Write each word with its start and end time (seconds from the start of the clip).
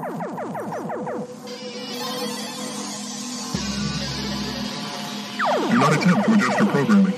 Do 0.00 0.06
not 5.78 5.92
attempt 5.94 6.24
to 6.24 6.32
adjust 6.32 6.58
your 6.58 6.68
programming. 6.68 7.14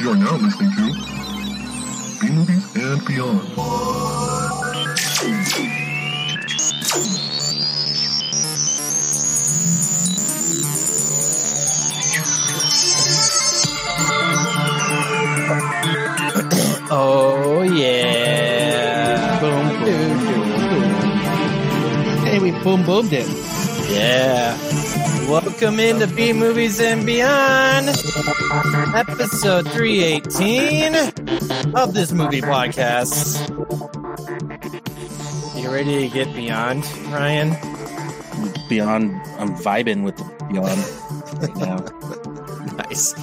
You 0.00 0.10
are 0.10 0.16
now 0.16 0.36
listening 0.36 0.72
to 0.72 0.86
B 2.20 2.30
Movies 2.30 2.74
and 2.74 3.06
Beyond. 3.06 3.40
Boom 22.70 22.86
boomed 22.86 23.12
it. 23.12 23.26
Yeah. 23.90 24.56
Welcome 25.28 25.80
into 25.80 26.06
B 26.06 26.32
Movies 26.32 26.80
and 26.80 27.04
Beyond, 27.04 27.88
episode 28.94 29.66
318 29.72 30.94
of 31.74 31.94
this 31.94 32.12
movie 32.12 32.40
podcast. 32.40 33.42
You 35.60 35.68
ready 35.68 36.08
to 36.08 36.14
get 36.14 36.32
beyond, 36.32 36.86
Ryan? 37.10 37.56
Beyond, 38.68 39.20
I'm 39.40 39.56
vibing 39.56 40.04
with 40.04 40.16
Beyond 40.48 40.80
right 41.42 41.56
now. 41.56 41.84
Nice. 42.76 43.14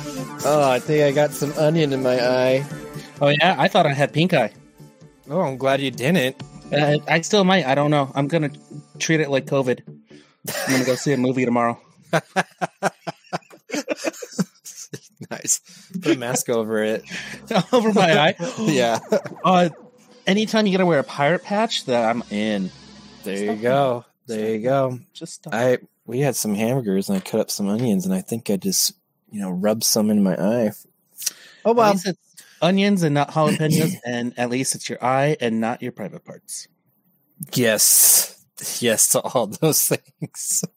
Oh, 0.45 0.69
I 0.69 0.79
think 0.79 1.03
I 1.03 1.11
got 1.11 1.31
some 1.31 1.53
onion 1.57 1.93
in 1.93 2.03
my 2.03 2.19
eye. 2.19 2.65
Oh 3.21 3.29
yeah, 3.29 3.55
I 3.57 3.69
thought 3.69 3.85
I 3.85 3.93
had 3.93 4.11
pink 4.11 4.33
eye. 4.33 4.51
Oh, 5.29 5.41
I'm 5.41 5.57
glad 5.57 5.79
you 5.79 5.91
didn't. 5.91 6.35
Uh, 6.71 6.97
I 7.07 7.21
still 7.21 7.43
might. 7.43 7.65
I 7.65 7.75
don't 7.75 7.91
know. 7.91 8.11
I'm 8.13 8.27
gonna 8.27 8.51
treat 8.99 9.19
it 9.19 9.29
like 9.29 9.45
COVID. 9.45 9.81
I'm 9.87 10.71
gonna 10.71 10.85
go 10.85 10.95
see 10.95 11.13
a 11.13 11.17
movie 11.17 11.45
tomorrow. 11.45 11.79
nice. 15.29 15.61
Put 16.01 16.15
a 16.15 16.19
mask 16.19 16.49
over 16.49 16.83
it. 16.83 17.03
Over 17.73 17.93
my 17.93 18.19
eye. 18.19 18.35
yeah. 18.59 18.99
Uh, 19.43 19.69
anytime 20.25 20.65
you 20.65 20.73
gotta 20.73 20.85
wear 20.85 20.99
a 20.99 21.03
pirate 21.03 21.43
patch, 21.43 21.85
that 21.85 22.09
I'm 22.09 22.21
in. 22.31 22.69
There 23.23 23.37
you 23.37 23.55
go. 23.55 24.03
There 24.25 24.55
you 24.55 24.59
go. 24.61 24.99
Just 25.13 25.35
stop. 25.35 25.53
I 25.53 25.77
we 26.05 26.19
had 26.19 26.35
some 26.35 26.53
hamburgers 26.53 27.07
and 27.07 27.17
I 27.17 27.21
cut 27.21 27.39
up 27.39 27.49
some 27.49 27.69
onions 27.69 28.05
and 28.05 28.13
I 28.13 28.21
think 28.21 28.49
I 28.49 28.57
just 28.57 28.91
you 29.31 29.39
know 29.39 29.51
rubbed 29.51 29.85
some 29.85 30.09
in 30.09 30.21
my 30.21 30.35
eye. 30.35 30.71
Oh 31.63 31.71
At 31.71 31.75
well, 31.77 31.91
least 31.91 32.07
it's 32.07 32.26
onions 32.61 33.03
and 33.03 33.13
not 33.13 33.31
jalapenos, 33.31 33.95
and 34.05 34.37
at 34.37 34.49
least 34.49 34.75
it's 34.75 34.89
your 34.89 35.03
eye 35.03 35.37
and 35.39 35.59
not 35.59 35.81
your 35.81 35.91
private 35.91 36.25
parts. 36.25 36.67
yes, 37.53 38.45
yes 38.79 39.09
to 39.09 39.21
all 39.21 39.47
those 39.61 39.87
things. 39.87 40.63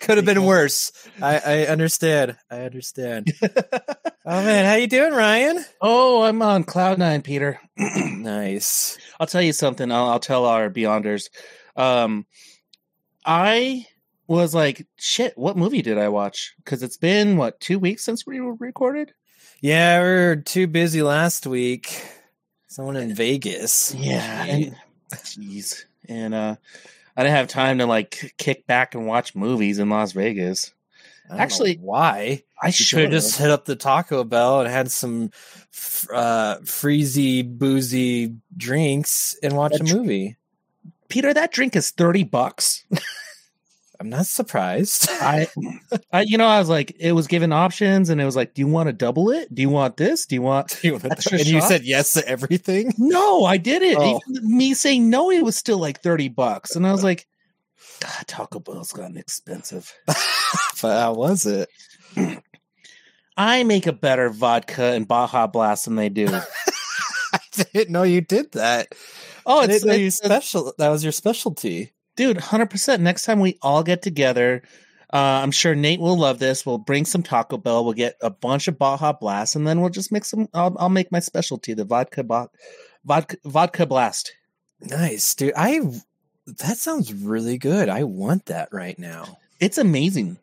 Could 0.00 0.16
have 0.16 0.26
been 0.26 0.44
worse. 0.44 0.90
I, 1.20 1.38
I 1.38 1.66
understand. 1.66 2.36
I 2.50 2.62
understand. 2.62 3.32
oh 3.42 4.44
man, 4.44 4.64
how 4.64 4.74
you 4.74 4.88
doing, 4.88 5.12
Ryan? 5.12 5.64
Oh, 5.80 6.22
I'm 6.22 6.42
on 6.42 6.64
cloud 6.64 6.98
nine, 6.98 7.22
Peter. 7.22 7.60
nice. 7.76 8.98
I'll 9.20 9.28
tell 9.28 9.42
you 9.42 9.52
something. 9.52 9.92
I'll, 9.92 10.08
I'll 10.08 10.18
tell 10.20 10.46
our 10.46 10.68
Beyonders. 10.68 11.28
Um, 11.76 12.26
I 13.24 13.86
was 14.26 14.54
like, 14.54 14.86
shit, 14.96 15.36
what 15.36 15.56
movie 15.56 15.82
did 15.82 15.98
I 15.98 16.08
watch? 16.08 16.54
Because 16.58 16.82
it's 16.82 16.96
been, 16.96 17.36
what, 17.36 17.60
two 17.60 17.78
weeks 17.78 18.04
since 18.04 18.26
we 18.26 18.40
were 18.40 18.54
recorded? 18.54 19.12
Yeah, 19.62 20.00
we 20.00 20.08
were 20.08 20.36
too 20.36 20.66
busy 20.66 21.02
last 21.02 21.46
week. 21.46 22.04
Someone 22.66 22.96
in 22.96 23.14
Vegas. 23.14 23.94
Yeah. 23.94 24.44
And, 24.44 24.76
jeez. 25.12 25.84
And 26.08 26.34
uh, 26.34 26.56
I 27.16 27.22
didn't 27.22 27.36
have 27.36 27.46
time 27.46 27.78
to 27.78 27.86
like 27.86 28.34
kick 28.38 28.66
back 28.66 28.96
and 28.96 29.06
watch 29.06 29.36
movies 29.36 29.78
in 29.78 29.88
Las 29.88 30.12
Vegas. 30.12 30.74
I 31.26 31.28
don't 31.28 31.38
know 31.38 31.42
Actually, 31.44 31.76
why? 31.76 32.42
I 32.60 32.70
should 32.70 33.02
have 33.02 33.10
just 33.12 33.38
hit 33.38 33.50
up 33.52 33.64
the 33.64 33.76
Taco 33.76 34.24
Bell 34.24 34.62
and 34.62 34.68
had 34.68 34.90
some 34.90 35.30
uh, 36.12 36.56
freezy, 36.64 37.48
boozy 37.48 38.34
drinks 38.56 39.36
and 39.44 39.56
watch 39.56 39.72
That 39.72 39.82
a 39.82 39.84
dr- 39.84 39.96
movie. 39.96 40.36
Peter, 41.08 41.32
that 41.32 41.52
drink 41.52 41.76
is 41.76 41.92
30 41.92 42.24
bucks. 42.24 42.84
I'm 44.02 44.10
not 44.10 44.26
surprised. 44.26 45.08
I, 45.10 45.46
I, 46.12 46.22
you 46.22 46.36
know, 46.36 46.46
I 46.46 46.58
was 46.58 46.68
like, 46.68 46.96
it 46.98 47.12
was 47.12 47.28
given 47.28 47.52
options, 47.52 48.10
and 48.10 48.20
it 48.20 48.24
was 48.24 48.34
like, 48.34 48.52
do 48.52 48.60
you 48.60 48.66
want 48.66 48.88
to 48.88 48.92
double 48.92 49.30
it? 49.30 49.54
Do 49.54 49.62
you 49.62 49.68
want 49.68 49.96
this? 49.96 50.26
Do 50.26 50.34
you 50.34 50.42
want? 50.42 50.72
Extra 50.84 51.38
and 51.38 51.46
you 51.46 51.60
said 51.60 51.84
yes 51.84 52.14
to 52.14 52.26
everything. 52.26 52.92
No, 52.98 53.44
I 53.44 53.58
didn't. 53.58 53.96
Oh. 53.98 54.20
Even 54.28 54.56
me 54.56 54.74
saying 54.74 55.08
no, 55.08 55.30
it 55.30 55.44
was 55.44 55.56
still 55.56 55.78
like 55.78 56.00
thirty 56.00 56.28
bucks, 56.28 56.74
and 56.74 56.86
I 56.86 56.90
was 56.90 57.02
uh. 57.02 57.08
like, 57.08 57.26
God, 58.00 58.26
Taco 58.26 58.58
Bell's 58.58 58.92
gotten 58.92 59.16
expensive. 59.16 59.92
but 60.06 60.16
how 60.82 61.14
was 61.14 61.46
it? 61.46 61.68
I 63.36 63.62
make 63.64 63.86
a 63.86 63.92
better 63.92 64.30
vodka 64.30 64.82
and 64.82 65.06
Baja 65.06 65.46
Blast 65.46 65.84
than 65.84 65.94
they 65.96 66.08
do. 66.08 66.26
I 66.28 67.38
didn't 67.52 67.90
know 67.90 68.02
you 68.02 68.20
did 68.20 68.52
that. 68.52 68.94
Oh, 69.46 69.62
it's, 69.62 69.84
you 69.84 69.92
it's 69.92 70.16
special. 70.16 70.72
That 70.78 70.88
was 70.88 71.04
your 71.04 71.12
specialty. 71.12 71.92
Dude, 72.16 72.36
hundred 72.38 72.70
percent. 72.70 73.02
Next 73.02 73.24
time 73.24 73.40
we 73.40 73.58
all 73.62 73.82
get 73.82 74.02
together, 74.02 74.62
uh, 75.12 75.16
I'm 75.42 75.50
sure 75.50 75.74
Nate 75.74 76.00
will 76.00 76.18
love 76.18 76.38
this. 76.38 76.64
We'll 76.64 76.78
bring 76.78 77.04
some 77.04 77.22
Taco 77.22 77.58
Bell. 77.58 77.84
We'll 77.84 77.94
get 77.94 78.16
a 78.20 78.30
bunch 78.30 78.68
of 78.68 78.78
Baja 78.78 79.12
Blast, 79.12 79.56
and 79.56 79.66
then 79.66 79.80
we'll 79.80 79.90
just 79.90 80.12
make 80.12 80.24
some. 80.24 80.48
I'll, 80.54 80.74
I'll 80.78 80.88
make 80.88 81.12
my 81.12 81.20
specialty, 81.20 81.74
the 81.74 81.84
vodka 81.84 82.24
vodka 83.04 83.36
vodka 83.44 83.86
blast. 83.86 84.32
Nice, 84.80 85.34
dude. 85.34 85.52
I. 85.56 85.80
That 86.46 86.76
sounds 86.76 87.12
really 87.14 87.56
good. 87.56 87.88
I 87.88 88.02
want 88.02 88.46
that 88.46 88.68
right 88.72 88.98
now. 88.98 89.38
It's 89.60 89.78
amazing. 89.78 90.38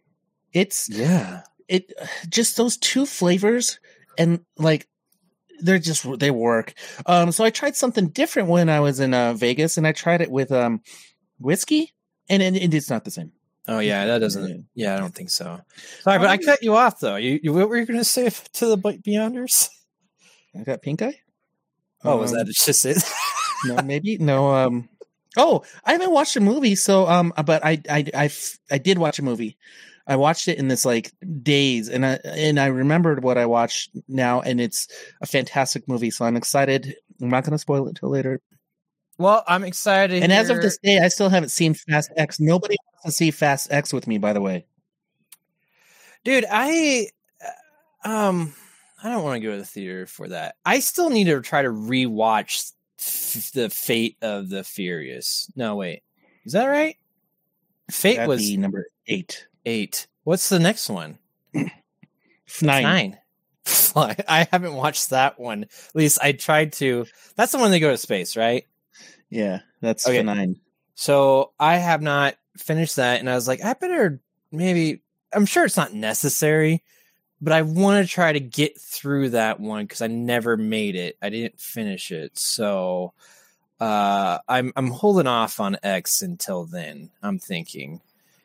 It's 0.53 0.89
Yeah. 0.89 1.41
it 1.67 1.91
just 2.29 2.55
those 2.55 2.77
two 2.77 3.05
flavors 3.05 3.79
and 4.17 4.39
like 4.57 4.87
they're 5.59 5.77
just 5.77 6.07
they 6.19 6.31
work 6.31 6.73
um 7.05 7.31
so 7.33 7.43
i 7.43 7.49
tried 7.49 7.75
something 7.75 8.07
different 8.07 8.47
when 8.47 8.69
i 8.69 8.79
was 8.79 8.99
in 9.01 9.13
uh, 9.13 9.33
vegas 9.33 9.77
and 9.77 9.85
i 9.85 9.91
tried 9.91 10.21
it 10.21 10.31
with 10.31 10.51
um 10.53 10.81
whiskey 11.39 11.93
and, 12.29 12.41
and 12.43 12.55
it's 12.73 12.89
not 12.89 13.03
the 13.05 13.11
same 13.11 13.31
Oh 13.67 13.77
yeah, 13.77 14.05
that 14.07 14.17
doesn't. 14.17 14.65
Yeah, 14.73 14.95
I 14.95 14.99
don't 14.99 15.13
think 15.13 15.29
so. 15.29 15.61
Sorry, 16.01 16.17
but 16.17 16.27
I 16.27 16.33
Um, 16.35 16.39
cut 16.39 16.63
you 16.63 16.75
off 16.75 16.99
though. 16.99 17.17
You, 17.17 17.39
you 17.43 17.53
what 17.53 17.69
were 17.69 17.77
you 17.77 17.85
going 17.85 17.99
to 17.99 18.03
say 18.03 18.27
to 18.53 18.65
the 18.65 18.77
Beyonders? 18.77 19.69
i 20.59 20.63
got 20.63 20.81
pink 20.81 21.01
eye 21.03 21.19
Oh, 22.03 22.17
was 22.17 22.31
Um, 22.31 22.39
that 22.39 22.47
just 22.47 22.85
it? 22.85 23.03
no 23.65 23.81
maybe 23.83 24.17
no 24.17 24.49
um 24.55 24.89
oh 25.37 25.63
i 25.85 25.91
haven't 25.91 26.11
watched 26.11 26.35
a 26.35 26.39
movie 26.39 26.73
so 26.75 27.07
um 27.07 27.31
but 27.45 27.63
I 27.63 27.79
I 27.89 28.05
I 28.15 28.29
I 28.71 28.77
did 28.79 28.97
watch 28.97 29.19
a 29.19 29.23
movie 29.23 29.57
i 30.07 30.15
watched 30.15 30.47
it 30.47 30.57
in 30.57 30.67
this 30.69 30.85
like 30.85 31.11
days 31.43 31.89
and 31.89 32.03
i 32.05 32.13
and 32.25 32.59
i 32.59 32.65
remembered 32.67 33.21
what 33.23 33.37
i 33.37 33.45
watched 33.45 33.91
now 34.07 34.41
and 34.41 34.59
it's 34.59 34.87
a 35.21 35.27
fantastic 35.27 35.87
movie 35.87 36.09
so 36.09 36.25
i'm 36.25 36.37
excited 36.37 36.95
i'm 37.21 37.29
not 37.29 37.43
going 37.43 37.51
to 37.51 37.59
spoil 37.59 37.87
it 37.87 37.95
till 37.97 38.09
later 38.09 38.41
well, 39.19 39.43
I'm 39.47 39.63
excited. 39.63 40.23
And 40.23 40.31
as 40.31 40.49
of 40.49 40.61
this 40.61 40.79
day, 40.79 40.99
I 40.99 41.09
still 41.09 41.29
haven't 41.29 41.49
seen 41.49 41.73
Fast 41.75 42.11
X. 42.17 42.39
Nobody 42.39 42.77
wants 43.03 43.17
to 43.17 43.23
see 43.23 43.31
Fast 43.31 43.71
X 43.71 43.93
with 43.93 44.07
me, 44.07 44.17
by 44.17 44.33
the 44.33 44.41
way. 44.41 44.65
dude, 46.23 46.45
I 46.49 47.09
uh, 48.05 48.09
um, 48.09 48.53
I 49.03 49.09
don't 49.09 49.23
want 49.23 49.41
to 49.41 49.45
go 49.47 49.51
to 49.51 49.57
the 49.57 49.65
theater 49.65 50.05
for 50.07 50.29
that. 50.29 50.55
I 50.65 50.79
still 50.79 51.09
need 51.09 51.25
to 51.25 51.41
try 51.41 51.61
to 51.61 51.69
rewatch 51.69 52.71
f- 52.99 53.51
the 53.53 53.69
Fate 53.69 54.17
of 54.21 54.49
the 54.49 54.63
Furious. 54.63 55.51
No, 55.55 55.75
wait, 55.75 56.01
is 56.45 56.53
that 56.53 56.65
right? 56.65 56.95
Fate 57.91 58.15
That'd 58.15 58.29
was 58.29 58.41
be 58.41 58.57
number 58.57 58.87
eight. 59.07 59.47
eight. 59.65 60.07
What's 60.23 60.49
the 60.49 60.59
next 60.59 60.89
one? 60.89 61.17
Nine. 62.61 62.83
Nine. 62.83 63.17
I 63.95 64.47
haven't 64.51 64.73
watched 64.73 65.09
that 65.11 65.39
one. 65.39 65.63
At 65.63 65.95
least 65.95 66.19
I 66.21 66.31
tried 66.31 66.73
to. 66.73 67.05
That's 67.35 67.51
the 67.51 67.57
one 67.57 67.71
they 67.71 67.79
go 67.79 67.91
to 67.91 67.97
space, 67.97 68.35
right? 68.37 68.65
Yeah, 69.29 69.59
that's 69.81 70.07
Okay. 70.07 70.23
nine. 70.23 70.59
So 70.95 71.51
I 71.59 71.77
have 71.77 72.01
not 72.01 72.35
finished 72.57 72.97
that, 72.97 73.19
and 73.19 73.29
I 73.29 73.35
was 73.35 73.47
like, 73.47 73.63
I 73.63 73.73
better 73.73 74.19
maybe. 74.51 75.01
I'm 75.31 75.45
sure 75.45 75.63
it's 75.63 75.77
not 75.77 75.93
necessary, 75.93 76.81
but 77.39 77.53
I 77.53 77.61
want 77.61 78.03
to 78.05 78.11
try 78.11 78.31
to 78.33 78.39
get 78.39 78.79
through 78.81 79.29
that 79.29 79.59
one 79.59 79.85
because 79.85 80.01
I 80.01 80.07
never 80.07 80.57
made 80.57 80.95
it. 80.95 81.17
I 81.21 81.29
didn't 81.29 81.59
finish 81.59 82.11
it, 82.11 82.37
so 82.37 83.13
uh, 83.79 84.39
I'm 84.47 84.73
I'm 84.75 84.87
holding 84.89 85.27
off 85.27 85.59
on 85.59 85.77
X 85.83 86.21
until 86.21 86.65
then. 86.65 87.11
I'm 87.21 87.37
thinking, 87.39 88.01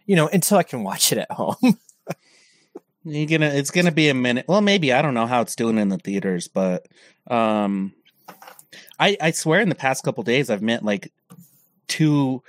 you 0.06 0.14
know, 0.16 0.28
until 0.28 0.58
I 0.58 0.62
can 0.62 0.82
watch 0.84 1.10
it 1.12 1.18
at 1.18 1.30
home. 1.30 1.56
You're 3.06 3.26
gonna 3.26 3.52
it's 3.52 3.70
gonna 3.70 3.92
be 3.92 4.08
a 4.08 4.14
minute. 4.14 4.46
Well, 4.48 4.62
maybe 4.62 4.92
I 4.92 5.02
don't 5.02 5.14
know 5.14 5.26
how 5.26 5.42
it's 5.42 5.56
doing 5.56 5.76
in 5.78 5.88
the 5.88 5.98
theaters, 5.98 6.48
but 6.48 6.86
um 7.26 7.92
I 8.98 9.16
I 9.20 9.30
swear 9.32 9.60
in 9.60 9.68
the 9.68 9.74
past 9.74 10.04
couple 10.04 10.22
days 10.22 10.50
I've 10.50 10.62
met 10.62 10.84
like 10.84 11.12
two 11.88 12.42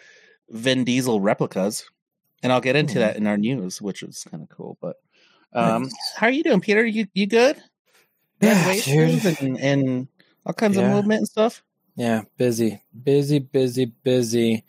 Vin 0.50 0.84
Diesel 0.84 1.20
replicas. 1.22 1.84
And 2.44 2.52
I'll 2.54 2.62
get 2.62 2.76
into 2.76 2.94
Hmm. 2.94 3.00
that 3.00 3.16
in 3.18 3.26
our 3.26 3.38
news, 3.38 3.82
which 3.82 4.04
is 4.04 4.24
kind 4.30 4.44
of 4.44 4.50
cool. 4.50 4.78
But 4.82 4.98
um 5.54 5.84
Nice. 5.84 6.14
how 6.16 6.28
are 6.28 6.32
you 6.32 6.44
doing, 6.44 6.62
Peter? 6.62 6.86
You 6.86 7.08
you 7.14 7.26
good? 7.26 7.58
Yeah, 8.42 8.74
and, 8.88 9.58
and 9.60 10.08
all 10.46 10.54
kinds 10.54 10.78
Yeah. 10.78 10.84
of 10.88 10.92
movement 10.94 11.20
and 11.20 11.28
stuff? 11.28 11.64
Yeah, 11.96 12.24
busy, 12.38 12.82
busy, 13.04 13.40
busy, 13.40 13.86
busy. 13.86 14.66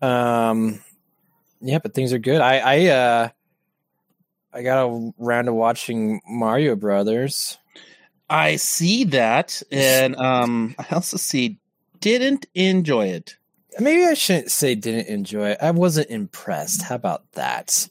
Um, 0.00 0.80
yeah, 1.60 1.78
but 1.78 1.92
things 1.94 2.12
are 2.12 2.18
good. 2.18 2.40
I 2.40 2.58
I 2.58 2.86
uh, 2.86 3.28
I 4.52 4.62
got 4.62 4.88
around 5.18 5.46
to 5.46 5.52
watching 5.52 6.20
Mario 6.28 6.76
Brothers. 6.76 7.58
I 8.34 8.56
see 8.56 9.04
that, 9.04 9.62
and 9.70 10.16
um, 10.20 10.74
I 10.76 10.92
also 10.92 11.16
see 11.16 11.58
didn't 12.00 12.46
enjoy 12.54 13.06
it. 13.06 13.36
Maybe 13.78 14.04
I 14.04 14.14
shouldn't 14.14 14.50
say 14.50 14.74
didn't 14.74 15.06
enjoy 15.06 15.50
it. 15.50 15.58
I 15.62 15.70
wasn't 15.70 16.10
impressed. 16.10 16.82
How 16.82 16.96
about 16.96 17.30
that? 17.32 17.88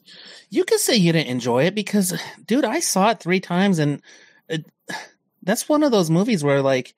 You 0.50 0.66
could 0.66 0.80
say 0.80 0.96
you 0.96 1.14
didn't 1.14 1.30
enjoy 1.30 1.64
it 1.64 1.76
because, 1.76 2.14
dude, 2.46 2.66
I 2.66 2.80
saw 2.80 3.12
it 3.12 3.22
three 3.22 3.40
times, 3.40 3.80
and 3.80 4.02
it, 4.50 4.66
that's 5.44 5.70
one 5.70 5.82
of 5.82 5.92
those 5.92 6.10
movies 6.10 6.44
where 6.44 6.62
like 6.62 6.94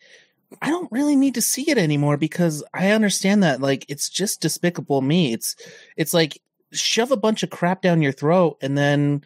I 0.62 0.70
don't 0.70 0.92
really 0.92 1.16
need 1.16 1.36
to 1.36 1.42
see 1.42 1.70
it 1.70 1.78
anymore 1.78 2.18
because 2.18 2.64
I 2.74 2.92
understand 2.92 3.44
that 3.44 3.62
like 3.62 3.86
it's 3.90 4.10
just 4.10 4.42
despicable 4.42 5.02
me. 5.02 5.34
It's 5.34 5.56
it's 5.98 6.16
like 6.16 6.42
shove 6.72 7.12
a 7.12 7.18
bunch 7.18 7.44
of 7.44 7.52
crap 7.52 7.84
down 7.84 8.02
your 8.02 8.12
throat 8.12 8.58
and 8.62 8.76
then 8.76 9.24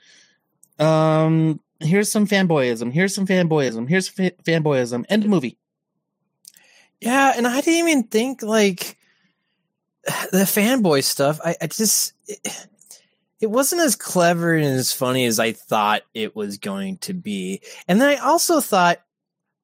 um 0.78 1.62
here's 1.80 2.12
some 2.12 2.28
fanboyism, 2.28 2.92
here's 2.92 3.16
some 3.16 3.28
fanboyism, 3.28 3.88
here's 3.88 4.08
fa- 4.08 4.32
fanboyism, 4.44 5.06
end 5.10 5.24
of 5.24 5.30
movie. 5.30 5.58
Yeah, 7.00 7.34
and 7.36 7.48
I 7.48 7.62
didn't 7.62 7.88
even 7.88 8.04
think 8.04 8.42
like 8.42 8.98
the 10.32 10.46
fanboy 10.46 11.04
stuff. 11.04 11.40
I, 11.44 11.56
I 11.62 11.68
just 11.68 12.14
it, 12.28 12.68
it 13.40 13.50
wasn't 13.50 13.82
as 13.82 13.96
clever 13.96 14.54
and 14.56 14.66
as 14.66 14.92
funny 14.92 15.26
as 15.26 15.40
I 15.40 15.54
thought 15.54 16.02
it 16.14 16.36
was 16.36 16.58
going 16.58 16.98
to 17.00 17.14
be. 17.14 17.62
And 17.88 18.02
then 18.02 18.10
I 18.10 18.16
also 18.18 18.60
thought, 18.60 19.00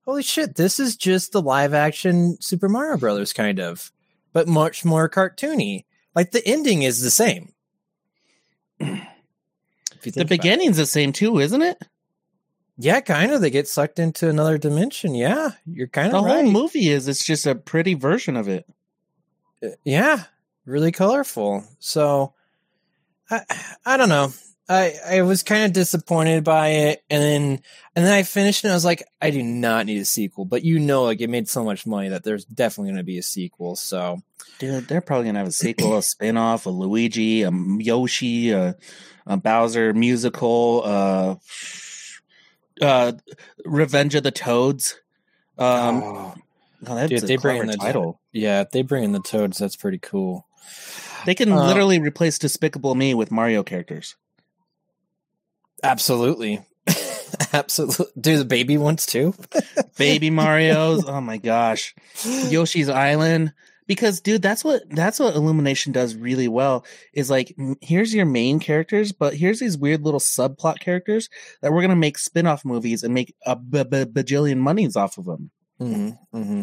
holy 0.06 0.24
shit, 0.24 0.56
this 0.56 0.80
is 0.80 0.96
just 0.96 1.34
the 1.34 1.42
live 1.42 1.74
action 1.74 2.38
Super 2.40 2.70
Mario 2.70 2.98
Brothers 2.98 3.34
kind 3.34 3.60
of, 3.60 3.92
but 4.32 4.48
much 4.48 4.86
more 4.86 5.10
cartoony. 5.10 5.84
Like 6.14 6.32
the 6.32 6.46
ending 6.48 6.84
is 6.84 7.02
the 7.02 7.12
same. 7.12 7.52
the 8.80 10.26
beginning's 10.26 10.78
the 10.78 10.86
same 10.86 11.12
too, 11.12 11.40
isn't 11.40 11.62
it? 11.62 11.78
Yeah, 12.78 13.00
kind 13.00 13.32
of. 13.32 13.42
They 13.42 13.50
get 13.50 13.68
sucked 13.68 14.00
into 14.00 14.30
another 14.30 14.58
dimension. 14.58 15.16
Yeah, 15.16 15.52
you're 15.66 15.88
kind 15.88 16.08
of 16.08 16.14
the 16.24 16.30
of 16.30 16.36
whole 16.36 16.52
movie 16.52 16.90
is 16.90 17.08
it's 17.08 17.24
just 17.24 17.46
a 17.46 17.56
pretty 17.56 17.94
version 17.94 18.36
of 18.36 18.48
it. 18.48 18.66
yeah, 19.84 20.24
really 20.66 20.92
colorful. 20.92 21.64
So 21.80 22.34
I 23.30 23.42
I 23.86 23.98
don't 23.98 24.10
know. 24.10 24.34
I 24.68 24.94
I 25.08 25.22
was 25.22 25.44
kind 25.44 25.64
of 25.64 25.74
disappointed 25.74 26.44
by 26.44 26.70
it, 26.70 27.04
and 27.10 27.22
then 27.22 27.62
and 27.96 28.06
then 28.06 28.14
I 28.14 28.24
finished 28.24 28.64
and 28.64 28.72
I 28.72 28.76
was 28.76 28.86
like, 28.86 29.04
I 29.22 29.30
do 29.30 29.42
not 29.42 29.86
need 29.86 30.02
a 30.02 30.06
sequel. 30.06 30.46
But 30.46 30.64
you 30.64 30.80
know, 30.80 31.04
like 31.04 31.22
it 31.22 31.30
made 31.30 31.48
so 31.48 31.64
much 31.64 31.86
money 31.88 32.10
that 32.10 32.24
there's 32.24 32.46
definitely 32.46 32.92
going 32.92 32.98
to 32.98 33.04
be 33.04 33.20
a 33.20 33.24
sequel. 33.24 33.76
So 33.76 34.22
Dude, 34.60 34.88
they're 34.88 35.02
probably 35.02 35.26
gonna 35.26 35.40
have 35.40 35.48
a 35.50 35.52
sequel, 35.52 35.98
a 35.98 36.04
spin-off, 36.04 36.66
a 36.66 36.70
Luigi, 36.70 37.44
a 37.44 37.52
Yoshi, 37.52 38.52
a, 38.52 38.76
a 39.26 39.38
Bowser 39.38 39.94
musical, 39.94 40.82
uh, 40.86 41.36
uh, 42.82 43.14
Revenge 43.66 44.16
of 44.16 44.24
the 44.24 44.32
Toads. 44.32 45.00
Um, 45.58 46.04
oh, 46.04 46.36
oh, 46.88 47.08
dude, 47.08 47.22
they 47.24 47.38
bring 47.38 47.62
in 47.62 47.68
the 47.68 47.78
title. 47.78 48.20
yeah, 48.34 48.62
if 48.62 48.72
they 48.72 48.82
bring 48.82 49.04
in 49.06 49.12
the 49.14 49.22
toads. 49.22 49.58
That's 49.58 49.76
pretty 49.76 50.00
cool. 50.00 50.48
They 51.26 51.34
can 51.36 51.52
Uh, 51.52 51.66
literally 51.68 52.00
replace 52.00 52.38
Despicable 52.38 52.94
Me 52.96 53.14
with 53.14 53.32
Mario 53.32 53.64
characters. 53.64 54.16
Absolutely, 55.84 56.62
absolutely. 57.54 58.06
Do 58.20 58.38
the 58.38 58.46
baby 58.46 58.78
ones 58.78 59.06
too? 59.06 59.34
Baby 59.98 60.30
Mario's. 60.30 61.06
Oh 61.08 61.22
my 61.22 61.38
gosh. 61.38 61.94
Yoshi's 62.24 62.90
Island. 62.90 63.54
Because 63.88 64.20
dude, 64.20 64.42
that's 64.42 64.64
what 64.64 64.84
that's 64.90 65.20
what 65.20 65.36
Illumination 65.36 65.92
does 65.92 66.16
really 66.16 66.48
well. 66.48 66.86
Is 67.14 67.30
like 67.30 67.56
here's 67.82 68.14
your 68.14 68.26
main 68.26 68.60
characters, 68.60 69.12
but 69.12 69.36
here's 69.36 69.60
these 69.60 69.78
weird 69.78 70.02
little 70.02 70.20
subplot 70.20 70.80
characters 70.80 71.30
that 71.62 71.72
we're 71.72 71.82
gonna 71.82 71.96
make 71.96 72.18
spin-off 72.18 72.66
movies 72.66 73.04
and 73.04 73.14
make 73.14 73.36
a 73.46 73.56
b- 73.56 73.84
b- 73.84 74.06
bajillion 74.06 74.58
monies 74.58 74.96
off 74.96 75.18
of 75.18 75.26
them. 75.26 75.52
mm-hmm, 75.80 76.38
mm-hmm. 76.38 76.62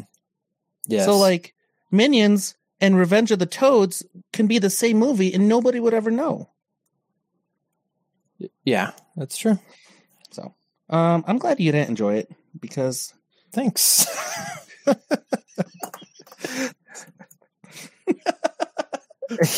Yes. 0.89 1.05
So 1.05 1.17
like 1.17 1.55
Minions 1.91 2.57
and 2.81 2.97
Revenge 2.97 3.31
of 3.31 3.39
the 3.39 3.47
Toads 3.47 4.05
can 4.33 4.49
be 4.49 4.59
the 4.59 4.71
same 4.71 4.99
movie 4.99 5.33
and 5.33 5.49
nobody 5.49 5.79
would 5.79 5.95
ever 5.95 6.11
know. 6.11 6.51
yeah, 8.65 8.91
that's 9.17 9.37
true. 9.37 9.59
So 10.33 10.55
um, 10.91 11.23
I'm 11.29 11.39
glad 11.39 11.61
you 11.61 11.71
didn't 11.71 11.91
enjoy 11.91 12.17
it 12.17 12.31
because 12.61 13.15
Thanks. 13.53 14.07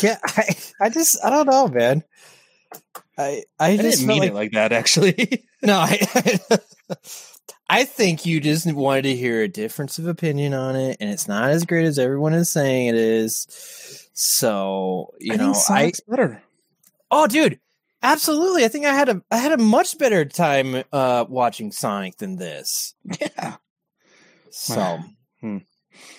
yeah, 0.01 0.17
I, 0.23 0.55
I 0.81 0.89
just 0.89 1.23
I 1.23 1.29
don't 1.29 1.47
know, 1.47 1.67
man. 1.67 2.03
I 3.17 3.43
I, 3.59 3.77
I 3.77 3.77
just 3.77 3.99
didn't 3.99 4.07
mean 4.07 4.19
like, 4.19 4.29
it 4.31 4.33
like 4.33 4.51
that 4.53 4.71
actually. 4.71 5.45
no, 5.61 5.77
I 5.77 6.39
I 7.69 7.83
think 7.85 8.25
you 8.25 8.39
just 8.39 8.71
wanted 8.71 9.03
to 9.03 9.15
hear 9.15 9.41
a 9.41 9.47
difference 9.47 9.97
of 9.99 10.07
opinion 10.07 10.53
on 10.53 10.75
it, 10.75 10.97
and 10.99 11.09
it's 11.09 11.27
not 11.27 11.49
as 11.49 11.65
great 11.65 11.85
as 11.85 11.97
everyone 11.99 12.33
is 12.33 12.49
saying 12.51 12.87
it 12.87 12.95
is. 12.95 14.07
So 14.13 15.13
you 15.19 15.33
I 15.33 15.37
know, 15.37 15.53
think 15.53 15.95
I 16.07 16.11
better. 16.11 16.43
oh, 17.11 17.27
dude, 17.27 17.59
absolutely. 18.03 18.65
I 18.65 18.67
think 18.69 18.85
I 18.85 18.93
had 18.93 19.09
a 19.09 19.21
I 19.31 19.37
had 19.37 19.51
a 19.53 19.57
much 19.57 19.97
better 19.97 20.25
time 20.25 20.83
uh 20.91 21.25
watching 21.27 21.71
Sonic 21.71 22.17
than 22.17 22.37
this. 22.37 22.95
Yeah. 23.19 23.57
So, 24.51 24.99
Hmm. 25.41 25.57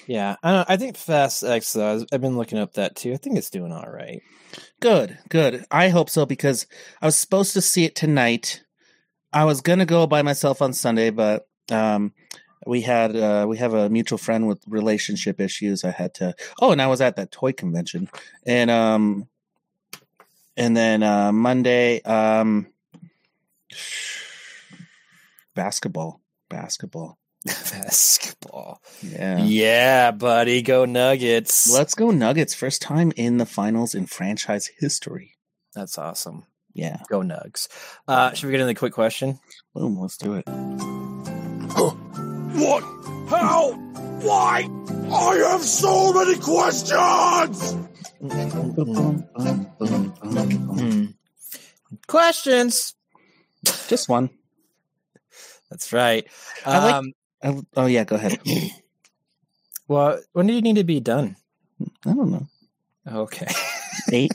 Yeah, 0.06 0.36
I, 0.42 0.52
don't, 0.52 0.70
I 0.70 0.76
think 0.76 0.96
Fast 0.96 1.42
X. 1.44 1.72
Though, 1.72 2.04
I've 2.12 2.20
been 2.20 2.36
looking 2.36 2.58
up 2.58 2.74
that 2.74 2.96
too. 2.96 3.12
I 3.12 3.16
think 3.16 3.36
it's 3.36 3.50
doing 3.50 3.72
all 3.72 3.88
right. 3.88 4.22
Good, 4.80 5.18
good. 5.28 5.64
I 5.70 5.88
hope 5.88 6.10
so 6.10 6.26
because 6.26 6.66
I 7.00 7.06
was 7.06 7.16
supposed 7.16 7.52
to 7.54 7.60
see 7.60 7.84
it 7.84 7.94
tonight. 7.94 8.62
I 9.32 9.44
was 9.44 9.60
gonna 9.60 9.86
go 9.86 10.06
by 10.06 10.22
myself 10.22 10.62
on 10.62 10.72
Sunday, 10.72 11.10
but 11.10 11.46
um, 11.70 12.12
we 12.66 12.82
had 12.82 13.14
uh, 13.16 13.46
we 13.48 13.58
have 13.58 13.74
a 13.74 13.88
mutual 13.88 14.18
friend 14.18 14.46
with 14.46 14.62
relationship 14.66 15.40
issues. 15.40 15.84
I 15.84 15.90
had 15.90 16.14
to. 16.14 16.34
Oh, 16.60 16.72
and 16.72 16.82
I 16.82 16.86
was 16.86 17.00
at 17.00 17.16
that 17.16 17.30
toy 17.30 17.52
convention, 17.52 18.08
and 18.46 18.70
um, 18.70 19.28
and 20.56 20.76
then 20.76 21.02
uh, 21.02 21.32
Monday, 21.32 22.02
um, 22.02 22.68
basketball, 25.54 26.20
basketball. 26.48 27.18
Basketball. 27.72 28.82
Yeah. 29.02 29.38
Yeah, 29.38 30.10
buddy, 30.10 30.62
go 30.62 30.84
Nuggets. 30.84 31.70
Let's 31.70 31.94
go 31.94 32.10
Nuggets! 32.10 32.54
First 32.54 32.82
time 32.82 33.12
in 33.16 33.38
the 33.38 33.46
finals 33.46 33.94
in 33.94 34.06
franchise 34.06 34.68
history. 34.78 35.34
That's 35.74 35.96
awesome. 35.98 36.44
Yeah. 36.74 36.98
Go 37.08 37.20
Nugs. 37.20 37.68
Uh, 38.08 38.32
should 38.34 38.46
we 38.46 38.50
get 38.52 38.60
into 38.60 38.66
the 38.72 38.74
quick 38.78 38.92
question? 38.92 39.38
Boom. 39.74 39.98
Let's 39.98 40.16
do 40.16 40.34
it. 40.34 40.44
What? 42.58 42.82
How? 43.28 43.72
Why? 44.22 44.68
I 45.12 45.36
have 45.50 45.62
so 45.62 46.12
many 46.12 46.36
questions! 46.38 47.76
Hmm. 49.76 51.04
Questions. 52.08 52.94
Just 53.88 54.08
one. 54.08 54.30
That's 55.70 55.92
right. 55.92 56.26
I 56.64 56.78
like- 56.84 56.94
Um, 56.94 57.12
I, 57.42 57.60
oh 57.76 57.86
yeah, 57.86 58.04
go 58.04 58.16
ahead. 58.16 58.40
well, 59.88 60.20
when 60.32 60.46
do 60.46 60.52
you 60.52 60.62
need 60.62 60.76
to 60.76 60.84
be 60.84 61.00
done? 61.00 61.36
I 62.04 62.12
don't 62.12 62.30
know. 62.30 62.46
Okay. 63.06 63.46
Eight. 64.12 64.32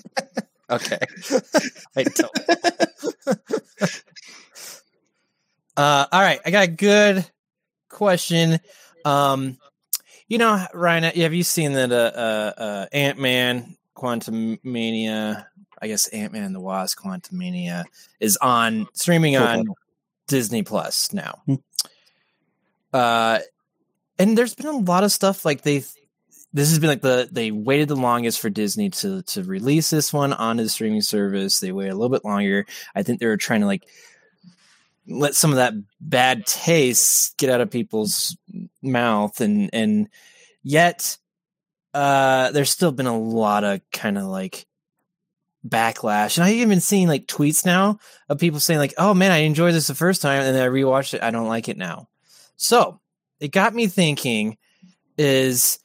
Okay. 0.69 0.99
I 1.95 2.03
don't. 2.03 2.39
uh, 5.77 6.05
all 6.11 6.21
right. 6.21 6.39
I 6.45 6.51
got 6.51 6.63
a 6.63 6.71
good 6.71 7.25
question. 7.89 8.59
Um, 9.03 9.57
you 10.27 10.37
know, 10.37 10.65
Ryan, 10.73 11.03
have 11.03 11.33
you 11.33 11.43
seen 11.43 11.73
that 11.73 11.91
uh, 11.91 11.95
uh, 11.95 12.53
uh, 12.57 12.85
Ant 12.93 13.19
Man 13.19 13.75
Quantumania? 13.97 15.45
I 15.81 15.87
guess 15.87 16.07
Ant 16.09 16.31
Man 16.31 16.43
and 16.43 16.55
the 16.55 16.61
Wasp 16.61 16.99
Quantumania 16.99 17.83
is 18.19 18.37
on 18.37 18.87
streaming 18.93 19.35
on. 19.35 19.65
Disney 20.31 20.63
Plus 20.63 21.11
now. 21.11 21.43
Uh, 22.93 23.39
and 24.19 24.37
there's 24.37 24.55
been 24.55 24.67
a 24.67 24.77
lot 24.77 25.03
of 25.03 25.11
stuff 25.11 25.45
like 25.45 25.61
they've 25.61 25.89
this 26.53 26.69
has 26.69 26.79
been 26.79 26.89
like 26.89 27.01
the 27.01 27.29
they 27.31 27.51
waited 27.51 27.87
the 27.87 27.95
longest 27.95 28.39
for 28.39 28.49
Disney 28.49 28.89
to 28.89 29.21
to 29.23 29.43
release 29.43 29.89
this 29.89 30.11
one 30.11 30.33
onto 30.33 30.63
the 30.63 30.69
streaming 30.69 31.01
service. 31.01 31.59
They 31.59 31.71
waited 31.71 31.93
a 31.93 31.95
little 31.95 32.09
bit 32.09 32.25
longer. 32.25 32.65
I 32.93 33.03
think 33.03 33.19
they 33.19 33.25
were 33.25 33.37
trying 33.37 33.61
to 33.61 33.67
like 33.67 33.85
let 35.07 35.35
some 35.35 35.51
of 35.51 35.57
that 35.57 35.73
bad 35.99 36.45
taste 36.45 37.37
get 37.37 37.49
out 37.49 37.61
of 37.61 37.71
people's 37.71 38.37
mouth 38.81 39.41
and 39.41 39.69
and 39.73 40.09
yet 40.63 41.17
uh 41.93 42.51
there's 42.51 42.69
still 42.69 42.91
been 42.91 43.07
a 43.07 43.17
lot 43.17 43.63
of 43.63 43.81
kind 43.91 44.17
of 44.17 44.25
like 44.25 44.65
backlash 45.67 46.37
and 46.37 46.45
i 46.45 46.51
even 46.51 46.79
seen 46.79 47.07
like 47.07 47.27
tweets 47.27 47.65
now 47.65 47.99
of 48.29 48.39
people 48.39 48.59
saying 48.59 48.79
like 48.79 48.93
oh 48.97 49.13
man 49.13 49.31
i 49.31 49.37
enjoyed 49.37 49.73
this 49.73 49.87
the 49.87 49.95
first 49.95 50.21
time 50.21 50.41
and 50.41 50.55
then 50.55 50.63
i 50.63 50.67
rewatched 50.67 51.13
it 51.13 51.21
i 51.21 51.31
don't 51.31 51.47
like 51.47 51.67
it 51.67 51.77
now 51.77 52.07
so 52.61 52.99
it 53.39 53.51
got 53.51 53.73
me 53.73 53.87
thinking 53.87 54.57
is 55.17 55.79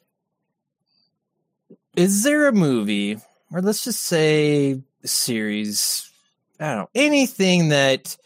is 1.95 2.23
there 2.23 2.47
a 2.47 2.51
movie 2.53 3.17
or 3.51 3.61
let's 3.61 3.83
just 3.83 4.01
say 4.01 4.81
series. 5.03 6.11
I 6.59 6.67
don't 6.67 6.77
know 6.77 6.89
anything 6.95 7.69
that 7.69 8.17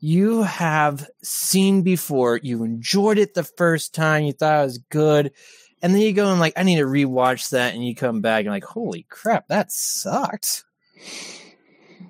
you 0.00 0.42
have 0.42 1.08
seen 1.22 1.82
before. 1.82 2.38
You 2.42 2.64
enjoyed 2.64 3.18
it 3.18 3.34
the 3.34 3.44
first 3.44 3.94
time. 3.94 4.24
You 4.24 4.32
thought 4.32 4.60
it 4.60 4.64
was 4.64 4.78
good. 4.78 5.32
And 5.80 5.94
then 5.94 6.02
you 6.02 6.12
go 6.12 6.30
and 6.30 6.40
like, 6.40 6.54
I 6.56 6.64
need 6.64 6.76
to 6.76 6.84
rewatch 6.86 7.50
that. 7.50 7.74
And 7.74 7.86
you 7.86 7.94
come 7.94 8.20
back 8.20 8.40
and 8.40 8.50
like, 8.50 8.64
holy 8.64 9.06
crap, 9.08 9.48
that 9.48 9.70
sucked. 9.70 10.64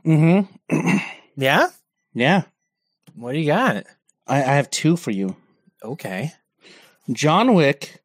Mm-hmm. 0.05 0.97
Yeah. 1.37 1.69
yeah. 2.15 2.43
What 3.15 3.33
do 3.33 3.39
you 3.39 3.47
got? 3.47 3.85
I, 4.27 4.39
I 4.39 4.55
have 4.57 4.71
two 4.71 4.97
for 4.97 5.11
you. 5.11 5.37
Okay. 5.83 6.33
John 7.13 7.55
Wick, 7.55 8.03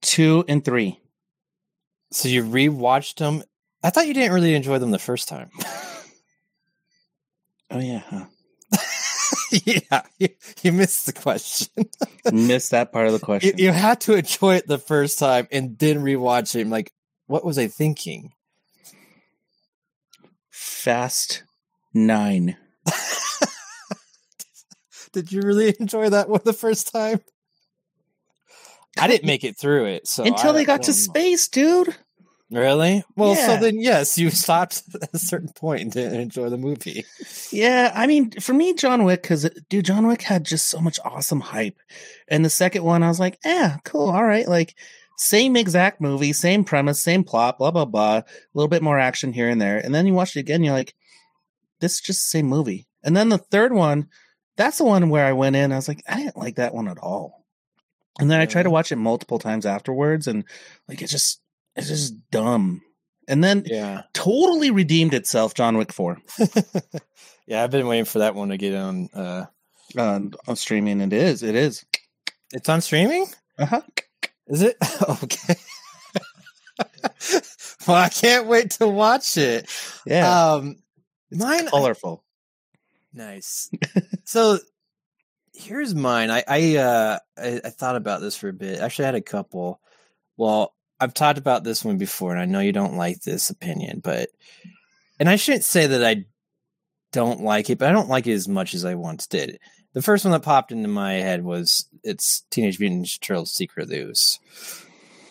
two 0.00 0.44
and 0.48 0.64
three. 0.64 1.00
So 2.10 2.28
you 2.28 2.44
rewatched 2.44 3.16
them. 3.16 3.42
I 3.82 3.90
thought 3.90 4.06
you 4.06 4.14
didn't 4.14 4.34
really 4.34 4.54
enjoy 4.54 4.78
them 4.78 4.90
the 4.90 4.98
first 4.98 5.28
time. 5.28 5.50
Oh 7.74 7.78
yeah, 7.78 8.02
huh. 8.06 8.26
yeah. 9.64 10.02
You, 10.18 10.28
you 10.62 10.72
missed 10.72 11.06
the 11.06 11.14
question. 11.14 11.68
missed 12.32 12.72
that 12.72 12.92
part 12.92 13.06
of 13.06 13.12
the 13.12 13.18
you, 13.18 13.24
question. 13.24 13.58
you 13.58 13.72
had 13.72 13.98
to 14.02 14.14
enjoy 14.14 14.56
it 14.56 14.66
the 14.66 14.76
first 14.76 15.18
time 15.18 15.48
and 15.50 15.78
then 15.78 16.02
rewatch 16.02 16.54
it. 16.54 16.60
I'm 16.60 16.68
like, 16.70 16.92
what 17.28 17.46
was 17.46 17.58
I 17.58 17.68
thinking? 17.68 18.32
Fast 20.50 21.44
Nine. 21.94 22.58
Did 25.12 25.32
you 25.32 25.42
really 25.42 25.74
enjoy 25.80 26.10
that 26.10 26.28
one 26.28 26.40
the 26.44 26.52
first 26.52 26.92
time? 26.92 27.20
I 28.98 29.06
didn't 29.06 29.26
make 29.26 29.44
it 29.44 29.56
through 29.56 29.86
it, 29.86 30.06
so 30.06 30.24
Until 30.24 30.50
I 30.50 30.52
they 30.52 30.64
got 30.64 30.82
to 30.84 30.92
space, 30.92 31.48
dude. 31.48 31.96
Really? 32.50 33.02
Well, 33.16 33.34
so 33.34 33.56
then 33.56 33.80
yes, 33.80 34.18
you 34.18 34.28
stopped 34.30 34.82
at 35.00 35.08
a 35.14 35.18
certain 35.18 35.48
point 35.48 35.80
and 35.80 35.92
didn't 35.92 36.20
enjoy 36.20 36.50
the 36.50 36.58
movie. 36.58 37.06
Yeah, 37.50 37.90
I 37.94 38.06
mean, 38.06 38.30
for 38.32 38.52
me, 38.52 38.74
John 38.74 39.04
Wick, 39.04 39.22
because 39.22 39.48
dude, 39.70 39.86
John 39.86 40.06
Wick 40.06 40.20
had 40.20 40.44
just 40.44 40.68
so 40.68 40.78
much 40.78 41.00
awesome 41.04 41.40
hype, 41.40 41.78
and 42.28 42.44
the 42.44 42.50
second 42.50 42.84
one, 42.84 43.02
I 43.02 43.08
was 43.08 43.18
like, 43.18 43.38
yeah, 43.42 43.78
cool, 43.84 44.10
all 44.10 44.24
right, 44.24 44.46
like 44.46 44.74
same 45.16 45.56
exact 45.56 46.02
movie, 46.02 46.34
same 46.34 46.62
premise, 46.62 47.00
same 47.00 47.24
plot, 47.24 47.56
blah 47.58 47.70
blah 47.70 47.86
blah, 47.86 48.18
a 48.18 48.24
little 48.52 48.68
bit 48.68 48.82
more 48.82 48.98
action 48.98 49.32
here 49.32 49.48
and 49.48 49.60
there, 49.60 49.78
and 49.78 49.94
then 49.94 50.06
you 50.06 50.12
watch 50.12 50.36
it 50.36 50.40
again, 50.40 50.62
you're 50.62 50.74
like, 50.74 50.94
this 51.80 51.94
is 51.94 52.00
just 52.00 52.20
the 52.20 52.38
same 52.38 52.46
movie. 52.46 52.86
And 53.02 53.16
then 53.16 53.30
the 53.30 53.38
third 53.38 53.72
one, 53.72 54.08
that's 54.56 54.78
the 54.78 54.84
one 54.84 55.08
where 55.10 55.24
I 55.26 55.32
went 55.32 55.56
in, 55.56 55.72
I 55.72 55.76
was 55.76 55.88
like, 55.88 56.02
I 56.08 56.16
didn't 56.16 56.36
like 56.36 56.56
that 56.56 56.74
one 56.74 56.88
at 56.88 56.98
all. 56.98 57.44
And 58.20 58.30
then 58.30 58.40
I 58.40 58.46
tried 58.46 58.64
to 58.64 58.70
watch 58.70 58.92
it 58.92 58.96
multiple 58.96 59.38
times 59.38 59.64
afterwards, 59.64 60.26
and 60.26 60.44
like 60.88 61.00
it's 61.00 61.10
just 61.12 61.40
it's 61.76 61.88
just 61.88 62.14
dumb. 62.30 62.82
And 63.26 63.42
then 63.42 63.62
Yeah. 63.66 64.02
totally 64.12 64.70
redeemed 64.70 65.14
itself, 65.14 65.54
John 65.54 65.78
Wick 65.78 65.92
Four. 65.92 66.18
yeah, 67.46 67.62
I've 67.64 67.70
been 67.70 67.86
waiting 67.86 68.04
for 68.04 68.18
that 68.18 68.34
one 68.34 68.50
to 68.50 68.58
get 68.58 68.74
on 68.74 69.08
uh 69.14 69.46
uh, 69.96 70.20
on 70.46 70.56
streaming. 70.56 71.00
It 71.00 71.12
is. 71.14 71.42
It 71.42 71.54
is. 71.54 71.84
it's 72.52 72.68
on 72.68 72.80
streaming? 72.82 73.26
Uh 73.58 73.66
huh. 73.66 73.82
Is 74.48 74.60
it? 74.62 74.76
okay. 75.22 75.54
well, 77.86 77.96
I 77.96 78.08
can't 78.08 78.46
wait 78.46 78.72
to 78.72 78.88
watch 78.88 79.36
it. 79.38 79.70
Yeah. 80.06 80.52
Um 80.52 80.76
mine 81.30 81.66
colorful. 81.68 82.24
Nice. 83.12 83.70
so 84.24 84.58
here's 85.54 85.94
mine. 85.94 86.30
I 86.30 86.44
I, 86.46 86.76
uh, 86.76 87.18
I 87.38 87.60
I 87.64 87.70
thought 87.70 87.96
about 87.96 88.20
this 88.20 88.36
for 88.36 88.48
a 88.48 88.52
bit. 88.52 88.80
Actually, 88.80 89.04
I 89.04 89.08
had 89.08 89.14
a 89.16 89.20
couple. 89.20 89.80
Well, 90.36 90.74
I've 91.00 91.14
talked 91.14 91.38
about 91.38 91.64
this 91.64 91.84
one 91.84 91.98
before, 91.98 92.32
and 92.32 92.40
I 92.40 92.44
know 92.44 92.60
you 92.60 92.72
don't 92.72 92.96
like 92.96 93.22
this 93.22 93.50
opinion, 93.50 94.00
but 94.02 94.30
and 95.18 95.28
I 95.28 95.36
shouldn't 95.36 95.64
say 95.64 95.86
that 95.86 96.04
I 96.04 96.24
don't 97.12 97.42
like 97.42 97.70
it, 97.70 97.78
but 97.78 97.88
I 97.88 97.92
don't 97.92 98.08
like 98.08 98.26
it 98.26 98.32
as 98.32 98.48
much 98.48 98.74
as 98.74 98.84
I 98.84 98.94
once 98.94 99.26
did. 99.26 99.58
The 99.92 100.02
first 100.02 100.24
one 100.24 100.32
that 100.32 100.42
popped 100.42 100.72
into 100.72 100.88
my 100.88 101.14
head 101.14 101.44
was 101.44 101.86
it's 102.02 102.44
Teenage 102.50 102.80
Mutant 102.80 103.04
Ninja 103.04 103.20
Turtles: 103.20 103.52
Secret 103.52 103.88
Loose. 103.88 104.38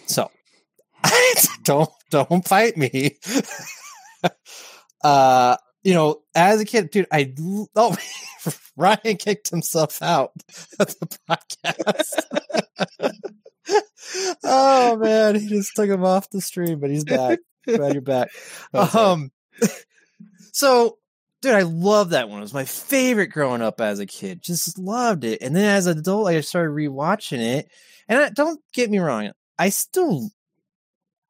So 0.05 0.29
don't 1.63 1.89
don't 2.09 2.47
fight 2.47 2.77
me. 2.77 3.17
uh 5.03 5.57
you 5.83 5.93
know, 5.93 6.21
as 6.35 6.61
a 6.61 6.65
kid, 6.65 6.91
dude, 6.91 7.07
I 7.11 7.33
oh 7.75 7.97
Ryan 8.75 9.17
kicked 9.17 9.49
himself 9.49 10.01
out 10.01 10.31
of 10.79 10.95
the 10.99 11.17
podcast. 11.29 13.13
oh 14.43 14.97
man, 14.97 15.35
he 15.35 15.47
just 15.47 15.75
took 15.75 15.89
him 15.89 16.03
off 16.03 16.29
the 16.29 16.41
stream, 16.41 16.79
but 16.79 16.89
he's 16.89 17.03
back. 17.03 17.39
Glad 17.65 17.93
you're 17.93 18.01
back. 18.01 18.29
Okay. 18.73 18.97
Um, 18.97 19.31
so 20.53 20.97
dude, 21.41 21.53
I 21.53 21.63
love 21.63 22.11
that 22.11 22.29
one. 22.29 22.39
It 22.39 22.43
was 22.43 22.53
my 22.53 22.65
favorite 22.65 23.27
growing 23.27 23.61
up 23.61 23.81
as 23.81 23.99
a 23.99 24.05
kid. 24.05 24.41
Just 24.41 24.77
loved 24.77 25.23
it. 25.23 25.41
And 25.41 25.55
then 25.55 25.65
as 25.65 25.87
an 25.87 25.97
adult, 25.97 26.27
I 26.27 26.41
started 26.41 26.71
rewatching 26.71 27.39
it. 27.39 27.71
And 28.07 28.19
I, 28.19 28.29
don't 28.29 28.59
get 28.73 28.89
me 28.89 28.99
wrong, 28.99 29.31
I 29.57 29.69
still 29.69 30.29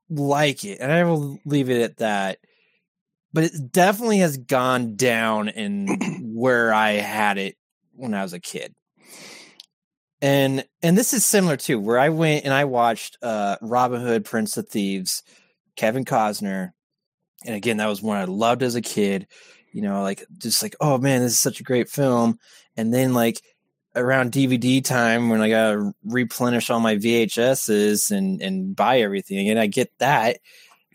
like 0.10 0.66
it, 0.66 0.80
and 0.80 0.92
I 0.92 1.04
will 1.04 1.40
leave 1.46 1.70
it 1.70 1.82
at 1.82 1.98
that. 1.98 2.40
But 3.34 3.46
it 3.46 3.72
definitely 3.72 4.20
has 4.20 4.38
gone 4.38 4.96
down 4.96 5.50
in 5.50 6.32
where 6.34 6.74
I 6.74 6.92
had 6.94 7.38
it 7.38 7.56
when 7.94 8.14
I 8.14 8.24
was 8.24 8.34
a 8.34 8.40
kid. 8.40 8.74
And 10.22 10.66
and 10.84 10.98
this 10.98 11.14
is 11.14 11.26
similar 11.26 11.58
too, 11.58 11.80
where 11.80 11.98
I 11.98 12.10
went 12.10 12.46
and 12.46 12.54
I 12.54 12.66
watched 12.66 13.18
uh 13.22 13.58
Robin 13.62 14.02
Hood, 14.02 14.26
Prince 14.26 14.56
of 14.58 14.70
Thieves, 14.70 15.24
Kevin 15.76 16.06
Costner. 16.06 16.72
And 17.46 17.56
again, 17.56 17.78
that 17.78 17.88
was 17.88 18.04
one 18.04 18.18
I 18.18 18.26
loved 18.26 18.62
as 18.62 18.76
a 18.76 18.82
kid. 18.82 19.28
You 19.74 19.82
know, 19.82 20.04
like 20.04 20.24
just 20.38 20.62
like, 20.62 20.76
oh 20.80 20.98
man, 20.98 21.22
this 21.22 21.34
is 21.34 21.40
such 21.40 21.60
a 21.60 21.64
great 21.64 21.90
film. 21.90 22.38
And 22.78 22.94
then 22.94 23.14
like 23.14 23.42
around 23.96 24.32
DVD 24.32 24.84
time 24.84 25.30
when 25.30 25.42
I 25.42 25.50
gotta 25.50 25.92
replenish 26.06 26.70
all 26.70 26.80
my 26.80 26.96
VHSs 26.96 28.12
and 28.16 28.42
and 28.42 28.76
buy 28.76 29.00
everything, 29.00 29.50
and 29.50 29.60
I 29.60 29.68
get 29.68 29.92
that. 30.00 30.40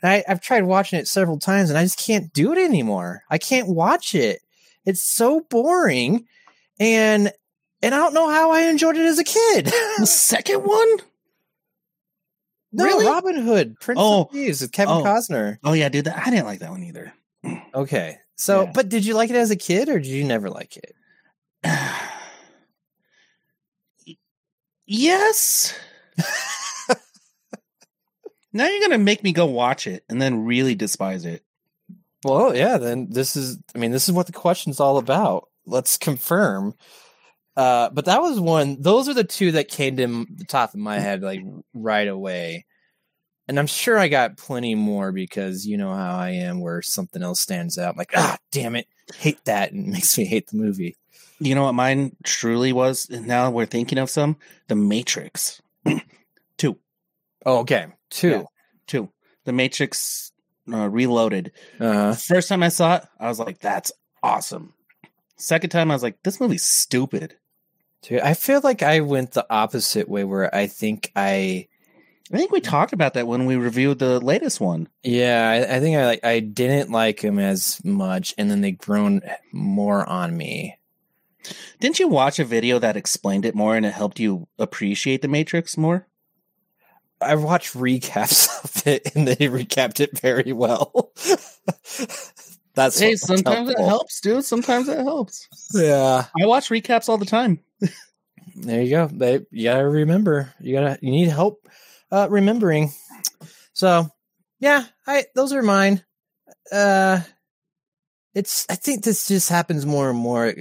And 0.07 0.15
I, 0.15 0.25
I've 0.31 0.41
tried 0.41 0.63
watching 0.63 1.01
it 1.01 1.09
several 1.09 1.37
times, 1.37 1.69
and 1.69 1.77
I 1.77 1.83
just 1.83 1.99
can't 1.99 2.33
do 2.33 2.53
it 2.53 2.59
anymore. 2.59 3.25
I 3.29 3.39
can't 3.39 3.67
watch 3.67 4.15
it. 4.15 4.41
It's 4.85 5.03
so 5.03 5.41
boring, 5.51 6.27
and 6.79 7.33
and 7.83 7.93
I 7.93 7.99
don't 7.99 8.15
know 8.15 8.31
how 8.31 8.53
I 8.53 8.69
enjoyed 8.69 8.97
it 8.97 9.05
as 9.05 9.19
a 9.19 9.25
kid. 9.25 9.67
the 9.99 10.07
second 10.11 10.61
one? 10.63 10.89
no, 12.71 12.85
Really? 12.85 13.05
Robin 13.05 13.35
Hood, 13.35 13.81
Prince 13.81 13.99
Oh. 14.01 14.27
of 14.27 14.31
Thieves 14.31 14.61
with 14.61 14.71
Kevin 14.71 14.95
Oh. 14.95 15.03
Costner. 15.03 15.59
Oh 15.65 15.73
yeah, 15.73 15.89
dude. 15.89 16.05
That, 16.05 16.25
I 16.25 16.31
didn't 16.31 16.47
like 16.47 16.61
that 16.61 16.71
one 16.71 16.85
either. 16.85 17.13
Mm. 17.45 17.63
Okay, 17.75 18.19
so 18.37 18.63
Yeah. 18.63 18.71
but 18.77 18.89
did 18.89 19.05
you 19.05 19.15
like 19.15 19.31
it 19.31 19.35
as 19.37 19.51
a 19.51 19.57
kid, 19.57 19.89
or 19.89 19.99
did 19.99 20.07
you 20.07 20.23
never 20.23 20.49
like 20.49 20.77
it? 20.77 20.95
yes. 24.87 25.75
now 28.57 28.67
you're 28.69 28.81
gonna 28.81 28.99
make 28.99 29.23
me 29.23 29.33
go 29.33 29.47
watch 29.47 29.87
it 29.87 30.05
and 30.09 30.21
then 30.21 30.45
really 30.45 30.75
despise 30.75 31.25
it. 31.25 31.43
Well, 32.25 32.57
yeah, 32.57 32.79
then 32.79 33.09
this 33.11 33.37
is 33.37 33.59
I 33.75 33.79
mean, 33.79 33.91
this 33.91 34.09
is 34.09 34.13
what 34.13 34.27
the 34.27 34.33
question's 34.33 34.81
all 34.81 34.99
about. 34.99 35.49
Let's 35.67 35.97
confirm. 35.97 36.75
Uh, 37.57 37.89
but 37.91 38.05
that 38.05 38.21
was 38.21 38.39
one 38.39 38.81
those 38.83 39.09
are 39.09 39.15
the 39.15 39.25
two 39.25 39.53
that 39.53 39.69
came 39.69 39.97
to 39.97 40.03
m- 40.03 40.27
the 40.35 40.45
top 40.45 40.75
of 40.75 40.81
my 40.81 40.99
head 40.99 41.23
like 41.23 41.41
right 41.75 42.09
away. 42.09 42.67
And 43.49 43.59
I'm 43.59 43.69
sure 43.69 43.97
I 43.97 44.09
got 44.09 44.37
plenty 44.37 44.75
more 44.75 45.13
because 45.13 45.67
you 45.67 45.77
know 45.77 45.95
how 45.95 46.17
I 46.17 46.31
am 46.31 46.61
where 46.61 46.83
something 46.83 47.23
else 47.23 47.41
stands 47.41 47.79
out. 47.79 47.93
I'm 47.93 47.97
like, 47.97 48.13
ah, 48.17 48.37
damn 48.51 48.75
it, 48.75 48.89
hate 49.17 49.45
that 49.45 49.73
and 49.73 49.87
it 49.87 49.91
makes 49.91 50.19
me 50.19 50.25
hate 50.25 50.49
the 50.49 50.57
movie. 50.57 50.97
You 51.39 51.55
know 51.55 51.65
what 51.65 51.75
mine 51.75 52.17
truly 52.25 52.73
was? 52.73 53.09
And 53.11 53.27
now 53.27 53.51
we're 53.51 53.67
thinking 53.67 53.99
of 53.99 54.11
some. 54.11 54.37
The 54.69 54.75
Matrix. 54.75 55.61
two. 56.59 56.79
Oh, 57.45 57.59
okay. 57.59 57.87
Two. 58.11 58.29
Yeah. 58.31 58.43
Two. 58.87 59.11
The 59.45 59.53
Matrix 59.53 60.33
uh, 60.73 60.89
Reloaded. 60.89 61.53
Uh, 61.79 62.15
First 62.15 62.49
time 62.49 62.63
I 62.63 62.69
saw 62.69 62.97
it, 62.97 63.05
I 63.19 63.29
was 63.29 63.39
like, 63.39 63.61
that's 63.61 63.93
awesome. 64.23 64.75
Second 65.37 65.71
time, 65.71 65.91
I 65.91 65.95
was 65.95 66.03
like, 66.03 66.23
this 66.23 66.41
movie's 66.41 66.65
stupid. 66.65 67.37
dude, 68.03 68.21
I 68.21 68.35
feel 68.35 68.61
like 68.65 68.83
I 68.83 69.01
went 69.01 69.33
the 69.33 69.47
opposite 69.51 70.09
way 70.09 70.25
where 70.25 70.53
I 70.55 70.67
think 70.67 71.13
I 71.15 71.69
I 72.33 72.37
think 72.39 72.51
we 72.51 72.61
talked 72.61 72.93
about 72.93 73.15
that 73.15 73.29
when 73.29 73.47
we 73.47 73.55
reviewed 73.57 73.99
the 74.01 74.19
latest 74.19 74.61
one. 74.61 74.89
Yeah, 75.05 75.49
I, 75.49 75.77
I 75.77 75.81
think 75.81 75.97
I 75.97 76.07
like 76.07 76.25
I 76.25 76.41
didn't 76.41 76.91
like 76.91 77.23
him 77.23 77.39
as 77.39 77.81
much, 77.85 78.35
and 78.39 78.51
then 78.51 78.63
they 78.63 78.73
grown 78.73 79.21
more 79.53 80.09
on 80.09 80.37
me. 80.37 80.79
Didn't 81.79 82.01
you 82.01 82.09
watch 82.09 82.39
a 82.41 82.45
video 82.45 82.81
that 82.81 82.97
explained 82.97 83.45
it 83.45 83.55
more 83.55 83.77
and 83.77 83.87
it 83.87 83.93
helped 83.93 84.19
you 84.19 84.49
appreciate 84.59 85.23
the 85.23 85.29
Matrix 85.29 85.77
more? 85.77 86.09
I 87.27 87.35
watched 87.35 87.75
recaps 87.75 88.49
of 88.65 88.87
it, 88.87 89.15
and 89.15 89.27
they 89.27 89.37
recapped 89.37 90.01
it 90.01 90.19
very 90.19 90.53
well. 90.53 91.13
That's 92.75 92.99
Hey, 92.99 93.17
sometimes 93.17 93.71
it 93.71 93.79
helps, 93.79 94.21
dude. 94.21 94.45
Sometimes 94.45 94.89
it 94.89 94.99
helps. 94.99 95.49
Yeah, 95.73 96.27
I 96.41 96.47
watch 96.47 96.69
recaps 96.69 97.09
all 97.09 97.17
the 97.19 97.25
time. 97.25 97.61
there 98.55 98.83
you 98.83 98.91
go. 98.91 99.07
They 99.07 99.41
you 99.51 99.65
gotta 99.65 99.89
remember. 99.89 100.53
You 100.61 100.75
gotta 100.75 100.99
you 101.01 101.11
need 101.11 101.29
help 101.29 101.67
uh, 102.13 102.29
remembering. 102.31 102.93
So 103.73 104.09
yeah, 104.61 104.85
I 105.07 105.25
those 105.35 105.53
are 105.53 105.63
mine. 105.63 106.05
Uh, 106.71 107.21
it's 108.35 108.67
I 108.69 108.75
think 108.75 109.05
this 109.05 109.27
just 109.27 109.49
happens 109.49 109.87
more 109.87 110.11
and 110.11 110.19
more. 110.19 110.53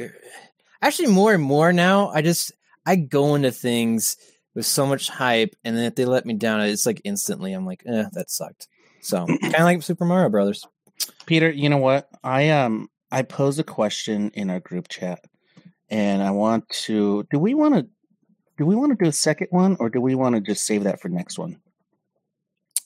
Actually, 0.81 1.09
more 1.09 1.33
and 1.33 1.43
more 1.43 1.73
now. 1.73 2.09
I 2.09 2.21
just 2.21 2.53
I 2.85 2.95
go 2.95 3.35
into 3.35 3.51
things 3.51 4.15
with 4.55 4.65
so 4.65 4.87
much 4.87 5.09
hype, 5.09 5.55
and 5.63 5.77
then 5.77 5.85
if 5.85 5.95
they 5.95 6.05
let 6.05 6.25
me 6.25 6.33
down, 6.33 6.61
it's 6.61 6.85
like 6.85 7.01
instantly 7.03 7.53
I'm 7.53 7.65
like, 7.65 7.83
eh, 7.85 8.05
that 8.13 8.31
sucked. 8.31 8.67
So 9.01 9.25
kind 9.41 9.55
of 9.55 9.61
like 9.61 9.83
Super 9.83 10.05
Mario 10.05 10.29
Brothers. 10.29 10.65
Peter, 11.25 11.51
you 11.51 11.69
know 11.69 11.77
what? 11.77 12.09
I 12.23 12.49
um 12.49 12.89
I 13.11 13.21
posed 13.21 13.59
a 13.59 13.63
question 13.63 14.31
in 14.33 14.49
our 14.49 14.59
group 14.59 14.87
chat, 14.87 15.23
and 15.89 16.23
I 16.23 16.31
want 16.31 16.67
to. 16.69 17.25
Do 17.29 17.39
we 17.39 17.53
want 17.53 17.75
to? 17.75 17.87
Do 18.57 18.65
we 18.65 18.75
want 18.75 18.97
to 18.97 19.03
do 19.03 19.09
a 19.09 19.13
second 19.13 19.47
one, 19.51 19.77
or 19.79 19.89
do 19.89 19.99
we 19.99 20.15
want 20.15 20.35
to 20.35 20.41
just 20.41 20.65
save 20.65 20.85
that 20.85 21.01
for 21.01 21.09
next 21.09 21.37
one? 21.37 21.59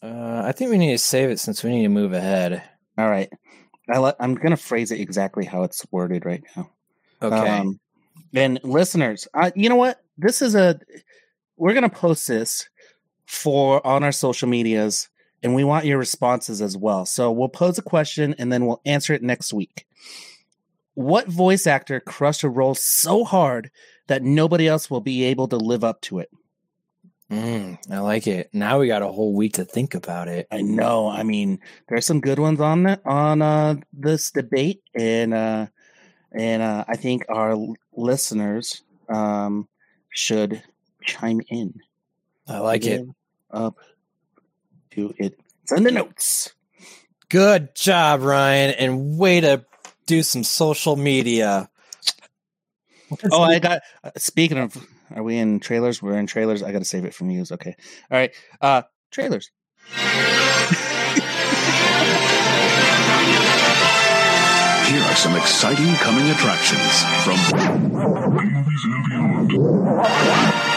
Uh, 0.02 0.42
I 0.46 0.52
think 0.52 0.72
we 0.72 0.78
need 0.78 0.92
to 0.92 0.98
save 0.98 1.30
it 1.30 1.40
since 1.40 1.64
we 1.64 1.72
need 1.72 1.84
to 1.84 1.90
move 1.90 2.14
ahead. 2.14 2.64
All 2.98 3.10
right. 3.10 3.30
I 3.90 3.98
let, 3.98 4.16
I'm 4.20 4.36
going 4.36 4.52
to 4.52 4.58
phrase 4.58 4.92
it 4.92 5.00
exactly 5.00 5.46
how 5.46 5.64
it's 5.64 5.86
worded 5.92 6.26
right 6.26 6.44
now. 6.56 6.70
Okay. 7.22 7.50
Um, 7.50 7.80
and 8.34 8.60
listeners, 8.64 9.28
uh, 9.34 9.52
you 9.56 9.70
know 9.70 9.76
what? 9.76 10.02
This 10.18 10.42
is 10.42 10.56
a. 10.56 10.80
We're 11.60 11.74
going 11.74 11.84
to 11.84 11.90
post 11.90 12.28
this 12.28 12.70
for 13.26 13.86
on 13.86 14.04
our 14.04 14.14
social 14.14 14.48
medias, 14.48 15.10
and 15.44 15.54
we 15.54 15.66
want 15.66 15.86
your 15.86 15.98
responses 15.98 16.62
as 16.62 16.78
well. 16.78 17.06
So 17.06 17.32
we'll 17.32 17.50
pose 17.50 17.78
a 17.78 17.84
question 17.84 18.34
and 18.40 18.52
then 18.52 18.66
we'll 18.66 18.82
answer 18.86 19.14
it 19.14 19.22
next 19.22 19.54
week. 19.54 19.86
What 20.94 21.28
voice 21.28 21.68
actor 21.68 22.00
crushed 22.00 22.44
a 22.44 22.50
role 22.50 22.76
so 22.76 23.26
hard 23.26 23.72
that 24.08 24.24
nobody 24.24 24.68
else 24.68 24.90
will 24.90 25.02
be 25.02 25.26
able 25.26 25.50
to 25.50 25.58
live 25.58 25.84
up 25.84 26.02
to 26.04 26.20
it? 26.20 26.32
Mm, 27.30 27.78
I 27.92 28.00
like 28.00 28.26
it. 28.26 28.50
Now 28.54 28.80
we 28.80 28.88
got 28.88 29.04
a 29.04 29.12
whole 29.12 29.36
week 29.36 29.54
to 29.54 29.66
think 29.66 29.94
about 29.94 30.30
it. 30.30 30.48
I 30.52 30.62
know. 30.62 31.10
I 31.10 31.24
mean, 31.24 31.60
there's 31.88 32.06
some 32.06 32.22
good 32.22 32.40
ones 32.40 32.60
on 32.60 32.84
the, 32.84 33.02
on 33.06 33.42
uh, 33.42 33.76
this 33.94 34.32
debate, 34.32 34.82
and 34.96 35.34
uh, 35.34 35.68
and 36.32 36.62
uh, 36.64 36.86
I 36.88 36.96
think 36.96 37.26
our 37.30 37.56
listeners 37.94 38.82
um, 39.10 39.68
should 40.10 40.64
chime 41.10 41.42
in. 41.50 41.74
I 42.48 42.60
like 42.60 42.86
it. 42.86 43.06
Up 43.52 43.78
to 44.92 45.14
it. 45.18 45.40
Send 45.66 45.86
the 45.86 45.92
notes. 45.92 46.54
Good 47.30 47.76
job, 47.76 48.22
Ryan, 48.22 48.76
and 48.76 49.18
way 49.18 49.42
to 49.42 49.66
do 50.06 50.24
some 50.24 50.44
social 50.44 50.96
media. 50.96 51.70
Oh, 53.32 53.42
I 53.42 53.60
got. 53.60 53.82
Uh, 54.04 54.12
speaking 54.18 54.58
of, 54.58 54.78
are 55.16 55.24
we 55.24 55.38
in 55.38 55.60
trailers? 55.60 56.02
We're 56.02 56.18
in 56.18 56.28
trailers. 56.28 56.64
I 56.64 56.72
got 56.72 56.80
to 56.80 56.86
save 56.86 57.06
it 57.06 57.14
for 57.14 57.26
you. 57.26 57.44
Okay. 57.52 57.76
All 58.12 58.18
right. 58.18 58.32
Uh, 58.62 58.84
trailers. 59.12 59.52
Here 64.90 65.02
are 65.02 65.16
some 65.16 65.36
exciting 65.36 65.94
coming 65.96 66.30
attractions 66.30 67.04
from 67.24 67.38
B-movies 68.38 68.86
and 68.86 69.48
beyond. 69.48 70.69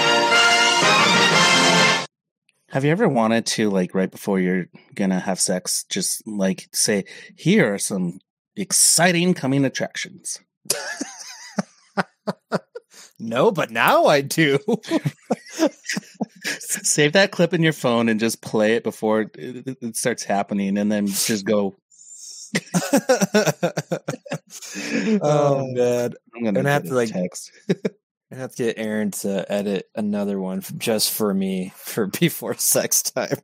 Have 2.72 2.84
you 2.86 2.90
ever 2.90 3.06
wanted 3.06 3.44
to, 3.46 3.68
like, 3.68 3.94
right 3.94 4.10
before 4.10 4.40
you're 4.40 4.66
gonna 4.94 5.20
have 5.20 5.38
sex, 5.38 5.84
just 5.90 6.26
like 6.26 6.68
say, 6.72 7.04
"Here 7.36 7.74
are 7.74 7.78
some 7.78 8.18
exciting 8.56 9.34
coming 9.34 9.66
attractions." 9.66 10.40
No, 13.20 13.52
but 13.52 13.70
now 13.70 14.06
I 14.06 14.20
do. 14.20 14.58
Save 16.44 17.12
that 17.12 17.30
clip 17.30 17.54
in 17.54 17.62
your 17.62 17.72
phone 17.72 18.08
and 18.08 18.18
just 18.18 18.42
play 18.42 18.74
it 18.74 18.82
before 18.82 19.20
it, 19.22 19.36
it 19.36 19.96
starts 19.96 20.24
happening, 20.24 20.76
and 20.76 20.90
then 20.90 21.06
just 21.06 21.44
go. 21.44 21.76
oh 25.22 25.66
man, 25.72 26.12
I'm 26.34 26.42
gonna, 26.42 26.52
Gonna 26.52 26.70
have 26.70 26.84
to, 26.84 26.94
like, 26.94 27.10
text. 27.10 27.52
I 28.32 28.36
have 28.36 28.54
to 28.54 28.64
get 28.64 28.78
Aaron 28.78 29.10
to 29.10 29.52
edit 29.52 29.90
another 29.94 30.40
one 30.40 30.62
just 30.78 31.10
for 31.12 31.34
me 31.34 31.72
for 31.76 32.06
before 32.20 32.54
sex 32.54 33.02
time. 33.02 33.36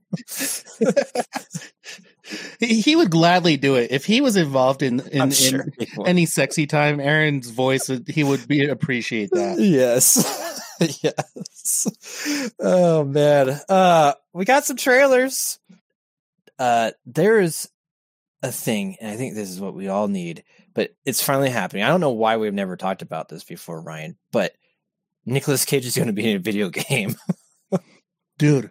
he, 2.59 2.97
would 2.97 3.11
gladly 3.11 3.57
do 3.57 3.77
it 3.77 3.91
if 3.91 4.07
he 4.07 4.21
was 4.21 4.37
involved 4.37 4.83
in 4.83 5.01
in, 5.01 5.23
in 5.23 5.31
sure 5.31 5.67
will. 5.97 6.07
any 6.07 6.25
sexy 6.25 6.67
time. 6.67 7.01
Aaron's 7.01 7.51
voice, 7.51 7.89
would, 7.89 8.09
he 8.09 8.25
would 8.25 8.49
be 8.49 8.67
appreciate 8.67 9.31
that. 9.33 9.59
yes, 9.59 10.63
yes. 11.03 12.55
Oh 12.59 13.05
man, 13.05 13.61
uh, 13.69 14.15
we 14.33 14.45
got 14.45 14.65
some 14.65 14.77
trailers. 14.77 15.59
Uh, 16.59 16.93
there 17.05 17.41
is 17.41 17.69
a 18.43 18.51
thing, 18.51 18.97
and 19.01 19.11
I 19.11 19.17
think 19.17 19.35
this 19.35 19.51
is 19.51 19.61
what 19.61 19.75
we 19.75 19.89
all 19.89 20.09
need, 20.09 20.45
but 20.75 20.91
it's 21.05 21.23
finally 21.23 21.51
happening. 21.51 21.83
I 21.83 21.89
don't 21.89 22.01
know 22.01 22.11
why 22.11 22.37
we've 22.37 22.55
never 22.55 22.77
talked 22.77 23.03
about 23.03 23.29
this 23.29 23.45
before, 23.45 23.81
Ryan, 23.81 24.17
but 24.33 24.53
Nicolas 25.29 25.65
Cage 25.65 25.87
is 25.87 25.97
going 25.97 26.07
to 26.09 26.13
be 26.13 26.31
in 26.31 26.37
a 26.37 26.41
video 26.41 26.69
game. 26.89 27.15
dude 28.39 28.71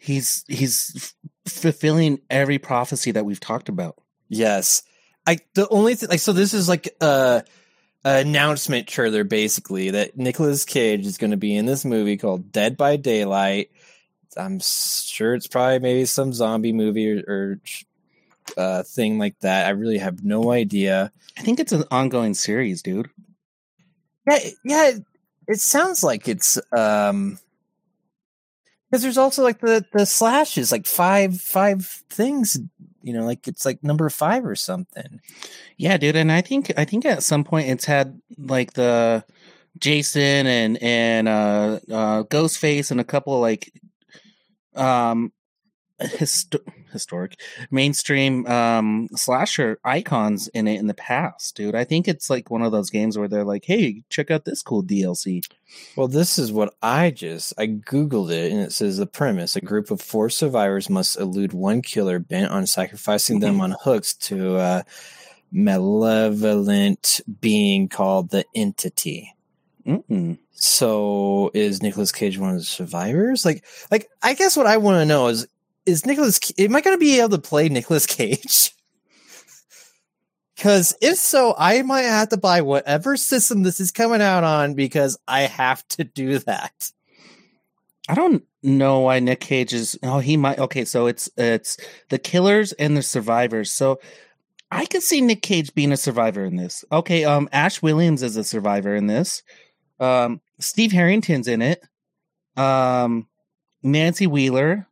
he's 0.00 0.44
he's 0.48 0.92
f- 0.96 1.52
fulfilling 1.52 2.20
every 2.30 2.58
prophecy 2.58 3.10
that 3.12 3.24
we've 3.24 3.40
talked 3.40 3.68
about 3.68 3.96
Yes. 4.28 4.82
I 5.26 5.38
the 5.54 5.68
only 5.68 5.94
thing 5.94 6.08
like 6.10 6.20
so 6.20 6.32
this 6.32 6.52
is 6.54 6.68
like 6.68 6.88
a, 7.00 7.42
a 8.04 8.16
announcement 8.20 8.86
trailer 8.88 9.24
basically 9.24 9.90
that 9.90 10.16
Nicolas 10.16 10.64
Cage 10.64 11.06
is 11.06 11.18
going 11.18 11.30
to 11.32 11.36
be 11.36 11.54
in 11.56 11.66
this 11.66 11.84
movie 11.84 12.16
called 12.16 12.52
Dead 12.52 12.76
by 12.76 12.96
Daylight. 12.96 13.70
I'm 14.36 14.60
sure 14.60 15.34
it's 15.34 15.46
probably 15.46 15.78
maybe 15.80 16.04
some 16.04 16.32
zombie 16.32 16.72
movie 16.72 17.10
or, 17.20 17.24
or 17.26 17.60
uh, 18.56 18.82
thing 18.82 19.18
like 19.18 19.38
that. 19.40 19.66
I 19.66 19.70
really 19.70 19.98
have 19.98 20.22
no 20.24 20.50
idea. 20.50 21.10
i 21.38 21.42
think 21.42 21.58
it's 21.60 21.72
an 21.72 21.84
ongoing 21.90 22.34
series 22.34 22.82
dude 22.82 23.08
Yeah, 24.28 24.38
yeah. 24.64 24.90
It, 25.48 25.60
sounds 25.60 26.04
like 26.04 26.28
it's 26.28 26.58
um 26.72 27.38
because 28.90 29.02
there's 29.02 29.18
also 29.18 29.42
like 29.42 29.60
the 29.60 29.84
the 29.92 30.06
slashes 30.06 30.70
like 30.70 30.86
five 30.86 31.40
five 31.40 31.84
things. 32.10 32.58
You 33.02 33.14
know, 33.14 33.24
like 33.24 33.48
it's 33.48 33.64
like 33.64 33.82
number 33.82 34.10
five 34.10 34.44
or 34.44 34.54
something. 34.54 35.20
yeah 35.78 35.96
dude 35.96 36.16
and 36.16 36.30
i 36.32 36.40
think 36.42 36.72
i 36.76 36.84
think 36.84 37.06
at 37.06 37.22
some 37.22 37.44
point 37.44 37.68
it's 37.68 37.84
had 37.86 38.20
like 38.36 38.72
the 38.74 39.24
jason 39.78 40.46
and 40.46 40.82
and 40.82 41.28
uh 41.28 41.78
uh 41.90 42.22
ghostface 42.24 42.90
and 42.90 43.00
a 43.00 43.04
couple 43.04 43.40
like 43.40 43.72
um 44.74 45.32
histo- 46.00 46.66
historic 46.92 47.40
mainstream 47.70 48.46
um 48.46 49.08
slasher 49.14 49.78
icons 49.84 50.48
in 50.48 50.66
it 50.68 50.78
in 50.78 50.86
the 50.86 50.94
past 50.94 51.56
dude 51.56 51.74
i 51.74 51.84
think 51.84 52.08
it's 52.08 52.30
like 52.30 52.50
one 52.50 52.62
of 52.62 52.72
those 52.72 52.90
games 52.90 53.18
where 53.18 53.28
they're 53.28 53.44
like 53.44 53.64
hey 53.64 54.02
check 54.08 54.30
out 54.30 54.44
this 54.44 54.62
cool 54.62 54.82
dlc 54.82 55.44
Well, 55.96 56.08
this 56.08 56.38
is 56.38 56.50
what 56.50 56.74
I 56.82 57.10
just 57.10 57.52
I 57.58 57.66
googled 57.66 58.30
it 58.30 58.52
and 58.52 58.60
it 58.60 58.72
says 58.72 58.96
the 58.96 59.06
premise: 59.06 59.56
a 59.56 59.60
group 59.60 59.90
of 59.90 60.00
four 60.00 60.30
survivors 60.30 60.88
must 60.88 61.18
elude 61.18 61.52
one 61.52 61.82
killer 61.82 62.18
bent 62.18 62.50
on 62.50 62.66
sacrificing 62.66 63.40
them 63.40 63.60
on 63.60 63.76
hooks 63.82 64.14
to 64.14 64.56
a 64.56 64.84
malevolent 65.52 67.20
being 67.40 67.88
called 67.88 68.30
the 68.30 68.44
Entity. 68.54 69.34
Mm-mm. 69.86 70.38
So, 70.52 71.50
is 71.54 71.82
Nicolas 71.82 72.12
Cage 72.12 72.38
one 72.38 72.50
of 72.50 72.56
the 72.56 72.64
survivors? 72.64 73.44
Like, 73.44 73.64
like 73.90 74.08
I 74.22 74.34
guess 74.34 74.56
what 74.56 74.66
I 74.66 74.76
want 74.78 75.00
to 75.00 75.06
know 75.06 75.28
is 75.28 75.46
is 75.88 76.06
Nicolas? 76.06 76.38
Am 76.58 76.76
I 76.76 76.80
going 76.80 76.94
to 76.94 77.00
be 77.00 77.18
able 77.18 77.30
to 77.30 77.38
play 77.38 77.68
Nicolas 77.68 78.06
Cage? 78.06 78.74
Because 80.54 80.96
if 81.00 81.16
so, 81.18 81.54
I 81.56 81.82
might 81.82 82.02
have 82.02 82.30
to 82.30 82.36
buy 82.36 82.62
whatever 82.62 83.16
system 83.16 83.62
this 83.62 83.78
is 83.78 83.92
coming 83.92 84.20
out 84.20 84.42
on 84.42 84.74
because 84.74 85.16
I 85.28 85.42
have 85.42 85.86
to 85.90 86.02
do 86.02 86.40
that. 86.40 86.90
I 88.08 88.16
don't 88.16 88.42
know 88.60 88.98
why 88.98 89.20
Nick 89.20 89.38
Cage 89.38 89.72
is. 89.72 89.96
Oh, 90.02 90.18
he 90.18 90.36
might. 90.36 90.58
Okay, 90.58 90.84
so 90.84 91.06
it's 91.06 91.30
it's 91.36 91.76
the 92.08 92.18
killers 92.18 92.72
and 92.72 92.96
the 92.96 93.02
survivors. 93.02 93.70
So 93.70 94.00
I 94.68 94.86
could 94.86 95.04
see 95.04 95.20
Nick 95.20 95.42
Cage 95.42 95.72
being 95.76 95.92
a 95.92 95.96
survivor 95.96 96.44
in 96.44 96.56
this. 96.56 96.84
Okay, 96.90 97.24
um, 97.24 97.48
Ash 97.52 97.80
Williams 97.80 98.24
is 98.24 98.36
a 98.36 98.42
survivor 98.42 98.96
in 98.96 99.06
this. 99.06 99.44
Um, 100.00 100.40
Steve 100.58 100.90
Harrington's 100.90 101.46
in 101.46 101.62
it. 101.62 101.84
Um, 102.56 103.28
Nancy 103.84 104.26
Wheeler. 104.26 104.87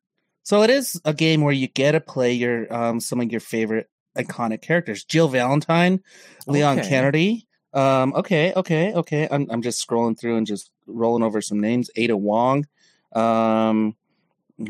So 0.47 0.63
it 0.63 0.71
is 0.71 1.01
a 1.05 1.13
game 1.13 1.41
where 1.41 1.53
you 1.53 1.67
get 1.67 1.93
to 1.93 2.01
play 2.01 2.33
your 2.33 2.73
um 2.73 3.01
some 3.01 3.21
of 3.21 3.33
your 3.33 3.41
favorite 3.41 3.91
iconic 4.17 4.63
characters. 4.63 5.03
Jill 5.03 5.27
Valentine, 5.27 6.01
Leon 6.47 6.79
Okay. 6.79 6.89
Kennedy. 6.89 7.49
Um, 7.75 8.15
okay, 8.15 8.53
okay, 8.55 8.95
okay. 8.95 9.27
I'm 9.29 9.49
I'm 9.51 9.61
just 9.61 9.85
scrolling 9.85 10.17
through 10.17 10.37
and 10.37 10.47
just 10.47 10.71
rolling 10.87 11.25
over 11.25 11.41
some 11.43 11.59
names. 11.59 11.91
Ada 11.97 12.17
Wong. 12.17 12.65
Um, 13.13 13.97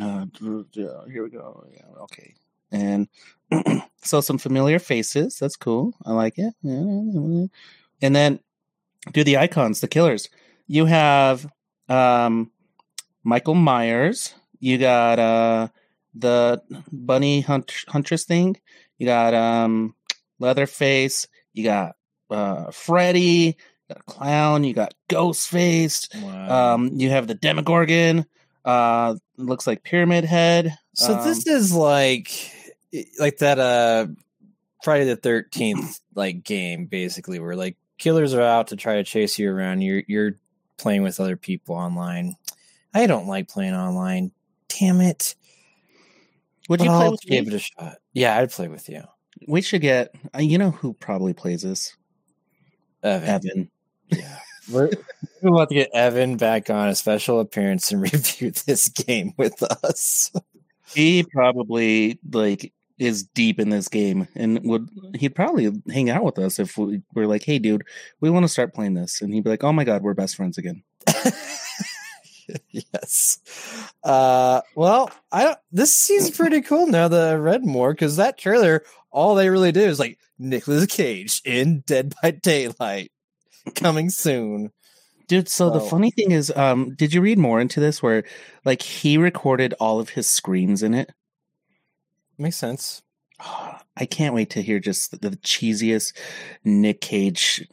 uh, 0.00 0.24
here 0.40 1.22
we 1.24 1.28
go. 1.28 1.66
Yeah, 1.70 2.02
okay, 2.04 2.32
and 2.72 3.06
so 4.02 4.22
some 4.22 4.38
familiar 4.38 4.78
faces. 4.78 5.38
That's 5.38 5.56
cool. 5.56 5.92
I 6.06 6.12
like 6.12 6.38
it. 6.38 6.54
And 8.02 8.14
then 8.14 8.40
do 9.12 9.24
the 9.24 9.36
icons, 9.36 9.80
the 9.80 9.88
killers. 9.88 10.28
You 10.66 10.86
have 10.86 11.46
um, 11.88 12.50
Michael 13.24 13.54
Myers. 13.54 14.34
You 14.66 14.78
got 14.78 15.20
uh, 15.20 15.68
the 16.12 16.60
bunny 16.90 17.40
hunt, 17.40 17.72
huntress 17.86 18.24
thing. 18.24 18.56
You 18.98 19.06
got 19.06 19.32
um 19.32 19.94
Leatherface. 20.40 21.28
You 21.52 21.62
got 21.62 21.94
uh 22.30 22.72
Freddy. 22.72 23.20
You 23.54 23.54
got 23.94 23.98
a 23.98 24.02
clown. 24.02 24.64
You 24.64 24.74
got 24.74 24.92
Ghostface. 25.08 26.08
Wow. 26.20 26.74
Um, 26.74 26.90
you 26.96 27.10
have 27.10 27.28
the 27.28 27.34
Demogorgon. 27.36 28.26
Uh, 28.64 29.14
looks 29.36 29.68
like 29.68 29.84
Pyramid 29.84 30.24
Head. 30.24 30.76
so 30.94 31.14
Um, 31.14 31.24
this 31.24 31.46
is 31.46 31.72
like 31.72 32.32
like 33.20 33.38
that 33.38 33.60
uh 33.60 34.08
Friday 34.82 35.04
the 35.04 35.14
thirteenth 35.14 36.00
like 36.16 36.42
game 36.42 36.86
basically 36.86 37.38
where 37.38 37.54
like 37.54 37.76
killers 37.98 38.34
are 38.34 38.42
out 38.42 38.66
to 38.68 38.76
try 38.76 38.96
to 38.96 39.04
chase 39.04 39.38
you 39.38 39.48
around. 39.48 39.82
You're 39.82 40.02
you're 40.08 40.32
playing 40.76 41.04
with 41.04 41.20
other 41.20 41.36
people 41.36 41.76
online. 41.76 42.34
I 42.92 43.06
don't 43.06 43.28
like 43.28 43.46
playing 43.46 43.74
online. 43.74 44.32
Damn 44.78 45.00
it. 45.00 45.34
would 46.68 46.78
But 46.78 46.84
you 46.84 46.90
play 46.90 47.04
I'll 47.04 47.10
with 47.12 47.20
give 47.22 47.46
me? 47.46 47.52
it 47.54 47.56
a 47.56 47.58
shot. 47.58 47.96
Yeah, 48.12 48.36
I'd 48.38 48.50
play 48.50 48.68
with 48.68 48.88
you. 48.88 49.02
We 49.48 49.60
should 49.62 49.82
get. 49.82 50.14
Uh, 50.34 50.40
you 50.40 50.58
know 50.58 50.70
who 50.70 50.94
probably 50.94 51.34
plays 51.34 51.62
this? 51.62 51.96
Evan. 53.02 53.28
Evan. 53.28 53.70
Yeah. 54.08 54.38
We're, 54.72 54.90
we 55.42 55.50
want 55.50 55.68
to 55.68 55.74
get 55.76 55.90
Evan 55.94 56.36
back 56.38 56.70
on 56.70 56.88
a 56.88 56.94
special 56.96 57.38
appearance 57.38 57.92
and 57.92 58.02
review 58.12 58.50
this 58.50 58.88
game 58.88 59.32
with 59.36 59.62
us. 59.62 60.32
He 60.94 61.22
probably 61.24 62.18
like 62.32 62.72
is 62.98 63.24
deep 63.24 63.60
in 63.60 63.68
this 63.68 63.88
game 63.88 64.26
and 64.34 64.58
would 64.64 64.88
he'd 65.14 65.34
probably 65.34 65.70
hang 65.92 66.08
out 66.08 66.24
with 66.24 66.38
us 66.38 66.58
if 66.58 66.76
we 66.78 67.02
were 67.14 67.26
like, 67.26 67.44
"Hey, 67.44 67.58
dude, 67.58 67.84
we 68.20 68.30
want 68.30 68.44
to 68.44 68.48
start 68.48 68.74
playing 68.74 68.94
this," 68.94 69.20
and 69.20 69.32
he'd 69.34 69.44
be 69.44 69.50
like, 69.50 69.62
"Oh 69.64 69.72
my 69.72 69.84
god, 69.84 70.02
we're 70.02 70.14
best 70.14 70.34
friends 70.36 70.58
again." 70.58 70.82
yes. 72.70 73.40
Uh, 74.02 74.60
well, 74.74 75.10
I 75.32 75.44
don't, 75.44 75.58
this 75.72 75.94
seems 75.94 76.30
pretty 76.30 76.62
cool 76.62 76.86
now 76.86 77.08
that 77.08 77.28
I 77.28 77.34
read 77.34 77.64
more 77.64 77.92
because 77.92 78.16
that 78.16 78.38
trailer, 78.38 78.84
all 79.10 79.34
they 79.34 79.48
really 79.48 79.72
do 79.72 79.80
is 79.80 79.98
like 79.98 80.18
Nicolas 80.38 80.86
Cage 80.86 81.42
in 81.44 81.80
Dead 81.80 82.14
by 82.22 82.30
Daylight 82.32 83.12
coming 83.74 84.10
soon. 84.10 84.72
Dude, 85.28 85.48
so 85.48 85.70
the 85.70 85.80
funny 85.80 86.12
thing 86.12 86.30
is, 86.30 86.52
um, 86.54 86.94
did 86.94 87.12
you 87.12 87.20
read 87.20 87.38
more 87.38 87.60
into 87.60 87.80
this 87.80 88.00
where 88.00 88.22
like 88.64 88.80
he 88.80 89.18
recorded 89.18 89.74
all 89.80 89.98
of 89.98 90.10
his 90.10 90.28
screams 90.28 90.84
in 90.84 90.94
it? 90.94 91.10
Makes 92.38 92.58
sense. 92.58 93.02
I 93.40 94.06
can't 94.06 94.34
wait 94.34 94.50
to 94.50 94.62
hear 94.62 94.78
just 94.78 95.20
the 95.20 95.30
cheesiest 95.30 96.12
Nick 96.64 97.00
Cage 97.00 97.66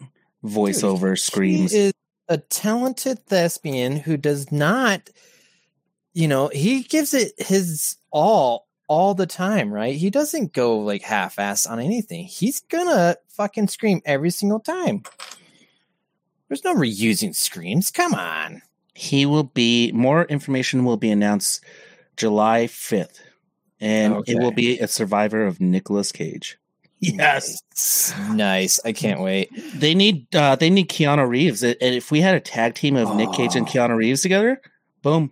voiceover 0.43 1.17
screams. 1.17 1.71
He 1.71 1.77
is 1.77 1.93
a 2.29 2.37
talented 2.37 3.19
thespian 3.25 3.97
who 3.97 4.17
does 4.17 4.51
not, 4.51 5.09
you 6.13 6.27
know, 6.27 6.47
he 6.49 6.83
gives 6.83 7.13
it 7.13 7.33
his 7.37 7.97
all 8.11 8.67
all 8.87 9.13
the 9.13 9.25
time, 9.27 9.71
right? 9.73 9.95
He 9.95 10.09
doesn't 10.09 10.53
go 10.53 10.77
like 10.79 11.01
half 11.01 11.39
ass 11.39 11.65
on 11.65 11.79
anything. 11.79 12.25
He's 12.25 12.59
gonna 12.61 13.17
fucking 13.29 13.67
scream 13.69 14.01
every 14.05 14.29
single 14.29 14.59
time. 14.59 15.03
There's 16.47 16.63
no 16.63 16.75
reusing 16.75 17.35
screams. 17.35 17.89
Come 17.89 18.13
on. 18.13 18.61
he 18.95 19.25
will 19.25 19.43
be 19.45 19.91
more 19.91 20.25
information 20.25 20.85
will 20.85 20.97
be 20.97 21.09
announced 21.09 21.63
July 22.17 22.65
5th 22.67 23.19
and 23.79 24.23
it 24.27 24.39
will 24.39 24.51
be 24.51 24.79
a 24.79 24.87
survivor 24.87 25.45
of 25.45 25.59
Nicolas 25.59 26.11
Cage. 26.11 26.57
Nice. 27.13 28.13
Nice. 28.29 28.79
I 28.85 28.93
can't 28.93 29.19
wait. 29.21 29.49
They 29.75 29.93
need 29.95 30.33
uh 30.35 30.55
they 30.55 30.69
need 30.69 30.89
Keanu 30.89 31.27
Reeves 31.27 31.63
and 31.63 31.75
if 31.81 32.11
we 32.11 32.21
had 32.21 32.35
a 32.35 32.39
tag 32.39 32.75
team 32.75 32.95
of 32.95 33.15
Nick 33.15 33.31
Cage 33.33 33.55
and 33.55 33.67
Oh. 33.67 33.71
Keanu 33.71 33.95
Reeves 33.97 34.21
together, 34.21 34.61
boom. 35.01 35.31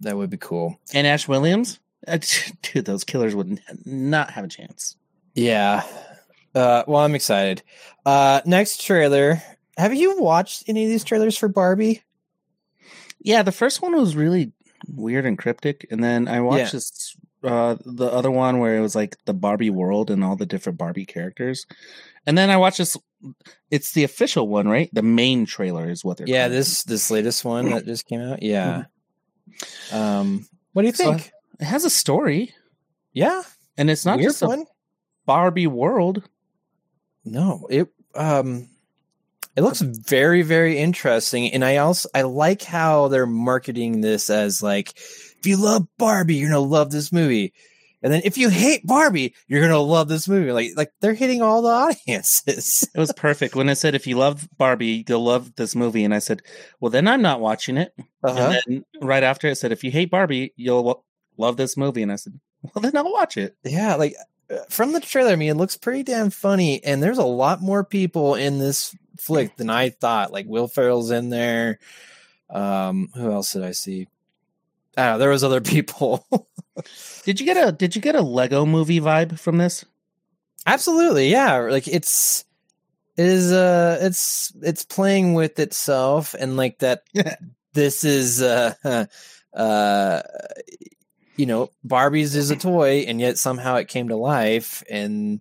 That 0.00 0.16
would 0.16 0.30
be 0.30 0.36
cool. 0.36 0.78
And 0.92 1.06
Ash 1.06 1.28
Williams, 1.28 1.78
uh, 2.08 2.18
dude, 2.62 2.84
those 2.84 3.04
killers 3.04 3.34
would 3.34 3.60
not 3.84 4.30
have 4.30 4.44
a 4.44 4.48
chance. 4.48 4.96
Yeah. 5.34 5.84
Uh, 6.54 6.84
well, 6.86 7.02
I'm 7.02 7.14
excited. 7.14 7.62
Uh, 8.06 8.40
next 8.44 8.80
trailer. 8.84 9.42
Have 9.76 9.94
you 9.94 10.20
watched 10.20 10.64
any 10.68 10.84
of 10.84 10.90
these 10.90 11.04
trailers 11.04 11.36
for 11.36 11.48
Barbie? 11.48 12.02
Yeah, 13.20 13.42
the 13.42 13.52
first 13.52 13.82
one 13.82 13.96
was 13.96 14.14
really 14.14 14.52
weird 14.88 15.26
and 15.26 15.38
cryptic, 15.38 15.86
and 15.90 16.02
then 16.02 16.28
I 16.28 16.40
watched 16.40 16.58
Yeah. 16.74 16.78
this 16.78 17.16
uh 17.42 17.76
the 17.84 18.06
other 18.06 18.30
one 18.30 18.58
where 18.58 18.76
it 18.76 18.80
was 18.80 18.94
like 18.94 19.16
the 19.26 19.34
Barbie 19.34 19.70
world 19.70 20.10
and 20.10 20.24
all 20.24 20.34
the 20.36 20.46
different 20.46 20.78
Barbie 20.78 21.04
characters. 21.04 21.66
And 22.26 22.38
then 22.38 22.48
I 22.50 22.56
watched 22.56 22.78
this 22.78 22.96
it's 23.70 23.92
the 23.92 24.04
official 24.04 24.48
one, 24.48 24.68
right? 24.68 24.88
The 24.92 25.02
main 25.02 25.46
trailer 25.46 25.90
is 25.90 26.04
what 26.04 26.16
they're 26.18 26.26
Yeah, 26.26 26.44
calling 26.44 26.52
this 26.58 26.82
this 26.84 27.10
latest 27.10 27.44
one 27.44 27.70
that 27.70 27.84
just 27.84 28.06
came 28.06 28.20
out. 28.20 28.42
Yeah. 28.42 28.84
Um, 29.92 30.46
what 30.72 30.82
do 30.82 30.88
you 30.88 30.94
So, 30.94 31.12
think? 31.12 31.32
it 31.60 31.64
has 31.64 31.84
a 31.84 31.90
story, 31.90 32.54
yeah, 33.12 33.42
and 33.76 33.90
it's 33.90 34.04
not 34.04 34.16
weird 34.18 34.30
just 34.30 34.42
a 34.42 34.46
one. 34.46 34.64
Barbie 35.26 35.66
world. 35.66 36.22
No, 37.24 37.66
it 37.70 37.88
um, 38.14 38.68
it 39.56 39.62
looks 39.62 39.80
very 39.80 40.42
very 40.42 40.78
interesting, 40.78 41.52
and 41.52 41.64
I 41.64 41.78
also 41.78 42.08
I 42.14 42.22
like 42.22 42.62
how 42.62 43.08
they're 43.08 43.26
marketing 43.26 44.00
this 44.00 44.30
as 44.30 44.62
like, 44.62 44.96
if 44.96 45.46
you 45.46 45.56
love 45.56 45.86
Barbie, 45.98 46.36
you're 46.36 46.50
gonna 46.50 46.60
love 46.60 46.90
this 46.90 47.12
movie, 47.12 47.52
and 48.04 48.12
then 48.12 48.20
if 48.24 48.36
you 48.36 48.50
hate 48.50 48.86
Barbie, 48.86 49.34
you're 49.48 49.62
gonna 49.62 49.78
love 49.78 50.08
this 50.08 50.28
movie. 50.28 50.52
Like 50.52 50.72
like 50.76 50.92
they're 51.00 51.14
hitting 51.14 51.40
all 51.40 51.62
the 51.62 51.68
audiences. 52.06 52.86
It 52.94 52.98
was 52.98 53.12
perfect 53.12 53.56
when 53.56 53.70
I 53.70 53.74
said 53.74 53.94
if 53.94 54.06
you 54.06 54.16
love 54.16 54.46
Barbie, 54.58 55.04
you'll 55.08 55.24
love 55.24 55.54
this 55.56 55.74
movie, 55.74 56.04
and 56.04 56.14
I 56.14 56.18
said, 56.18 56.42
"Well, 56.80 56.90
then 56.90 57.08
I'm 57.08 57.22
not 57.22 57.40
watching 57.40 57.78
it." 57.78 57.94
Uh-huh. 58.22 58.38
And 58.38 58.62
then 58.66 58.84
right 59.00 59.22
after 59.22 59.48
it 59.48 59.56
said, 59.56 59.72
"If 59.72 59.84
you 59.84 59.90
hate 59.90 60.10
Barbie, 60.10 60.52
you'll 60.56 61.04
love 61.38 61.56
this 61.56 61.76
movie," 61.76 62.02
and 62.02 62.12
I 62.12 62.16
said, 62.16 62.38
"Well, 62.62 62.82
then 62.82 62.96
I'll 62.96 63.10
watch 63.10 63.38
it." 63.38 63.56
Yeah, 63.64 63.94
like 63.94 64.14
uh, 64.50 64.58
from 64.68 64.92
the 64.92 65.00
trailer, 65.00 65.30
I 65.32 65.36
mean, 65.36 65.50
it 65.50 65.56
looks 65.56 65.78
pretty 65.78 66.02
damn 66.02 66.28
funny, 66.28 66.84
and 66.84 67.02
there's 67.02 67.18
a 67.18 67.24
lot 67.24 67.62
more 67.62 67.84
people 67.84 68.34
in 68.34 68.58
this 68.58 68.94
flick 69.18 69.56
than 69.56 69.70
I 69.70 69.90
thought. 69.90 70.32
Like 70.32 70.46
Will 70.46 70.68
Ferrell's 70.68 71.10
in 71.10 71.28
there. 71.30 71.78
Um, 72.50 73.08
who 73.14 73.32
else 73.32 73.52
did 73.52 73.64
I 73.64 73.72
see? 73.72 74.08
I 74.96 75.06
know. 75.06 75.18
There 75.18 75.30
was 75.30 75.44
other 75.44 75.60
people. 75.62 76.26
Did 77.24 77.40
you 77.40 77.46
get 77.46 77.68
a 77.68 77.72
Did 77.72 77.96
you 77.96 78.02
get 78.02 78.14
a 78.14 78.22
Lego 78.22 78.66
Movie 78.66 79.00
vibe 79.00 79.38
from 79.38 79.58
this? 79.58 79.84
Absolutely, 80.66 81.30
yeah. 81.30 81.56
Like 81.58 81.88
it's 81.88 82.44
it 83.16 83.26
is 83.26 83.52
uh 83.52 83.98
it's 84.00 84.52
it's 84.62 84.84
playing 84.84 85.34
with 85.34 85.58
itself 85.58 86.34
and 86.38 86.56
like 86.56 86.78
that 86.78 87.02
this 87.72 88.04
is 88.04 88.42
uh 88.42 88.74
uh 89.54 90.22
you 91.36 91.46
know, 91.46 91.70
Barbie's 91.82 92.36
is 92.36 92.50
a 92.50 92.56
toy 92.56 93.04
and 93.08 93.20
yet 93.20 93.38
somehow 93.38 93.76
it 93.76 93.88
came 93.88 94.08
to 94.08 94.16
life 94.16 94.84
and 94.88 95.40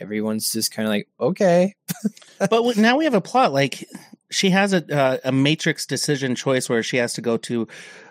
everyone's 0.00 0.50
just 0.50 0.72
kind 0.72 0.86
of 0.86 0.90
like, 0.90 1.08
okay. 1.20 1.74
but 2.38 2.50
w- 2.50 2.80
now 2.80 2.96
we 2.96 3.04
have 3.04 3.14
a 3.14 3.20
plot. 3.20 3.52
Like 3.52 3.86
she 4.30 4.50
has 4.50 4.72
a 4.72 4.96
uh, 4.96 5.18
a 5.24 5.32
matrix 5.32 5.86
decision 5.86 6.34
choice 6.34 6.68
where 6.68 6.82
she 6.82 6.96
has 6.96 7.14
to 7.14 7.20
go 7.20 7.36
to 7.36 7.68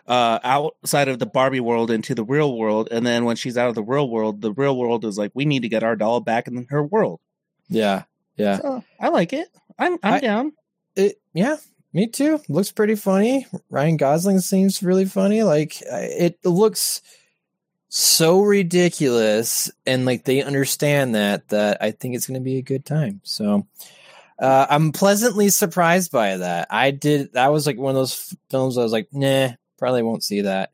uh, 0.08 0.40
outside 0.44 1.08
of 1.08 1.20
the 1.20 1.26
Barbie 1.26 1.60
world 1.60 1.92
into 1.92 2.16
the 2.16 2.24
real 2.24 2.58
world, 2.58 2.88
and 2.92 3.06
then 3.06 3.26
when 3.26 3.36
she's 3.36 3.58
out 3.58 3.70
of 3.70 3.76
the 3.76 3.84
real 3.84 4.10
world, 4.10 4.42
the 4.42 4.52
real 4.54 4.78
world 4.78 5.06
is 5.06 5.18
like, 5.18 5.32
we 5.34 5.46
need 5.46 5.62
to 5.62 5.70
get 5.70 5.84
our 5.84 5.96
doll 5.96 6.20
back 6.20 6.48
in 6.48 6.66
her 6.70 6.84
world. 6.84 7.20
Yeah. 7.68 8.04
Yeah. 8.38 8.58
So 8.58 8.84
I 9.00 9.10
like 9.10 9.34
it. 9.34 9.48
I'm 9.78 9.94
I'm 10.04 10.14
I- 10.16 10.20
down. 10.20 10.54
It 10.96 11.22
yeah, 11.34 11.58
me 11.94 12.08
too. 12.08 12.42
Looks 12.50 12.72
pretty 12.72 12.96
funny. 12.96 13.46
Ryan 13.70 13.98
Gosling 13.98 14.40
seems 14.40 14.82
really 14.84 15.06
funny. 15.06 15.44
Like 15.44 15.82
it 15.82 16.44
looks 16.44 17.02
so 17.90 18.42
ridiculous 18.42 19.72
and 19.86 20.06
like 20.06 20.24
they 20.24 20.42
understand 20.42 21.16
that 21.16 21.50
that 21.50 21.82
I 21.82 21.92
think 21.92 22.16
it's 22.16 22.28
going 22.28 22.40
to 22.40 22.44
be 22.44 22.58
a 22.58 22.64
good 22.64 22.86
time. 22.86 23.22
So 23.24 23.68
uh, 24.40 24.68
I'm 24.70 24.92
pleasantly 24.92 25.50
surprised 25.50 26.12
by 26.12 26.38
that. 26.38 26.68
I 26.70 26.92
did 26.92 27.34
that 27.34 27.52
was 27.52 27.68
like 27.68 27.78
one 27.78 27.92
of 27.92 27.96
those 27.96 28.36
films 28.50 28.78
I 28.78 28.84
was 28.84 28.92
like, 28.92 29.10
"Nah, 29.12 29.50
probably 29.78 30.04
won't 30.04 30.24
see 30.24 30.42
that." 30.42 30.72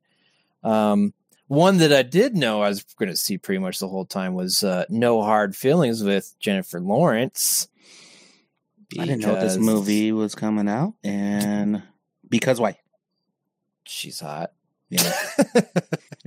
Um 0.64 1.14
one 1.48 1.78
that 1.78 1.94
I 1.94 2.02
did 2.02 2.36
know 2.36 2.62
I 2.62 2.70
was 2.70 2.84
going 2.98 3.10
to 3.10 3.16
see 3.16 3.38
pretty 3.38 3.60
much 3.60 3.78
the 3.78 3.88
whole 3.88 4.06
time 4.06 4.34
was 4.34 4.64
uh, 4.64 4.86
No 4.90 5.22
Hard 5.22 5.56
Feelings 5.56 6.04
with 6.04 6.34
Jennifer 6.40 6.80
Lawrence. 6.80 7.68
I 8.98 9.06
didn't 9.06 9.22
know 9.22 9.40
this 9.40 9.58
movie 9.58 10.12
was 10.12 10.34
coming 10.34 10.68
out, 10.68 10.96
and 11.04 11.84
because 12.28 12.60
why? 12.60 12.78
she's 13.88 14.20
hot. 14.20 14.52
Yeah, 14.90 15.12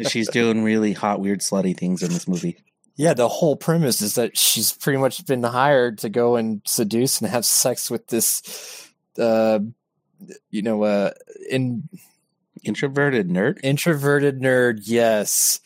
she's 0.08 0.28
doing 0.28 0.64
really 0.64 0.92
hot, 0.92 1.20
weird, 1.20 1.40
slutty 1.40 1.76
things 1.76 2.02
in 2.02 2.12
this 2.12 2.26
movie. 2.26 2.56
yeah, 2.96 3.14
the 3.14 3.28
whole 3.28 3.56
premise 3.56 4.00
is 4.02 4.16
that 4.16 4.36
she's 4.36 4.72
pretty 4.72 4.98
much 4.98 5.24
been 5.26 5.42
hired 5.42 5.98
to 5.98 6.08
go 6.08 6.36
and 6.36 6.60
seduce 6.66 7.20
and 7.20 7.30
have 7.30 7.44
sex 7.44 7.90
with 7.90 8.08
this, 8.08 8.90
uh, 9.18 9.60
you 10.50 10.62
know, 10.62 10.82
uh, 10.82 11.10
in 11.50 11.88
Introverted 12.64 13.28
nerd. 13.28 13.60
introverted 13.62 14.40
nerd. 14.40 14.80
Yes, 14.82 15.60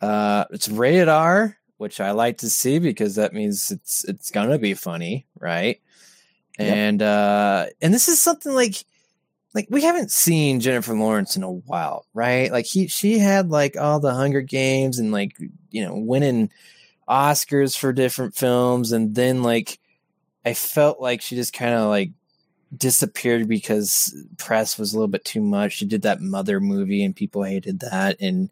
uh, 0.00 0.46
it's 0.50 0.68
rated 0.68 1.08
R, 1.08 1.58
which 1.76 2.00
I 2.00 2.12
like 2.12 2.38
to 2.38 2.48
see 2.48 2.78
because 2.78 3.16
that 3.16 3.34
means 3.34 3.70
it's 3.70 4.04
it's 4.04 4.30
gonna 4.30 4.58
be 4.58 4.72
funny, 4.72 5.26
right? 5.38 5.80
Yep. 6.58 6.76
And 6.76 7.02
uh, 7.02 7.66
and 7.82 7.92
this 7.92 8.08
is 8.08 8.22
something 8.22 8.52
like 8.54 8.84
like 9.54 9.66
we 9.70 9.82
haven't 9.82 10.10
seen 10.10 10.60
Jennifer 10.60 10.94
Lawrence 10.94 11.36
in 11.36 11.42
a 11.42 11.50
while, 11.50 12.06
right? 12.14 12.52
Like 12.52 12.66
he 12.66 12.86
she 12.86 13.18
had 13.18 13.50
like 13.50 13.76
all 13.76 14.00
the 14.00 14.14
Hunger 14.14 14.42
Games 14.42 14.98
and 14.98 15.10
like 15.10 15.36
you 15.70 15.84
know 15.84 15.96
winning 15.96 16.50
Oscars 17.08 17.76
for 17.76 17.92
different 17.92 18.34
films, 18.36 18.92
and 18.92 19.14
then 19.14 19.42
like 19.42 19.78
I 20.44 20.54
felt 20.54 21.00
like 21.00 21.22
she 21.22 21.34
just 21.36 21.52
kind 21.52 21.74
of 21.74 21.88
like 21.88 22.10
disappeared 22.76 23.48
because 23.48 24.14
press 24.36 24.78
was 24.78 24.92
a 24.92 24.96
little 24.96 25.08
bit 25.08 25.24
too 25.24 25.40
much. 25.40 25.74
She 25.74 25.86
did 25.86 26.02
that 26.02 26.20
mother 26.20 26.60
movie 26.60 27.02
and 27.02 27.16
people 27.16 27.42
hated 27.42 27.80
that 27.80 28.20
and 28.20 28.50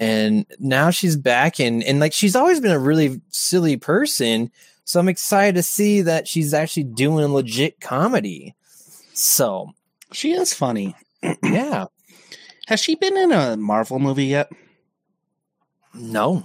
and 0.00 0.46
now 0.58 0.90
she's 0.90 1.16
back 1.16 1.58
and 1.58 1.82
and 1.82 2.00
like 2.00 2.12
she's 2.12 2.36
always 2.36 2.60
been 2.60 2.72
a 2.72 2.78
really 2.78 3.20
silly 3.30 3.76
person. 3.76 4.50
So 4.84 5.00
I'm 5.00 5.08
excited 5.08 5.54
to 5.56 5.62
see 5.62 6.02
that 6.02 6.28
she's 6.28 6.54
actually 6.54 6.84
doing 6.84 7.32
legit 7.32 7.80
comedy. 7.80 8.54
So 9.12 9.74
She 10.12 10.32
is 10.32 10.54
funny. 10.54 10.94
yeah. 11.42 11.86
Has 12.66 12.80
she 12.80 12.94
been 12.94 13.16
in 13.16 13.32
a 13.32 13.56
Marvel 13.56 13.98
movie 13.98 14.26
yet? 14.26 14.50
No. 15.94 16.44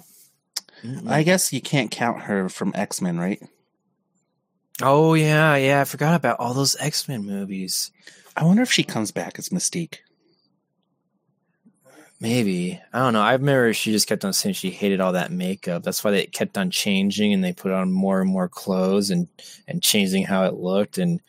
I 1.07 1.23
guess 1.23 1.53
you 1.53 1.61
can't 1.61 1.91
count 1.91 2.23
her 2.23 2.49
from 2.49 2.73
X 2.75 3.01
Men, 3.01 3.17
right? 3.17 3.41
Oh 4.81 5.13
yeah, 5.13 5.55
yeah. 5.55 5.79
I 5.81 5.85
forgot 5.85 6.15
about 6.15 6.39
all 6.39 6.53
those 6.53 6.75
X 6.79 7.07
Men 7.07 7.25
movies. 7.25 7.91
I 8.35 8.43
wonder 8.43 8.63
if 8.63 8.71
she 8.71 8.83
comes 8.83 9.11
back 9.11 9.37
as 9.39 9.49
Mystique. 9.49 9.99
Maybe 12.19 12.79
I 12.93 12.99
don't 12.99 13.13
know. 13.13 13.21
I 13.21 13.33
remember 13.33 13.73
she 13.73 13.91
just 13.91 14.07
kept 14.07 14.23
on 14.23 14.33
saying 14.33 14.55
she 14.55 14.71
hated 14.71 15.01
all 15.01 15.11
that 15.13 15.31
makeup. 15.31 15.83
That's 15.83 16.03
why 16.03 16.11
they 16.11 16.25
kept 16.25 16.57
on 16.57 16.69
changing 16.71 17.33
and 17.33 17.43
they 17.43 17.53
put 17.53 17.71
on 17.71 17.91
more 17.91 18.21
and 18.21 18.29
more 18.29 18.47
clothes 18.49 19.09
and 19.09 19.27
and 19.67 19.83
changing 19.83 20.23
how 20.25 20.45
it 20.45 20.53
looked. 20.53 20.97
And 20.97 21.21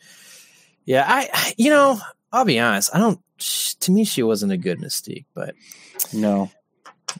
yeah, 0.85 1.05
I 1.07 1.29
I- 1.33 1.53
you 1.57 1.69
know 1.69 1.99
I'll 2.31 2.45
be 2.45 2.59
honest. 2.59 2.93
I 2.93 2.99
don't. 2.99 3.19
To 3.81 3.91
me, 3.91 4.05
she 4.05 4.23
wasn't 4.23 4.51
a 4.51 4.57
good 4.57 4.79
Mystique, 4.79 5.25
but 5.33 5.55
No, 6.13 6.49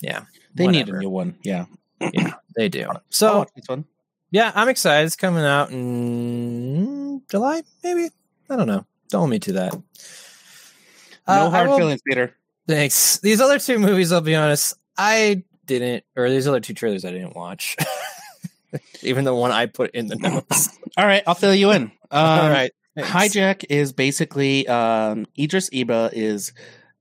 yeah, 0.02 0.24
they 0.54 0.68
need 0.68 0.88
a 0.90 0.98
new 1.00 1.10
one. 1.10 1.36
Yeah. 1.44 1.66
Yeah, 2.00 2.34
they 2.56 2.70
do. 2.70 2.88
So 3.10 3.46
this 3.56 3.68
one. 3.68 3.86
yeah, 4.32 4.52
I'm 4.56 4.70
excited. 4.70 5.06
It's 5.08 5.16
coming 5.16 5.44
out 5.44 5.72
in 5.72 7.22
July, 7.30 7.64
maybe. 7.84 8.10
I 8.50 8.56
don't 8.56 8.68
know. 8.68 8.86
Don't 9.10 9.20
hold 9.20 9.30
me 9.32 9.40
to 9.40 9.54
that. 9.54 9.74
No 9.74 9.84
Uh, 11.28 11.50
hard 11.50 11.70
will- 11.70 11.78
feelings, 11.78 12.02
Peter. 12.08 12.36
Thanks. 12.68 13.20
These 13.20 13.42
other 13.42 13.60
two 13.60 13.78
movies, 13.80 14.12
I'll 14.12 14.22
be 14.22 14.36
honest, 14.36 14.74
I 14.98 15.44
didn't, 15.66 16.04
or 16.16 16.30
these 16.30 16.48
other 16.48 16.60
two 16.60 16.74
trailers 16.74 17.06
I 17.06 17.12
didn't 17.12 17.36
watch. 17.36 17.76
Even 19.04 19.24
the 19.24 19.34
one 19.36 19.52
I 19.52 19.68
put 19.68 19.92
in 19.92 20.08
the 20.08 20.16
notes. 20.16 20.70
All 20.98 21.06
right, 21.06 21.24
I'll 21.28 21.36
fill 21.36 21.54
you 21.56 21.72
in. 21.72 21.92
Um, 22.12 22.22
All 22.40 22.50
right. 22.50 22.72
Hijack 22.98 23.66
is 23.70 23.92
basically 23.92 24.68
um, 24.68 25.26
Idris 25.38 25.70
Elba 25.74 26.12
is 26.14 26.54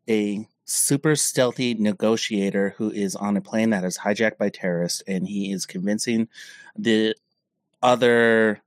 a 0.09 0.47
super 0.65 1.15
stealthy 1.15 1.75
negotiator 1.75 2.75
who 2.79 2.91
is 2.91 3.15
on 3.15 3.37
a 3.37 3.41
plane 3.41 3.71
that 3.71 3.85
is 3.85 3.99
hijacked 3.99 4.39
by 4.39 4.49
terrorists, 4.49 5.03
and 5.07 5.27
he 5.29 5.53
is 5.53 5.67
convincing 5.67 6.29
the 6.77 7.15
other 7.83 8.61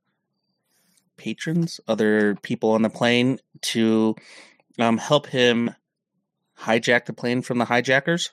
patrons, 1.17 1.81
other 1.87 2.35
people 2.43 2.71
on 2.71 2.83
the 2.83 2.89
plane, 2.89 3.39
to 3.61 4.15
um, 4.79 4.97
help 4.97 5.27
him 5.27 5.71
hijack 6.59 7.05
the 7.05 7.13
plane 7.13 7.41
from 7.41 7.57
the 7.57 7.65
hijackers. 7.65 8.31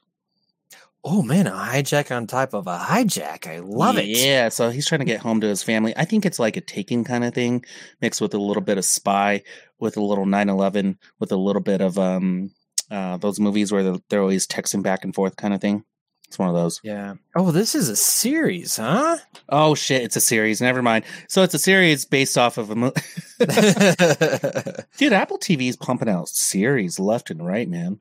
Oh 1.06 1.20
man, 1.20 1.46
a 1.46 1.50
hijack 1.50 2.14
on 2.14 2.26
top 2.26 2.54
of 2.54 2.66
a 2.66 2.78
hijack. 2.78 3.46
I 3.46 3.58
love 3.58 3.98
it. 3.98 4.06
Yeah, 4.06 4.48
so 4.48 4.70
he's 4.70 4.86
trying 4.86 5.00
to 5.00 5.04
get 5.04 5.20
home 5.20 5.38
to 5.42 5.46
his 5.46 5.62
family. 5.62 5.92
I 5.98 6.06
think 6.06 6.24
it's 6.24 6.38
like 6.38 6.56
a 6.56 6.62
taking 6.62 7.04
kind 7.04 7.24
of 7.24 7.34
thing, 7.34 7.62
mixed 8.00 8.22
with 8.22 8.32
a 8.32 8.38
little 8.38 8.62
bit 8.62 8.78
of 8.78 8.86
spy, 8.86 9.42
with 9.78 9.98
a 9.98 10.02
little 10.02 10.24
9-11, 10.24 10.96
with 11.20 11.30
a 11.30 11.36
little 11.36 11.60
bit 11.60 11.82
of 11.82 11.98
um 11.98 12.50
uh 12.90 13.18
those 13.18 13.38
movies 13.38 13.70
where 13.70 13.82
they're, 13.82 13.98
they're 14.08 14.20
always 14.20 14.46
texting 14.46 14.82
back 14.82 15.04
and 15.04 15.14
forth 15.14 15.36
kind 15.36 15.52
of 15.52 15.60
thing. 15.60 15.84
It's 16.28 16.38
one 16.38 16.48
of 16.48 16.54
those. 16.54 16.80
Yeah. 16.82 17.14
Oh, 17.36 17.50
this 17.50 17.74
is 17.74 17.90
a 17.90 17.96
series, 17.96 18.78
huh? 18.78 19.18
Oh 19.50 19.74
shit, 19.74 20.02
it's 20.02 20.16
a 20.16 20.22
series. 20.22 20.62
Never 20.62 20.82
mind. 20.82 21.04
So 21.28 21.42
it's 21.42 21.54
a 21.54 21.58
series 21.58 22.06
based 22.06 22.38
off 22.38 22.56
of 22.56 22.70
a 22.70 22.74
movie. 22.74 23.00
Dude, 24.96 25.12
Apple 25.12 25.38
TV 25.38 25.68
is 25.68 25.76
pumping 25.76 26.08
out 26.08 26.28
series 26.28 26.98
left 26.98 27.30
and 27.30 27.46
right, 27.46 27.68
man. 27.68 28.00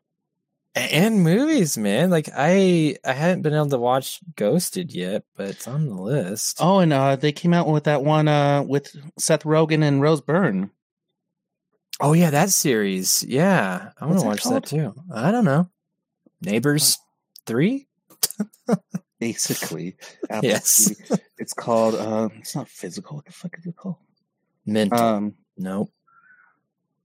And 0.75 1.23
movies, 1.23 1.77
man. 1.77 2.09
Like 2.09 2.29
I, 2.35 2.97
I 3.05 3.13
hadn't 3.13 3.41
been 3.43 3.53
able 3.53 3.69
to 3.69 3.77
watch 3.77 4.19
Ghosted 4.35 4.93
yet, 4.93 5.23
but 5.35 5.49
it's 5.49 5.67
on 5.67 5.87
the 5.87 5.95
list. 5.95 6.57
Oh, 6.59 6.79
and 6.79 6.91
uh 6.93 7.15
they 7.15 7.31
came 7.31 7.53
out 7.53 7.67
with 7.67 7.83
that 7.85 8.03
one 8.03 8.27
uh 8.27 8.63
with 8.63 8.95
Seth 9.17 9.43
Rogen 9.43 9.83
and 9.83 10.01
Rose 10.01 10.21
Byrne. 10.21 10.71
Oh 12.01 12.13
yeah, 12.13 12.31
that 12.31 12.49
series. 12.49 13.23
Yeah, 13.23 13.91
I 13.99 14.05
want 14.05 14.19
to 14.19 14.25
watch 14.25 14.41
called? 14.43 14.55
that 14.55 14.65
too. 14.65 14.93
I 15.13 15.31
don't 15.31 15.45
know. 15.45 15.69
Neighbors 16.41 16.97
three. 17.45 17.87
Basically, 19.19 19.95
Apple 20.29 20.49
Yes. 20.49 20.89
TV. 20.89 21.19
It's 21.37 21.53
called 21.53 21.95
uh 21.95 22.29
it's 22.39 22.55
not 22.55 22.67
physical. 22.67 23.17
What 23.17 23.25
the 23.25 23.31
fuck 23.31 23.55
is 23.57 23.65
it 23.65 23.75
called? 23.75 23.97
Mental. 24.65 24.99
Um, 24.99 25.35
nope. 25.57 25.91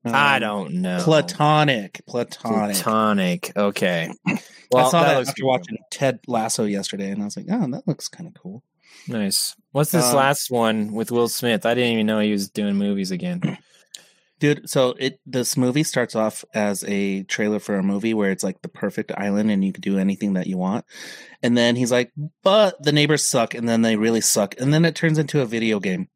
I 0.05 0.37
um, 0.37 0.41
don't 0.41 0.75
know. 0.75 1.01
Platonic. 1.03 2.01
Platonic. 2.07 2.77
Platonic. 2.77 3.53
Okay. 3.57 4.11
Well, 4.71 4.87
I 4.87 4.91
saw 4.91 5.03
that, 5.03 5.17
looks 5.17 5.31
after 5.31 5.41
good. 5.41 5.47
watching 5.47 5.79
Ted 5.91 6.21
Lasso 6.27 6.65
yesterday, 6.65 7.11
and 7.11 7.23
I 7.23 7.25
was 7.25 7.39
like, 7.39 7.47
"Oh, 7.51 7.67
that 7.71 7.89
looks 7.89 8.07
kind 8.07 8.29
of 8.29 8.35
cool." 8.35 8.63
Nice. 9.07 9.57
What's 9.73 9.93
this 9.93 10.11
Um, 10.11 10.17
last 10.17 10.51
one 10.51 10.93
with 10.93 11.11
Will 11.11 11.29
Smith? 11.29 11.65
I 11.65 11.73
didn't 11.73 11.93
even 11.95 12.05
know 12.07 12.21
he 12.21 12.33
was 12.33 12.51
doing 12.51 12.77
movies 12.77 13.11
again. 13.11 13.41
Dude, 14.41 14.69
so 14.69 14.95
it 14.99 15.21
this 15.25 15.57
movie 15.57 15.85
starts 15.85 16.15
off 16.15 16.45
as 16.53 16.85
a 16.87 17.23
trailer 17.23 17.61
for 17.61 17.77
a 17.77 17.83
movie 17.83 18.13
where 18.13 18.31
it's 18.31 18.45
like 18.45 18.61
the 18.61 18.69
perfect 18.69 19.11
island 19.17 19.51
and 19.51 19.65
you 19.65 19.73
can 19.73 19.81
do 19.81 19.99
anything 19.99 20.35
that 20.35 20.47
you 20.47 20.59
want. 20.59 20.85
And 21.43 21.57
then 21.57 21.75
he's 21.75 21.91
like, 21.91 22.13
"But 22.43 22.77
the 22.83 22.93
neighbors 22.93 23.27
suck," 23.27 23.55
and 23.55 23.67
then 23.67 23.81
they 23.81 23.97
really 23.97 24.21
suck, 24.21 24.55
and 24.61 24.73
then 24.73 24.85
it 24.85 24.95
turns 24.95 25.17
into 25.17 25.41
a 25.41 25.47
video 25.47 25.81
game. 25.81 26.09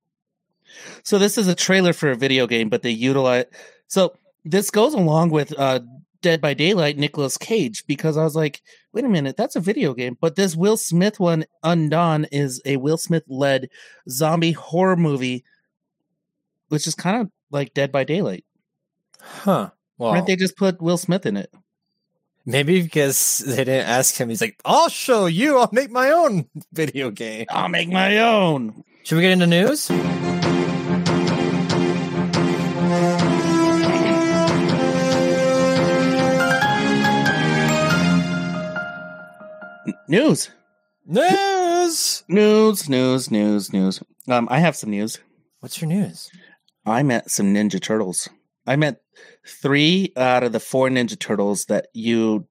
So 1.02 1.18
this 1.18 1.38
is 1.38 1.48
a 1.48 1.54
trailer 1.54 1.92
for 1.92 2.10
a 2.10 2.16
video 2.16 2.46
game, 2.46 2.68
but 2.68 2.82
they 2.82 2.90
utilize. 2.90 3.44
So 3.86 4.14
this 4.44 4.70
goes 4.70 4.94
along 4.94 5.30
with 5.30 5.56
uh, 5.58 5.80
Dead 6.20 6.40
by 6.40 6.54
Daylight, 6.54 6.98
Nicolas 6.98 7.36
Cage, 7.36 7.84
because 7.86 8.16
I 8.16 8.24
was 8.24 8.36
like, 8.36 8.62
wait 8.92 9.04
a 9.04 9.08
minute, 9.08 9.36
that's 9.36 9.56
a 9.56 9.60
video 9.60 9.92
game, 9.94 10.16
but 10.20 10.36
this 10.36 10.54
Will 10.54 10.76
Smith 10.76 11.18
one, 11.18 11.44
Undawn, 11.62 12.26
is 12.32 12.60
a 12.64 12.76
Will 12.76 12.96
Smith 12.96 13.24
led 13.28 13.68
zombie 14.08 14.52
horror 14.52 14.96
movie, 14.96 15.44
which 16.68 16.86
is 16.86 16.94
kind 16.94 17.20
of 17.20 17.30
like 17.50 17.74
Dead 17.74 17.90
by 17.92 18.04
Daylight. 18.04 18.44
Huh. 19.20 19.70
Well, 19.98 20.10
Why 20.10 20.16
didn't 20.16 20.26
they 20.28 20.36
just 20.36 20.56
put 20.56 20.80
Will 20.80 20.98
Smith 20.98 21.26
in 21.26 21.36
it? 21.36 21.52
maybe 22.44 22.82
because 22.82 23.38
they 23.46 23.56
didn't 23.64 23.86
ask 23.86 24.16
him. 24.16 24.28
He's 24.28 24.40
like, 24.40 24.60
"I'll 24.64 24.88
show 24.88 25.26
you. 25.26 25.58
I'll 25.58 25.68
make 25.70 25.90
my 25.90 26.10
own 26.10 26.48
video 26.72 27.10
game." 27.10 27.46
I'll 27.50 27.68
make 27.68 27.88
my 27.88 28.18
own. 28.18 28.82
Should 29.04 29.16
we 29.16 29.22
get 29.22 29.32
into 29.32 29.46
news? 29.46 29.90
News, 40.08 40.50
News. 41.06 42.22
news, 42.28 42.88
news, 42.88 43.30
news, 43.30 43.72
news. 43.72 44.02
Um, 44.28 44.46
I 44.50 44.58
have 44.60 44.76
some 44.76 44.90
news. 44.90 45.18
What's 45.60 45.80
your 45.80 45.88
news? 45.88 46.30
I 46.84 47.02
met 47.02 47.30
some 47.30 47.54
Ninja 47.54 47.80
Turtles. 47.80 48.28
I 48.66 48.76
met 48.76 49.00
three 49.46 50.12
out 50.16 50.44
of 50.44 50.52
the 50.52 50.60
four 50.60 50.88
Ninja 50.90 51.18
Turtles 51.18 51.64
that 51.66 51.86
you 51.94 52.46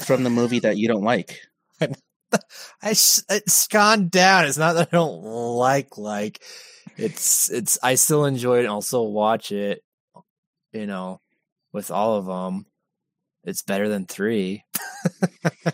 from 0.00 0.24
the 0.24 0.30
movie 0.30 0.60
that 0.60 0.76
you 0.76 0.88
don't 0.88 1.04
like. 1.04 1.40
I 2.82 2.90
it's 2.90 3.66
gone 3.68 4.08
down. 4.08 4.44
It's 4.44 4.58
not 4.58 4.74
that 4.74 4.88
I 4.92 4.96
don't 4.96 5.22
like 5.22 5.98
like 5.98 6.42
it's 6.96 7.50
it's 7.50 7.78
I 7.82 7.94
still 7.94 8.24
enjoy 8.24 8.58
it 8.58 8.60
and 8.60 8.68
I'll 8.68 8.82
still 8.82 9.12
watch 9.12 9.52
it. 9.52 9.82
You 10.72 10.86
know, 10.86 11.20
with 11.72 11.90
all 11.90 12.16
of 12.16 12.26
them, 12.26 12.66
it's 13.44 13.62
better 13.62 13.88
than 13.88 14.06
three. 14.06 14.64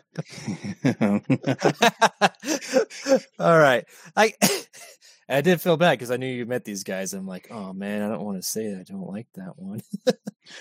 all 3.39 3.59
right, 3.59 3.85
I 4.17 4.33
I 5.29 5.41
did 5.41 5.61
feel 5.61 5.77
bad 5.77 5.99
because 5.99 6.11
I 6.11 6.17
knew 6.17 6.27
you 6.27 6.47
met 6.47 6.65
these 6.65 6.85
guys. 6.85 7.15
I'm 7.15 7.27
like, 7.27 7.49
oh 7.51 7.73
man, 7.73 8.03
I 8.03 8.09
don't 8.09 8.25
want 8.25 8.41
to 8.41 8.49
say 8.49 8.75
I 8.75 8.85
don't 8.85 9.09
like 9.09 9.27
that 9.35 9.55
one. 9.57 9.81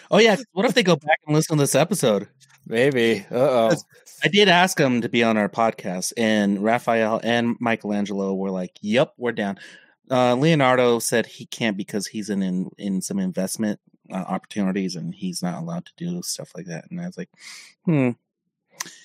oh 0.10 0.20
yeah, 0.20 0.38
what 0.54 0.66
if 0.66 0.74
they 0.74 0.84
go 0.84 0.96
back 0.96 1.20
and 1.28 1.36
listen 1.36 1.58
to 1.58 1.64
this 1.64 1.76
episode? 1.76 2.30
Maybe. 2.66 3.26
Uh 3.32 3.70
oh. 3.72 3.76
I 4.24 4.30
did 4.30 4.48
ask 4.48 4.78
them 4.78 5.02
to 5.02 5.10
be 5.10 5.24
on 5.24 5.38
our 5.38 5.50
podcast, 5.50 6.14
and 6.16 6.64
Raphael 6.64 7.20
and 7.24 7.58
Michelangelo 7.60 8.34
were 8.34 8.52
like, 8.52 8.78
"Yep, 8.82 9.14
we're 9.18 9.34
down." 9.34 9.58
Uh, 10.10 10.36
Leonardo 10.36 11.00
said 11.00 11.26
he 11.26 11.46
can't 11.46 11.76
because 11.78 12.08
he's 12.08 12.30
in 12.30 12.42
in, 12.42 12.70
in 12.78 13.02
some 13.02 13.20
investment 13.20 13.80
uh, 14.12 14.18
opportunities, 14.28 14.96
and 14.96 15.14
he's 15.14 15.42
not 15.42 15.62
allowed 15.62 15.86
to 15.86 15.94
do 15.98 16.22
stuff 16.22 16.52
like 16.56 16.68
that. 16.68 16.86
And 16.90 17.02
I 17.02 17.08
was 17.08 17.18
like, 17.18 17.30
"Hmm, 17.86 18.12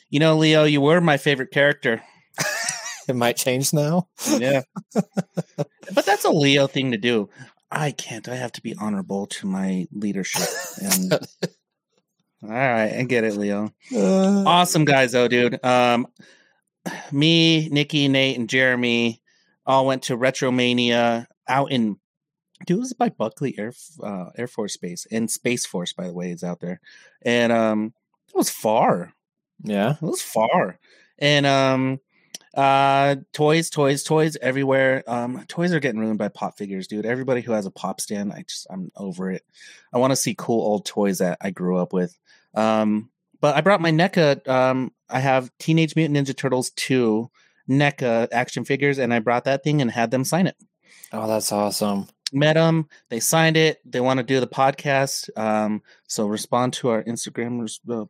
you 0.08 0.20
know, 0.20 0.36
Leo, 0.36 0.64
you 0.64 0.80
were 0.80 1.00
my 1.00 1.16
favorite 1.16 1.50
character." 1.50 2.02
It 3.08 3.16
might 3.16 3.38
change 3.38 3.72
now. 3.72 4.06
Yeah, 4.36 4.60
but 4.92 6.04
that's 6.04 6.26
a 6.26 6.30
Leo 6.30 6.66
thing 6.66 6.92
to 6.92 6.98
do. 6.98 7.30
I 7.70 7.90
can't. 7.90 8.28
I 8.28 8.36
have 8.36 8.52
to 8.52 8.62
be 8.62 8.74
honorable 8.78 9.26
to 9.26 9.46
my 9.46 9.86
leadership. 9.92 10.46
And 10.82 11.12
all 12.42 12.50
right, 12.50 12.92
I 12.92 13.02
get 13.04 13.24
it, 13.24 13.34
Leo. 13.36 13.72
Awesome 13.94 14.84
guys, 14.84 15.12
though, 15.12 15.28
dude. 15.28 15.62
Um, 15.64 16.06
me, 17.12 17.68
Nikki, 17.68 18.08
Nate, 18.08 18.38
and 18.38 18.48
Jeremy 18.48 19.20
all 19.66 19.86
went 19.86 20.04
to 20.04 20.16
Retromania 20.16 21.26
out 21.48 21.70
in. 21.70 21.96
Dude, 22.66 22.78
it 22.78 22.80
was 22.80 22.92
by 22.92 23.08
Buckley 23.08 23.56
Air 23.58 23.72
uh, 24.02 24.30
Air 24.36 24.48
Force 24.48 24.76
Base 24.76 25.06
and 25.10 25.30
Space 25.30 25.64
Force, 25.64 25.92
by 25.92 26.06
the 26.06 26.12
way, 26.12 26.32
is 26.32 26.42
out 26.42 26.60
there, 26.60 26.80
and 27.22 27.52
um, 27.52 27.94
it 28.28 28.34
was 28.34 28.50
far. 28.50 29.14
Yeah. 29.62 29.92
It 29.92 30.02
was 30.02 30.22
far. 30.22 30.78
And 31.18 31.46
um 31.46 32.00
uh 32.58 33.16
toys, 33.32 33.70
toys, 33.70 34.02
toys 34.02 34.36
everywhere. 34.42 35.04
Um 35.06 35.44
toys 35.46 35.72
are 35.72 35.80
getting 35.80 36.00
ruined 36.00 36.18
by 36.18 36.28
pop 36.28 36.58
figures, 36.58 36.88
dude. 36.88 37.06
Everybody 37.06 37.40
who 37.40 37.52
has 37.52 37.66
a 37.66 37.70
pop 37.70 38.00
stand, 38.00 38.32
I 38.32 38.42
just 38.48 38.66
I'm 38.68 38.90
over 38.96 39.30
it. 39.30 39.44
I 39.92 39.98
want 39.98 40.10
to 40.10 40.16
see 40.16 40.34
cool 40.36 40.60
old 40.60 40.84
toys 40.84 41.18
that 41.18 41.38
I 41.40 41.50
grew 41.50 41.78
up 41.78 41.92
with. 41.92 42.18
Um 42.54 43.10
but 43.40 43.54
I 43.56 43.60
brought 43.60 43.80
my 43.80 43.92
NECA 43.92 44.46
um 44.48 44.92
I 45.08 45.20
have 45.20 45.50
Teenage 45.58 45.94
Mutant 45.94 46.18
Ninja 46.18 46.36
Turtles 46.36 46.70
2 46.70 47.30
NECA 47.70 48.28
action 48.32 48.64
figures 48.64 48.98
and 48.98 49.14
I 49.14 49.20
brought 49.20 49.44
that 49.44 49.62
thing 49.62 49.80
and 49.80 49.90
had 49.90 50.10
them 50.10 50.24
sign 50.24 50.46
it 50.48 50.56
Oh, 51.12 51.28
that's 51.28 51.52
awesome. 51.52 52.08
met 52.32 52.54
them 52.54 52.88
they 53.08 53.20
signed 53.20 53.56
it 53.56 53.78
they 53.84 54.00
want 54.00 54.18
to 54.18 54.24
do 54.24 54.40
the 54.40 54.46
podcast 54.48 55.30
um 55.38 55.80
so 56.08 56.26
respond 56.26 56.72
to 56.74 56.88
our 56.88 57.02
instagram 57.04 57.60
res- 57.60 57.80
uh, 57.88 58.04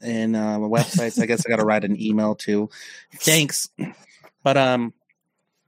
and 0.00 0.36
uh 0.36 0.58
websites. 0.58 1.20
I 1.20 1.26
guess 1.26 1.44
i 1.46 1.48
gotta 1.48 1.64
write 1.64 1.84
an 1.84 2.00
email 2.00 2.34
too. 2.34 2.70
Thanks. 3.14 3.68
But 4.42 4.56
um 4.56 4.94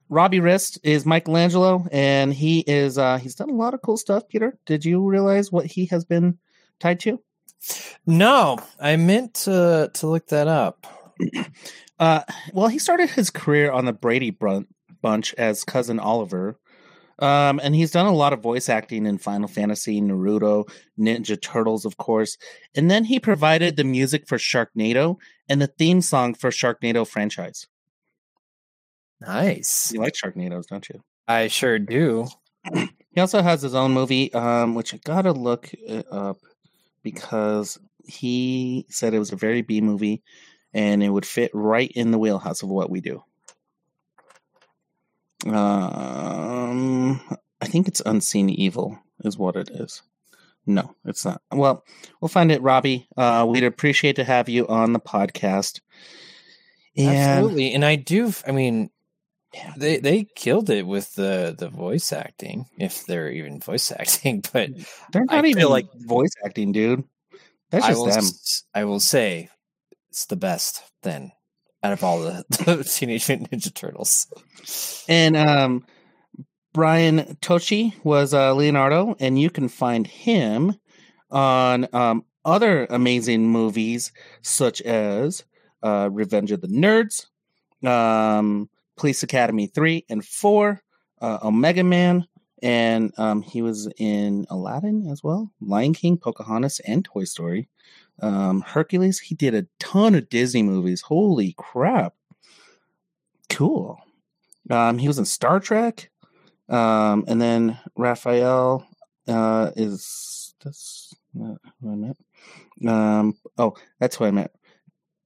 robbie 0.09 0.40
Rist 0.40 0.79
is 0.83 1.07
michelangelo 1.07 1.87
and 1.90 2.35
he 2.35 2.61
is 2.61 2.99
uh 2.99 3.18
he's 3.18 3.35
done 3.35 3.51
a 3.51 3.55
lot 3.55 3.75
of 3.75 3.83
cool 3.83 3.97
stuff 3.97 4.29
peter. 4.29 4.59
Did 4.66 4.85
you 4.85 5.07
realize 5.07 5.51
what 5.51 5.66
he 5.66 5.87
has 5.87 6.05
been 6.05 6.38
tied 6.81 7.01
to? 7.01 7.21
No, 8.07 8.59
I 8.81 8.97
meant 8.97 9.35
to 9.35 9.90
to 9.95 10.07
look 10.07 10.29
that 10.29 10.49
up. 10.49 10.87
Uh, 11.99 12.25
well, 12.53 12.66
he 12.66 12.81
started 12.81 13.11
his 13.11 13.31
career 13.31 13.71
on 13.71 13.85
the 13.85 13.92
Brady 13.92 14.37
Bunch 15.01 15.35
as 15.35 15.62
cousin 15.62 16.01
Oliver, 16.01 16.59
um, 17.18 17.61
and 17.62 17.75
he's 17.75 17.90
done 17.90 18.07
a 18.07 18.12
lot 18.12 18.33
of 18.33 18.40
voice 18.40 18.68
acting 18.68 19.07
in 19.07 19.18
Final 19.18 19.48
Fantasy, 19.48 20.01
Naruto, 20.01 20.68
Ninja 20.98 21.40
Turtles, 21.40 21.85
of 21.85 21.96
course. 21.96 22.37
And 22.75 22.90
then 22.90 23.05
he 23.05 23.20
provided 23.20 23.77
the 23.77 23.85
music 23.85 24.27
for 24.27 24.38
Sharknado 24.38 25.16
and 25.48 25.61
the 25.61 25.66
theme 25.66 26.01
song 26.01 26.35
for 26.35 26.51
Sharknado 26.51 27.07
franchise. 27.07 27.66
Nice. 29.20 29.92
You 29.92 30.01
like 30.01 30.14
Sharknadoes, 30.14 30.66
don't 30.66 30.88
you? 30.88 31.01
I 31.29 31.48
sure 31.48 31.79
do. 31.79 32.27
He 33.14 33.20
also 33.20 33.42
has 33.42 33.62
his 33.62 33.75
own 33.75 33.92
movie, 33.92 34.33
um, 34.33 34.75
which 34.75 34.94
I 34.94 35.01
gotta 35.05 35.33
look 35.33 35.70
up 36.11 36.38
because 37.03 37.79
he 38.05 38.87
said 38.88 39.14
it 39.14 39.18
was 39.18 39.33
a 39.33 39.37
very 39.37 39.62
B 39.62 39.81
movie 39.81 40.22
and 40.72 41.03
it 41.03 41.11
would 41.11 41.27
fit 41.27 41.51
right 41.53 41.90
in 41.94 42.11
the 42.11 42.18
wheelhouse 42.18 42.62
of 42.62 42.68
what 42.68 42.90
we 42.90 43.01
do. 43.01 43.22
Um, 45.47 47.21
I 47.61 47.67
think 47.67 47.89
it's 47.89 48.03
Unseen 48.05 48.51
Evil, 48.51 48.99
is 49.25 49.37
what 49.39 49.57
it 49.57 49.71
is. 49.71 50.03
No, 50.67 50.95
it's 51.05 51.25
not. 51.25 51.43
Well, 51.53 51.85
we'll 52.21 52.29
find 52.29 52.53
it, 52.53 52.63
Robbie. 52.63 53.09
Uh, 53.17 53.47
we'd 53.49 53.65
appreciate 53.65 54.17
to 54.17 54.25
have 54.25 54.49
you 54.49 54.67
on 54.69 54.93
the 54.93 55.01
podcast. 55.01 55.81
And 56.97 57.09
Absolutely. 57.09 57.73
And 57.75 57.85
I 57.85 57.97
do 57.97 58.33
I 58.47 58.53
mean 58.53 58.91
Yeah. 59.55 59.73
they 59.77 59.97
they 59.99 60.25
killed 60.37 60.71
it 60.71 60.87
with 60.87 61.15
the 61.15 61.55
the 61.59 61.69
voice 61.69 62.13
acting, 62.13 62.67
if 62.79 63.07
they're 63.07 63.31
even 63.31 63.61
voice 63.61 63.91
acting, 63.99 64.45
but 64.53 64.71
they're 65.13 65.25
I 65.29 65.37
not 65.37 65.45
even 65.47 65.61
feel 65.61 65.71
like 65.71 65.89
voice 65.95 66.33
acting, 66.45 66.73
dude. 66.73 67.05
That's 67.71 67.85
I 67.87 67.89
just 67.89 67.99
will 68.01 68.07
them. 68.11 68.25
I 68.75 68.85
will 68.85 69.01
say 69.01 69.49
it's 70.11 70.27
the 70.27 70.37
best 70.37 70.83
then 71.03 71.33
out 71.83 71.92
of 71.92 72.05
all 72.05 72.21
the, 72.21 72.45
the 72.64 72.85
Teenage 72.85 73.29
Mutant 73.29 73.51
Ninja 73.51 73.75
Turtles. 73.75 74.27
And 75.09 75.37
um, 75.37 75.85
Brian 76.73 77.37
Tochi 77.40 77.92
was 78.05 78.33
uh, 78.33 78.55
Leonardo, 78.55 79.16
and 79.21 79.38
you 79.38 79.51
can 79.51 79.68
find 79.68 80.07
him 80.07 80.75
on 81.31 81.88
um, 81.92 82.25
other 82.45 82.87
amazing 82.90 83.49
movies 83.49 84.12
such 84.42 84.81
as 84.83 85.45
uh, 85.83 86.09
Revenge 86.12 86.53
of 86.53 86.61
the 86.61 86.68
Nerds, 86.68 87.27
um, 87.87 88.68
Police 88.97 89.23
Academy 89.23 89.66
3 89.66 90.07
and 90.09 90.25
4, 90.25 90.81
uh, 91.21 91.38
Omega 91.42 91.85
Man, 91.85 92.27
and 92.62 93.12
um, 93.18 93.42
he 93.42 93.61
was 93.61 93.88
in 93.99 94.47
Aladdin 94.49 95.09
as 95.11 95.23
well, 95.23 95.51
Lion 95.61 95.92
King, 95.92 96.16
Pocahontas, 96.16 96.81
and 96.81 97.05
Toy 97.05 97.25
Story. 97.25 97.68
Um, 98.20 98.61
Hercules, 98.62 99.18
he 99.18 99.35
did 99.35 99.55
a 99.55 99.66
ton 99.79 100.14
of 100.14 100.29
Disney 100.29 100.62
movies. 100.62 101.01
Holy 101.03 101.55
crap. 101.57 102.14
Cool. 103.48 103.98
Um, 104.70 104.98
he 104.98 105.09
was 105.09 105.18
in 105.18 105.25
Star 105.25 105.61
Trek. 105.61 106.11
Um, 106.68 107.25
and 107.27 107.40
then 107.40 107.79
Raphael 107.96 108.87
uh, 109.29 109.70
is 109.77 110.55
that's 110.62 111.12
not 111.35 111.59
who 111.81 111.92
I 111.92 111.94
met. 111.94 112.16
Um, 112.87 113.35
oh, 113.59 113.75
that's 114.01 114.16
who 114.16 114.25
I 114.25 114.31
met. 114.31 114.53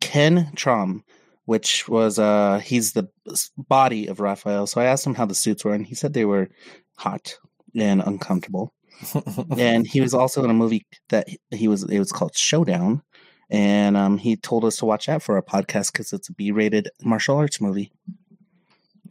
Kenn 0.00 0.52
Troum, 0.56 1.04
which 1.44 1.88
was 1.88 2.18
uh, 2.18 2.58
he's 2.58 2.92
the 2.92 3.08
body 3.56 4.06
of 4.06 4.20
Raphael. 4.20 4.66
So 4.66 4.80
I 4.80 4.86
asked 4.86 5.06
him 5.06 5.14
how 5.14 5.26
the 5.26 5.34
suits 5.34 5.64
were, 5.64 5.74
and 5.74 5.86
he 5.86 5.94
said 5.94 6.12
they 6.12 6.24
were 6.24 6.48
hot 6.96 7.38
and 7.74 8.02
uncomfortable. 8.02 8.72
and 9.58 9.86
he 9.86 10.00
was 10.00 10.14
also 10.14 10.42
in 10.44 10.50
a 10.50 10.54
movie 10.54 10.86
that 11.08 11.28
he 11.50 11.68
was. 11.68 11.82
It 11.84 11.98
was 11.98 12.12
called 12.12 12.36
Showdown, 12.36 13.02
and 13.50 13.96
um, 13.96 14.18
he 14.18 14.36
told 14.36 14.64
us 14.64 14.76
to 14.78 14.84
watch 14.86 15.06
that 15.06 15.22
for 15.22 15.36
our 15.36 15.42
podcast 15.42 15.92
because 15.92 16.12
it's 16.12 16.28
a 16.28 16.32
B-rated 16.32 16.88
martial 17.02 17.36
arts 17.36 17.60
movie. 17.60 17.92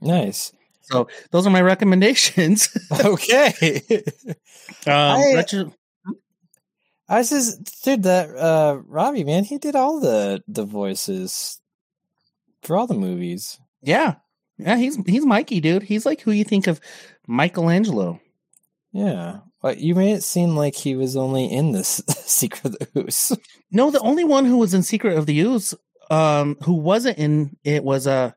nice. 0.01 0.51
So 0.81 1.07
those 1.31 1.47
are 1.47 1.51
my 1.51 1.61
recommendations. 1.61 2.69
Okay. 3.03 3.53
um, 4.85 4.93
I- 4.93 5.33
retro- 5.35 5.73
I 7.09 7.17
was 7.19 7.29
just 7.31 7.83
dude 7.83 8.03
that 8.03 8.29
uh 8.35 8.79
Robbie 8.85 9.23
man, 9.23 9.43
he 9.45 9.57
did 9.57 9.75
all 9.75 9.99
the 9.99 10.43
the 10.47 10.63
voices 10.65 11.59
for 12.61 12.75
all 12.77 12.87
the 12.87 12.93
movies. 12.95 13.59
yeah, 13.81 14.15
yeah, 14.57 14.75
he's 14.77 14.97
he's 15.07 15.25
Mikey, 15.25 15.59
dude. 15.59 15.83
He's 15.83 16.05
like 16.05 16.21
who 16.21 16.31
you 16.31 16.43
think 16.43 16.67
of 16.67 16.79
Michelangelo. 17.27 18.19
Yeah. 18.91 19.39
But 19.65 19.79
you 19.79 19.95
made 19.95 20.11
it 20.13 20.23
seem 20.23 20.55
like 20.55 20.75
he 20.75 20.95
was 20.95 21.17
only 21.17 21.45
in 21.45 21.71
this 21.71 21.99
Secret 22.19 22.65
of 22.65 22.71
the 22.77 22.87
Ooze. 23.01 23.31
No, 23.71 23.89
the 23.89 23.99
only 24.01 24.23
one 24.23 24.45
who 24.45 24.57
was 24.57 24.75
in 24.75 24.83
Secret 24.83 25.17
of 25.17 25.25
the 25.25 25.39
Ooze, 25.39 25.73
um, 26.11 26.55
who 26.63 26.73
wasn't 26.73 27.17
in 27.17 27.57
it 27.63 27.83
was 27.83 28.05
uh 28.05 28.33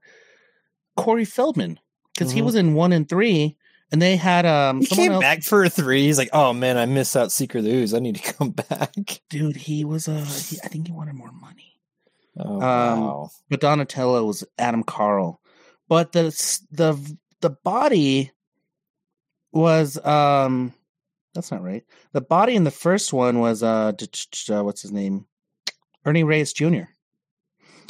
Corey 0.96 1.26
Feldman 1.26 1.78
because 2.14 2.32
he 2.32 2.40
Mhm. 2.40 2.44
was 2.46 2.54
in 2.54 2.72
one 2.72 2.94
and 2.94 3.06
three, 3.06 3.58
and 3.92 4.00
they 4.00 4.16
had 4.16 4.46
um 4.46 4.80
He 4.80 4.86
came 4.86 5.12
else. 5.12 5.20
back 5.20 5.42
for 5.42 5.62
a 5.64 5.68
three. 5.68 6.04
He's 6.06 6.16
like, 6.16 6.30
"Oh 6.32 6.54
man, 6.54 6.78
I 6.78 6.86
missed 6.86 7.14
out 7.14 7.30
Secret 7.30 7.58
of 7.58 7.64
the 7.66 7.74
Ooze. 7.74 7.92
I 7.92 7.98
need 7.98 8.16
to 8.16 8.32
come 8.32 8.52
back." 8.52 8.94
Dude, 9.28 9.56
he 9.56 9.84
was 9.84 10.08
uh, 10.08 10.24
he, 10.48 10.58
I 10.64 10.68
think 10.68 10.86
he 10.86 10.94
wanted 10.94 11.12
more 11.14 11.30
money. 11.32 11.78
Oh 12.38 12.54
Um, 12.62 13.00
wow. 13.02 13.30
but 13.50 13.60
Donatello 13.60 14.24
was 14.24 14.44
Adam 14.56 14.82
Carl. 14.82 15.42
But 15.90 16.12
the 16.12 16.22
the 16.70 17.18
the 17.42 17.50
body 17.50 18.32
was 19.52 20.02
um 20.06 20.72
that's 21.38 21.52
not 21.52 21.62
right. 21.62 21.84
The 22.12 22.20
body 22.20 22.56
in 22.56 22.64
the 22.64 22.70
first 22.72 23.12
one 23.12 23.38
was 23.38 23.62
uh, 23.62 23.92
what's 24.48 24.82
his 24.82 24.90
name? 24.90 25.24
Ernie 26.04 26.24
Reyes 26.24 26.52
Jr. 26.52 26.84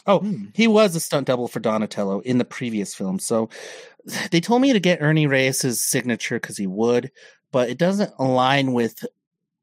Oh, 0.06 0.20
Hmm. 0.20 0.46
he 0.54 0.66
was 0.68 0.94
a 0.94 1.00
stunt 1.00 1.26
double 1.26 1.48
for 1.48 1.60
Donatello 1.60 2.20
in 2.20 2.36
the 2.38 2.44
previous 2.44 2.94
film. 2.94 3.18
So 3.18 3.48
they 4.30 4.40
told 4.40 4.60
me 4.60 4.72
to 4.74 4.80
get 4.80 5.00
Ernie 5.00 5.26
Reyes' 5.26 5.82
signature 5.82 6.36
because 6.38 6.58
he 6.58 6.66
would, 6.66 7.10
but 7.52 7.70
it 7.70 7.78
doesn't 7.78 8.12
align 8.18 8.72
with 8.74 9.04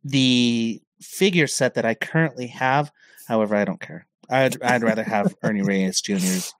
the 0.03 0.81
figure 1.01 1.47
set 1.47 1.75
that 1.75 1.85
I 1.85 1.93
currently 1.93 2.47
have. 2.47 2.91
However, 3.27 3.55
I 3.55 3.65
don't 3.65 3.81
care. 3.81 4.07
I'd 4.29 4.59
I'd 4.63 4.81
rather 4.83 5.03
have 5.03 5.35
Ernie 5.43 5.61
Reyes 5.61 6.01
Jr.'s 6.01 6.53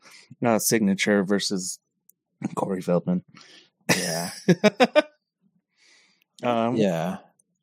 uh, 0.46 0.60
signature 0.60 1.24
versus 1.24 1.80
Corey 2.56 2.82
Feldman. 2.82 3.24
Yeah. 3.98 4.30
Um, 6.44 6.76
Yeah. 6.76 7.18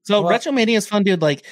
So 0.04 0.22
Well- 0.22 0.32
Retromania 0.32 0.76
is 0.76 0.86
fun, 0.86 1.04
dude. 1.04 1.22
Like 1.22 1.44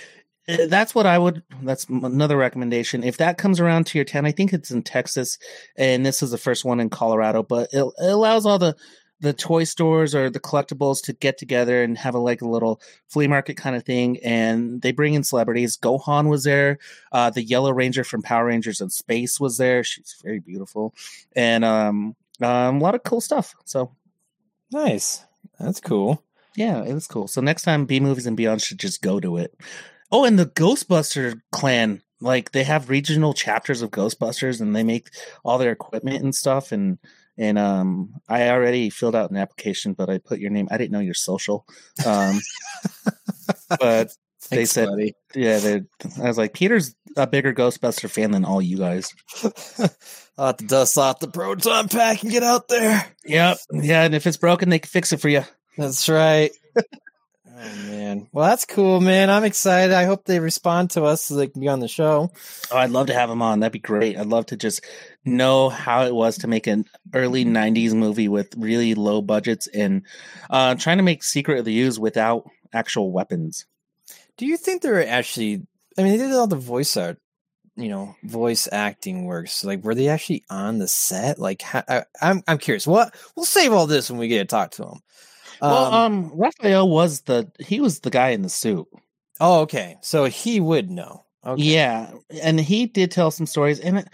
eh, 0.48 0.66
that's 0.68 0.94
what 0.94 1.06
I 1.06 1.18
would. 1.18 1.42
That's 1.62 1.84
another 1.88 2.36
recommendation. 2.36 3.04
If 3.04 3.18
that 3.18 3.38
comes 3.38 3.60
around 3.60 3.86
to 3.88 3.98
your 3.98 4.04
town, 4.04 4.26
I 4.26 4.32
think 4.32 4.52
it's 4.52 4.70
in 4.70 4.82
Texas, 4.82 5.38
and 5.76 6.04
this 6.04 6.22
is 6.22 6.30
the 6.32 6.38
first 6.38 6.64
one 6.64 6.80
in 6.80 6.90
Colorado. 6.90 7.42
But 7.42 7.68
it, 7.72 7.82
it 7.82 8.10
allows 8.10 8.46
all 8.46 8.58
the 8.58 8.74
the 9.20 9.32
toy 9.34 9.64
stores 9.64 10.14
or 10.14 10.30
the 10.30 10.40
collectibles 10.40 11.02
to 11.02 11.12
get 11.12 11.36
together 11.36 11.82
and 11.82 11.98
have 11.98 12.14
a 12.14 12.18
like 12.18 12.40
a 12.40 12.48
little 12.48 12.80
flea 13.08 13.28
market 13.28 13.54
kind 13.56 13.76
of 13.76 13.84
thing. 13.84 14.18
And 14.24 14.80
they 14.80 14.92
bring 14.92 15.12
in 15.12 15.22
celebrities. 15.24 15.76
Gohan 15.76 16.28
was 16.30 16.44
there. 16.44 16.78
Uh, 17.12 17.28
the 17.28 17.42
Yellow 17.44 17.70
Ranger 17.70 18.02
from 18.02 18.22
Power 18.22 18.46
Rangers 18.46 18.80
in 18.80 18.88
Space 18.88 19.38
was 19.38 19.58
there. 19.58 19.84
She's 19.84 20.16
very 20.24 20.40
beautiful, 20.40 20.94
and 21.36 21.64
um, 21.64 22.16
um, 22.40 22.76
a 22.76 22.82
lot 22.82 22.94
of 22.94 23.04
cool 23.04 23.20
stuff. 23.20 23.54
So 23.64 23.94
Nice. 24.72 25.24
That's 25.58 25.80
cool. 25.80 26.24
Yeah, 26.61 26.84
it 26.84 26.92
was 26.92 27.06
cool. 27.06 27.26
So 27.26 27.40
next 27.40 27.62
time 27.62 27.86
B 27.86 28.00
movies 28.00 28.26
and 28.26 28.36
beyond 28.36 28.61
should 28.61 28.78
just 28.78 29.00
go 29.00 29.18
to 29.18 29.38
it. 29.38 29.58
Oh, 30.12 30.26
and 30.26 30.38
the 30.38 30.44
Ghostbuster 30.44 31.40
clan, 31.52 32.02
like 32.20 32.52
they 32.52 32.64
have 32.64 32.90
regional 32.90 33.32
chapters 33.32 33.80
of 33.80 33.90
Ghostbusters 33.90 34.61
and 34.61 34.76
they 34.76 34.84
make 34.84 35.08
all 35.42 35.56
their 35.56 35.72
equipment 35.72 36.22
and 36.22 36.34
stuff 36.34 36.70
and 36.70 36.98
and 37.38 37.58
um 37.58 38.11
I 38.28 38.50
already 38.50 38.90
filled 38.90 39.16
out 39.16 39.30
an 39.30 39.38
application, 39.38 39.94
but 39.94 40.11
I 40.11 40.18
put 40.18 40.38
your 40.38 40.50
name. 40.50 40.68
I 40.70 40.76
didn't 40.76 40.92
know 40.92 41.00
your 41.00 41.14
social. 41.14 41.64
Um 42.04 42.38
but 43.80 44.12
they 44.50 44.66
said 44.66 44.88
buddy. 44.90 45.14
yeah, 45.34 45.61
they 45.61 45.80
I 46.22 46.28
was 46.28 46.36
like, 46.36 46.52
Peter's 46.52 46.94
a 47.16 47.26
bigger 47.26 47.54
Ghostbuster 47.54 48.11
fan 48.11 48.32
than 48.32 48.44
all 48.44 48.61
you 48.61 48.76
guys. 48.76 49.14
I'll 50.36 50.48
have 50.48 50.58
to 50.58 50.66
dust 50.66 50.98
off 50.98 51.20
the 51.20 51.28
proton 51.28 51.88
pack 51.88 52.22
and 52.22 52.30
get 52.30 52.42
out 52.42 52.68
there. 52.68 53.06
Yep. 53.24 53.56
Yeah, 53.72 54.02
and 54.02 54.14
if 54.14 54.26
it's 54.26 54.36
broken, 54.36 54.68
they 54.68 54.78
can 54.78 54.90
fix 54.90 55.14
it 55.14 55.22
for 55.22 55.30
you. 55.30 55.44
That's 55.81 56.11
right. 56.11 56.51
oh 56.76 56.83
man. 57.87 58.28
Well, 58.33 58.49
that's 58.49 58.66
cool, 58.66 59.01
man. 59.01 59.31
I'm 59.31 59.45
excited. 59.45 59.95
I 59.95 60.05
hope 60.05 60.26
they 60.26 60.39
respond 60.41 60.91
to 60.91 61.05
us 61.05 61.24
so 61.24 61.37
they 61.37 61.47
can 61.47 61.62
be 61.62 61.68
on 61.68 61.81
the 61.81 61.89
show. 61.89 62.31
Oh, 62.70 62.76
I'd 62.76 62.91
love 62.91 63.07
to 63.07 63.14
have 63.14 63.31
them 63.31 63.41
on. 63.41 63.61
That'd 63.61 63.72
be 63.72 63.78
great. 63.78 64.18
I'd 64.18 64.26
love 64.26 64.45
to 64.47 64.59
just 64.59 64.85
know 65.24 65.70
how 65.70 66.05
it 66.05 66.14
was 66.14 66.37
to 66.39 66.49
make 66.49 66.66
an 66.66 66.85
early 67.14 67.47
'90s 67.47 67.95
movie 67.95 68.28
with 68.28 68.55
really 68.59 68.95
low 68.95 69.22
budgets 69.22 69.68
and 69.68 70.03
uh, 70.51 70.74
trying 70.74 70.99
to 70.99 71.03
make 71.03 71.24
Secret 71.24 71.59
of 71.59 71.64
the 71.64 71.81
Ooze 71.81 71.99
without 71.99 72.45
actual 72.74 73.11
weapons. 73.11 73.64
Do 74.37 74.45
you 74.45 74.59
think 74.59 74.83
they're 74.83 75.09
actually? 75.09 75.66
I 75.97 76.03
mean, 76.03 76.12
they 76.12 76.18
did 76.18 76.33
all 76.35 76.47
the 76.47 76.57
voice 76.57 76.95
art, 76.99 77.16
you 77.76 77.89
know, 77.89 78.16
voice 78.22 78.68
acting 78.70 79.24
works. 79.24 79.64
Like, 79.64 79.83
were 79.83 79.95
they 79.95 80.09
actually 80.09 80.45
on 80.51 80.78
the 80.78 80.89
set? 80.89 81.39
Like, 81.39 81.62
how, 81.62 81.85
I, 81.89 82.05
I'm 82.20 82.43
I'm 82.47 82.59
curious. 82.59 82.87
What 82.87 83.14
we'll 83.35 83.47
save 83.47 83.72
all 83.72 83.87
this 83.87 84.11
when 84.11 84.20
we 84.20 84.28
get 84.28 84.41
to 84.41 84.45
talk 84.45 84.72
to 84.72 84.83
them. 84.83 85.01
Well, 85.61 85.92
um, 85.92 86.30
Raphael 86.34 86.88
was 86.88 87.22
the 87.22 87.50
he 87.58 87.80
was 87.80 88.00
the 88.00 88.11
guy 88.11 88.30
in 88.30 88.42
the 88.42 88.48
suit. 88.48 88.86
oh, 89.40 89.61
okay. 89.62 89.96
So 90.02 90.24
he 90.24 90.61
would 90.61 90.90
know. 90.90 91.24
Okay. 91.44 91.62
Yeah, 91.62 92.12
and 92.42 92.61
he 92.61 92.86
did 92.86 93.11
tell 93.11 93.30
some 93.30 93.46
stories, 93.46 93.80
and 93.80 93.98
it, 93.98 94.08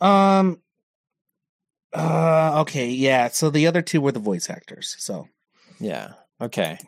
um, 0.00 0.60
uh, 1.92 2.60
okay, 2.62 2.88
yeah. 2.90 3.28
So 3.28 3.50
the 3.50 3.66
other 3.66 3.82
two 3.82 4.00
were 4.00 4.12
the 4.12 4.18
voice 4.20 4.50
actors. 4.50 4.96
So 4.98 5.28
Yeah. 5.80 6.12
Okay. 6.40 6.78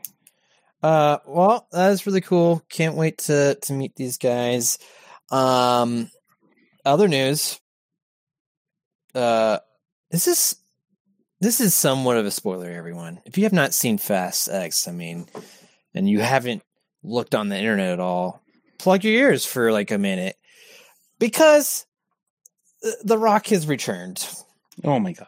Uh 0.83 1.19
well, 1.27 1.69
that 1.73 1.93
is 1.93 2.07
really 2.07 2.21
cool. 2.23 2.63
Can't 2.71 2.97
wait 2.97 3.19
to 3.19 3.55
to 3.63 3.73
meet 3.73 3.95
these 3.97 4.17
guys. 4.17 4.79
Um 5.31 6.11
other 6.85 7.07
news. 7.07 7.61
Uh 9.15 9.59
is 10.11 10.25
this 10.25 10.57
is 11.43 11.75
somewhat 11.75 12.17
of 12.17 12.27
a 12.27 12.31
spoiler, 12.31 12.71
everyone. 12.71 13.21
If 13.25 13.39
you 13.39 13.45
have 13.45 13.53
not 13.53 13.73
seen 13.75 13.99
Fast 13.99 14.49
X, 14.51 14.87
I 14.87 14.93
mean, 14.93 15.27
and 15.95 16.09
you 16.09 16.21
haven't 16.21 16.63
looked 17.03 17.35
on 17.35 17.49
the 17.49 17.57
internet 17.57 17.93
at 17.93 18.01
all, 18.01 18.43
plug 18.79 19.05
your 19.05 19.15
ears 19.15 19.47
for 19.47 19.73
like 19.73 19.91
a 19.91 19.99
minute. 19.99 20.37
Because 21.19 21.87
the- 22.83 22.97
The 23.05 23.19
Rock 23.19 23.47
has 23.49 23.67
returned. 23.67 24.27
oh 24.85 24.99
my 24.99 25.13
god, 25.13 25.27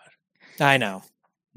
I 0.60 0.76
know. 0.76 1.02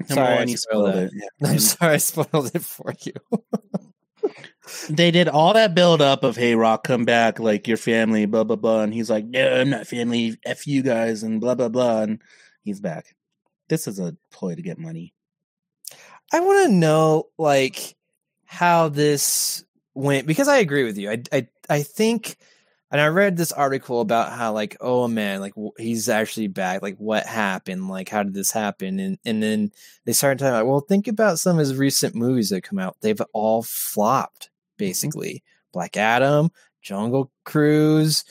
Sorry, 0.08 0.26
I 0.38 0.44
spoiled, 0.44 0.58
spoiled 0.58 0.94
it. 0.96 1.04
it. 1.04 1.12
Yeah. 1.40 1.48
I'm 1.48 1.58
sorry 1.58 1.94
I 1.94 1.96
spoiled 1.98 2.50
it 2.54 2.62
for 2.62 2.94
you. 3.00 3.12
they 4.90 5.10
did 5.10 5.28
all 5.28 5.54
that 5.54 5.74
build 5.74 6.02
up 6.02 6.24
of 6.24 6.36
hey 6.36 6.54
rock 6.56 6.82
come 6.84 7.04
back 7.04 7.38
like 7.38 7.68
your 7.68 7.76
family 7.76 8.26
blah 8.26 8.42
blah 8.42 8.56
blah 8.56 8.82
and 8.82 8.92
he's 8.92 9.08
like 9.08 9.24
no 9.24 9.60
i'm 9.60 9.70
not 9.70 9.86
family 9.86 10.36
f 10.44 10.66
you 10.66 10.82
guys 10.82 11.22
and 11.22 11.40
blah 11.40 11.54
blah 11.54 11.68
blah 11.68 12.02
and 12.02 12.20
he's 12.62 12.80
back 12.80 13.14
this 13.68 13.86
is 13.86 13.98
a 13.98 14.16
ploy 14.30 14.54
to 14.54 14.62
get 14.62 14.78
money. 14.78 15.12
I 16.32 16.40
want 16.40 16.66
to 16.66 16.72
know 16.74 17.24
like 17.38 17.96
how 18.44 18.88
this 18.88 19.64
went 19.94 20.26
because 20.26 20.48
I 20.48 20.58
agree 20.58 20.84
with 20.84 20.98
you. 20.98 21.10
I 21.10 21.22
I 21.32 21.48
I 21.68 21.82
think 21.82 22.36
and 22.90 23.00
I 23.00 23.08
read 23.08 23.36
this 23.36 23.52
article 23.52 24.00
about 24.00 24.32
how 24.32 24.52
like 24.52 24.76
oh 24.80 25.08
man 25.08 25.40
like 25.40 25.54
he's 25.78 26.08
actually 26.08 26.48
back 26.48 26.82
like 26.82 26.96
what 26.96 27.26
happened? 27.26 27.88
Like 27.88 28.08
how 28.08 28.22
did 28.22 28.34
this 28.34 28.50
happen? 28.50 28.98
And 28.98 29.18
and 29.24 29.42
then 29.42 29.72
they 30.04 30.12
started 30.12 30.38
talking 30.38 30.54
about 30.54 30.66
well 30.66 30.80
think 30.80 31.08
about 31.08 31.38
some 31.38 31.56
of 31.56 31.60
his 31.60 31.76
recent 31.76 32.14
movies 32.14 32.50
that 32.50 32.62
come 32.62 32.78
out. 32.78 32.96
They've 33.00 33.20
all 33.32 33.62
flopped 33.62 34.44
mm-hmm. 34.44 34.84
basically. 34.84 35.42
Black 35.72 35.96
Adam, 35.96 36.50
Jungle 36.80 37.30
Cruise, 37.44 38.24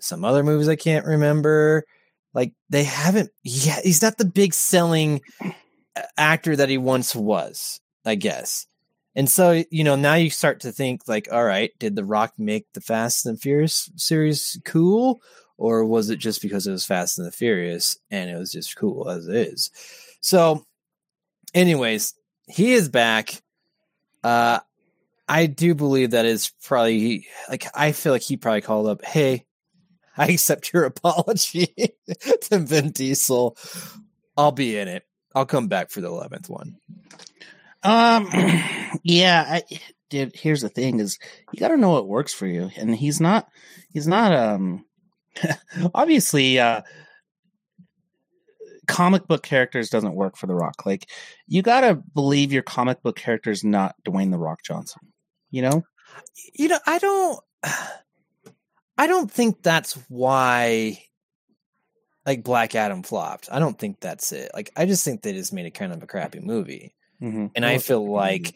some 0.00 0.24
other 0.24 0.42
movies 0.42 0.68
I 0.68 0.76
can't 0.76 1.06
remember 1.06 1.84
like 2.38 2.52
they 2.70 2.84
haven't 2.84 3.30
yeah 3.42 3.80
he's 3.82 4.00
not 4.00 4.16
the 4.16 4.24
big 4.24 4.54
selling 4.54 5.20
actor 6.16 6.56
that 6.56 6.68
he 6.68 6.78
once 6.78 7.14
was, 7.14 7.80
I 8.04 8.14
guess. 8.14 8.66
And 9.14 9.28
so, 9.28 9.64
you 9.70 9.84
know, 9.84 9.96
now 9.96 10.14
you 10.14 10.30
start 10.30 10.60
to 10.60 10.72
think 10.72 11.08
like, 11.08 11.28
all 11.32 11.44
right, 11.44 11.72
did 11.78 11.96
The 11.96 12.04
Rock 12.04 12.34
make 12.38 12.66
the 12.72 12.80
Fast 12.80 13.26
and 13.26 13.40
Furious 13.40 13.90
series 13.96 14.60
cool? 14.64 15.20
Or 15.56 15.84
was 15.84 16.08
it 16.08 16.18
just 16.18 16.40
because 16.40 16.66
it 16.66 16.72
was 16.72 16.84
Fast 16.84 17.18
and 17.18 17.26
the 17.26 17.32
Furious 17.32 17.98
and 18.10 18.30
it 18.30 18.36
was 18.36 18.52
just 18.52 18.76
cool 18.76 19.10
as 19.10 19.26
it 19.26 19.34
is? 19.34 19.70
So, 20.20 20.64
anyways, 21.54 22.14
he 22.46 22.72
is 22.72 22.88
back. 22.88 23.42
Uh 24.22 24.60
I 25.30 25.46
do 25.46 25.74
believe 25.74 26.12
that 26.12 26.24
is 26.24 26.52
probably 26.62 27.26
like 27.50 27.66
I 27.74 27.92
feel 27.92 28.12
like 28.12 28.22
he 28.22 28.36
probably 28.36 28.62
called 28.62 28.86
up, 28.86 29.04
hey, 29.04 29.44
I 30.28 30.28
accept 30.28 30.72
your 30.72 30.84
apology 30.84 31.74
to 32.42 32.58
Vin 32.58 32.90
Diesel. 32.90 33.56
I'll 34.36 34.52
be 34.52 34.76
in 34.78 34.88
it. 34.88 35.04
I'll 35.34 35.46
come 35.46 35.68
back 35.68 35.90
for 35.90 36.00
the 36.00 36.08
eleventh 36.08 36.48
one. 36.48 36.76
um 37.82 38.28
yeah 39.04 39.44
I, 39.48 39.62
dude 40.10 40.34
here's 40.34 40.62
the 40.62 40.68
thing 40.68 41.00
is 41.00 41.18
you 41.52 41.60
got 41.60 41.68
to 41.68 41.76
know 41.76 41.90
what 41.90 42.08
works 42.08 42.34
for 42.34 42.46
you 42.46 42.70
and 42.76 42.94
he's 42.96 43.20
not 43.20 43.46
he's 43.92 44.08
not 44.08 44.32
um 44.32 44.84
obviously 45.94 46.58
uh 46.58 46.80
comic 48.86 49.26
book 49.26 49.42
characters 49.42 49.90
doesn't 49.90 50.14
work 50.14 50.36
for 50.36 50.46
the 50.46 50.54
rock 50.54 50.86
like 50.86 51.08
you 51.46 51.60
got 51.62 51.82
to 51.82 51.94
believe 52.14 52.52
your 52.52 52.62
comic 52.62 53.02
book 53.02 53.16
character 53.16 53.50
is 53.50 53.62
not 53.62 53.94
dwayne 54.04 54.30
the 54.30 54.38
rock 54.38 54.60
johnson 54.64 55.02
you 55.50 55.62
know 55.62 55.84
You 56.54 56.68
know, 56.68 56.78
I 56.86 56.98
don't. 56.98 57.40
I 58.98 59.06
don't 59.06 59.30
think 59.30 59.62
that's 59.62 59.94
why. 60.08 61.02
Like 62.26 62.44
Black 62.44 62.74
Adam 62.74 63.02
flopped. 63.02 63.48
I 63.50 63.58
don't 63.58 63.78
think 63.78 64.00
that's 64.00 64.32
it. 64.32 64.50
Like 64.52 64.70
I 64.76 64.84
just 64.84 65.02
think 65.02 65.22
they 65.22 65.32
just 65.32 65.54
made 65.54 65.64
it 65.64 65.70
kind 65.70 65.92
of 65.94 66.02
a 66.02 66.06
crappy 66.06 66.40
movie, 66.40 66.92
mm-hmm. 67.22 67.46
and 67.54 67.64
I 67.64 67.78
feel 67.78 68.06
like. 68.10 68.54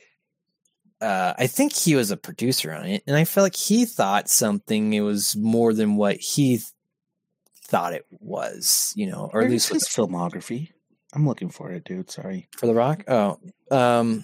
Uh, 1.00 1.34
I 1.36 1.48
think 1.48 1.74
he 1.74 1.96
was 1.96 2.12
a 2.12 2.16
producer 2.16 2.72
on 2.72 2.86
it, 2.86 3.02
and 3.08 3.16
I 3.16 3.24
feel 3.24 3.42
like 3.42 3.56
he 3.56 3.86
thought 3.86 4.28
something 4.28 4.92
it 4.92 5.00
was 5.00 5.34
more 5.34 5.74
than 5.74 5.96
what 5.96 6.16
he 6.18 6.58
th- 6.58 6.68
thought 7.64 7.92
it 7.92 8.06
was, 8.20 8.92
you 8.94 9.08
know, 9.08 9.28
or 9.32 9.42
at 9.42 9.50
least 9.50 9.72
his 9.72 9.88
filmography. 9.88 10.68
I'm 11.12 11.26
looking 11.26 11.50
for 11.50 11.72
it, 11.72 11.82
dude. 11.82 12.08
Sorry. 12.08 12.46
for 12.56 12.66
the 12.66 12.74
rock 12.74 13.02
oh 13.08 13.40
um 13.72 14.22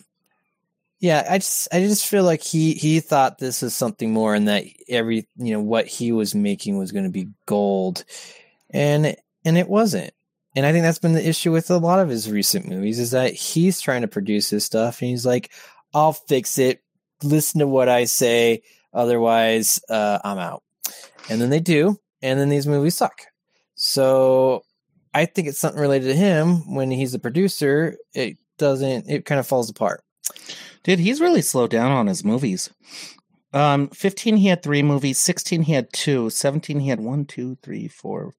yeah 1.00 1.26
i 1.30 1.38
just 1.38 1.68
i 1.72 1.80
just 1.80 2.06
feel 2.06 2.24
like 2.24 2.42
he 2.42 2.74
he 2.74 3.00
thought 3.00 3.38
this 3.38 3.62
was 3.62 3.74
something 3.74 4.12
more 4.12 4.34
and 4.34 4.48
that 4.48 4.64
every 4.88 5.28
you 5.36 5.52
know 5.52 5.60
what 5.60 5.86
he 5.86 6.12
was 6.12 6.34
making 6.34 6.78
was 6.78 6.92
going 6.92 7.04
to 7.04 7.10
be 7.10 7.28
gold 7.46 8.04
and 8.70 9.16
and 9.44 9.58
it 9.58 9.68
wasn't 9.68 10.12
and 10.56 10.66
i 10.66 10.72
think 10.72 10.82
that's 10.82 10.98
been 10.98 11.12
the 11.12 11.28
issue 11.28 11.52
with 11.52 11.70
a 11.70 11.78
lot 11.78 12.00
of 12.00 12.08
his 12.08 12.30
recent 12.30 12.68
movies 12.68 12.98
is 12.98 13.12
that 13.12 13.32
he's 13.32 13.80
trying 13.80 14.02
to 14.02 14.08
produce 14.08 14.50
his 14.50 14.64
stuff 14.64 15.00
and 15.00 15.10
he's 15.10 15.26
like 15.26 15.52
i'll 15.94 16.12
fix 16.12 16.58
it 16.58 16.82
listen 17.22 17.60
to 17.60 17.66
what 17.66 17.88
i 17.88 18.04
say 18.04 18.62
otherwise 18.92 19.80
uh 19.88 20.18
i'm 20.24 20.38
out 20.38 20.62
and 21.28 21.40
then 21.40 21.50
they 21.50 21.60
do 21.60 21.98
and 22.22 22.40
then 22.40 22.48
these 22.48 22.66
movies 22.66 22.94
suck 22.94 23.22
so 23.74 24.64
I 25.14 25.24
think 25.24 25.48
it's 25.48 25.58
something 25.58 25.80
related 25.80 26.08
to 26.08 26.14
him 26.14 26.74
when 26.74 26.90
he's 26.90 27.14
a 27.14 27.18
producer. 27.18 27.96
It 28.12 28.36
doesn't. 28.58 29.08
It 29.08 29.24
kind 29.24 29.38
of 29.38 29.46
falls 29.46 29.70
apart. 29.70 30.02
Dude, 30.82 30.98
he's 30.98 31.20
really 31.20 31.42
slowed 31.42 31.70
down 31.70 31.90
on 31.90 32.06
his 32.06 32.24
movies. 32.24 32.70
Um, 33.52 33.88
15, 33.88 34.36
he 34.36 34.48
had 34.48 34.62
three 34.62 34.82
movies. 34.82 35.18
16, 35.18 35.62
he 35.62 35.72
had 35.72 35.92
two. 35.92 36.30
17, 36.30 36.80
he 36.80 36.88
had 36.88 37.00
one, 37.00 37.24
two, 37.24 37.56
three, 37.62 37.88
four, 37.88 38.34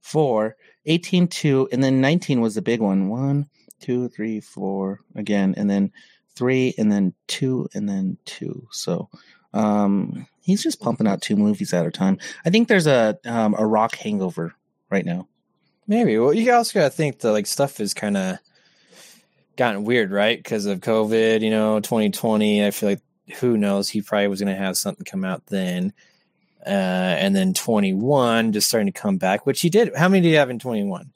four. 0.00 0.56
18, 0.86 1.28
two. 1.28 1.68
And 1.72 1.82
then 1.82 2.00
19 2.00 2.40
was 2.40 2.54
the 2.54 2.62
big 2.62 2.80
one. 2.80 3.08
One, 3.08 3.48
two, 3.80 4.08
three, 4.08 4.40
four 4.40 5.00
again. 5.14 5.54
And 5.56 5.70
then 5.70 5.92
three, 6.34 6.74
and 6.78 6.90
then 6.90 7.14
two, 7.28 7.68
and 7.74 7.88
then 7.88 8.18
two. 8.24 8.66
So, 8.70 9.08
um, 9.54 10.26
he's 10.40 10.62
just 10.62 10.80
pumping 10.80 11.06
out 11.06 11.22
two 11.22 11.36
movies 11.36 11.72
at 11.72 11.86
a 11.86 11.90
time. 11.90 12.18
I 12.44 12.50
think 12.50 12.68
there's 12.68 12.86
a, 12.86 13.18
um, 13.24 13.54
a 13.58 13.66
rock 13.66 13.96
hangover 13.96 14.54
right 14.90 15.04
now. 15.04 15.28
Maybe. 15.86 16.18
Well, 16.18 16.32
you 16.32 16.52
also 16.52 16.78
got 16.78 16.86
to 16.86 16.96
think 16.96 17.20
that 17.20 17.32
like 17.32 17.46
stuff 17.46 17.80
is 17.80 17.92
kind 17.94 18.16
of 18.16 18.38
gotten 19.56 19.84
weird, 19.84 20.10
right? 20.10 20.38
Because 20.38 20.66
of 20.66 20.80
COVID. 20.80 21.40
You 21.40 21.50
know, 21.50 21.80
2020. 21.80 22.64
I 22.64 22.70
feel 22.70 22.90
like 22.90 23.02
who 23.40 23.56
knows? 23.56 23.88
He 23.88 24.02
probably 24.02 24.28
was 24.28 24.40
going 24.40 24.54
to 24.54 24.60
have 24.60 24.76
something 24.76 25.04
come 25.04 25.24
out 25.24 25.46
then. 25.46 25.92
Uh, 26.64 26.70
and 26.70 27.34
then 27.34 27.54
21 27.54 28.52
just 28.52 28.68
starting 28.68 28.92
to 28.92 28.98
come 28.98 29.16
back, 29.16 29.46
which 29.46 29.60
he 29.60 29.68
did. 29.68 29.96
How 29.96 30.08
many 30.08 30.22
did 30.22 30.28
he 30.28 30.34
have 30.34 30.50
in 30.50 30.58
21? 30.58 31.12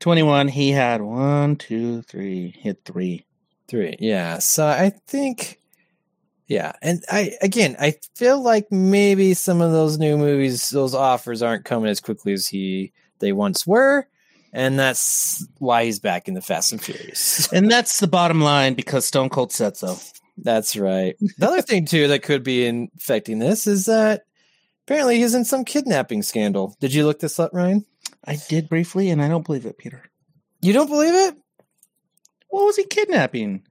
21, 0.00 0.48
he 0.48 0.70
had 0.70 1.00
one, 1.00 1.56
two, 1.56 2.02
three, 2.02 2.54
hit 2.58 2.80
three. 2.84 3.24
Three. 3.66 3.96
Yeah. 3.98 4.38
So 4.38 4.66
I 4.66 4.92
think, 5.06 5.58
yeah. 6.46 6.72
And 6.80 7.04
I, 7.10 7.32
again, 7.42 7.76
I 7.78 7.96
feel 8.14 8.42
like 8.42 8.70
maybe 8.70 9.34
some 9.34 9.60
of 9.60 9.72
those 9.72 9.98
new 9.98 10.16
movies, 10.16 10.70
those 10.70 10.94
offers 10.94 11.42
aren't 11.42 11.64
coming 11.64 11.90
as 11.90 12.00
quickly 12.00 12.32
as 12.32 12.46
he, 12.46 12.92
they 13.18 13.32
once 13.32 13.66
were. 13.66 14.06
And 14.52 14.78
that's 14.78 15.46
why 15.58 15.84
he's 15.84 15.98
back 15.98 16.26
in 16.26 16.34
the 16.34 16.40
Fast 16.40 16.72
and 16.72 16.82
Furious. 16.82 17.48
And 17.52 17.70
that's 17.70 18.00
the 18.00 18.06
bottom 18.06 18.40
line 18.40 18.74
because 18.74 19.04
Stone 19.04 19.28
Cold 19.28 19.52
said 19.52 19.76
so. 19.76 19.96
That's 20.38 20.76
right. 20.76 21.16
The 21.38 21.46
other 21.46 21.62
thing 21.62 21.84
too 21.84 22.08
that 22.08 22.22
could 22.22 22.44
be 22.44 22.64
infecting 22.64 23.38
this 23.38 23.66
is 23.66 23.86
that 23.86 24.22
apparently 24.86 25.18
he's 25.18 25.34
in 25.34 25.44
some 25.44 25.64
kidnapping 25.64 26.22
scandal. 26.22 26.76
Did 26.80 26.94
you 26.94 27.04
look 27.04 27.18
this 27.18 27.38
up, 27.38 27.50
Ryan? 27.52 27.84
I 28.24 28.38
did 28.48 28.68
briefly, 28.68 29.10
and 29.10 29.20
I 29.20 29.28
don't 29.28 29.44
believe 29.44 29.66
it, 29.66 29.78
Peter. 29.78 30.04
You 30.60 30.72
don't 30.72 30.88
believe 30.88 31.14
it? 31.14 31.34
What 32.48 32.64
was 32.64 32.76
he 32.76 32.84
kidnapping? 32.84 33.64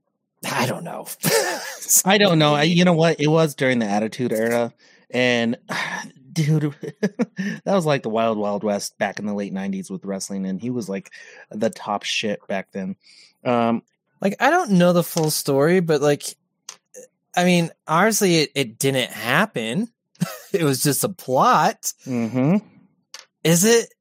I 0.50 0.66
don't 0.66 0.84
know. 0.84 1.08
I 2.06 2.18
don't 2.18 2.40
know. 2.40 2.54
I, 2.56 2.64
you 2.64 2.86
know 2.86 2.94
what? 2.94 3.20
It 3.20 3.28
was 3.28 3.56
during 3.56 3.80
the 3.80 3.86
Attitude 3.86 4.32
Era, 4.32 4.74
and 5.10 5.58
dude, 6.38 6.76
that 7.38 7.62
was 7.66 7.86
like 7.86 8.04
the 8.04 8.10
Wild 8.10 8.38
Wild 8.38 8.64
West 8.64 8.98
back 8.98 9.20
in 9.20 9.26
the 9.26 9.34
late 9.34 9.54
'90s 9.54 9.90
with 9.90 10.06
wrestling, 10.06 10.46
and 10.46 10.62
he 10.62 10.70
was 10.70 10.88
like 10.88 11.12
the 11.50 11.70
top 11.70 12.04
shit 12.04 12.46
back 12.48 12.72
then. 12.72 12.96
Um, 13.44 13.84
like 14.22 14.36
I 14.40 14.50
don't 14.50 14.72
know 14.72 14.94
the 14.94 15.04
full 15.04 15.32
story, 15.32 15.80
but 15.80 16.02
like, 16.02 16.24
I 17.36 17.44
mean, 17.46 17.72
honestly, 17.88 18.38
it, 18.38 18.52
it 18.56 18.80
didn't 18.80 19.12
happen. 19.12 19.90
it 20.54 20.64
was 20.64 20.84
just 20.84 21.04
a 21.04 21.10
plot. 21.10 21.94
Mm-hmm. 22.06 22.58
Is 23.44 23.64
it 23.64 23.94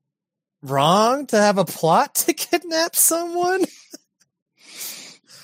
wrong 0.62 1.26
to 1.28 1.36
have 1.36 1.58
a 1.58 1.64
plot 1.64 2.14
to 2.16 2.32
kidnap 2.34 2.94
someone? 2.94 3.64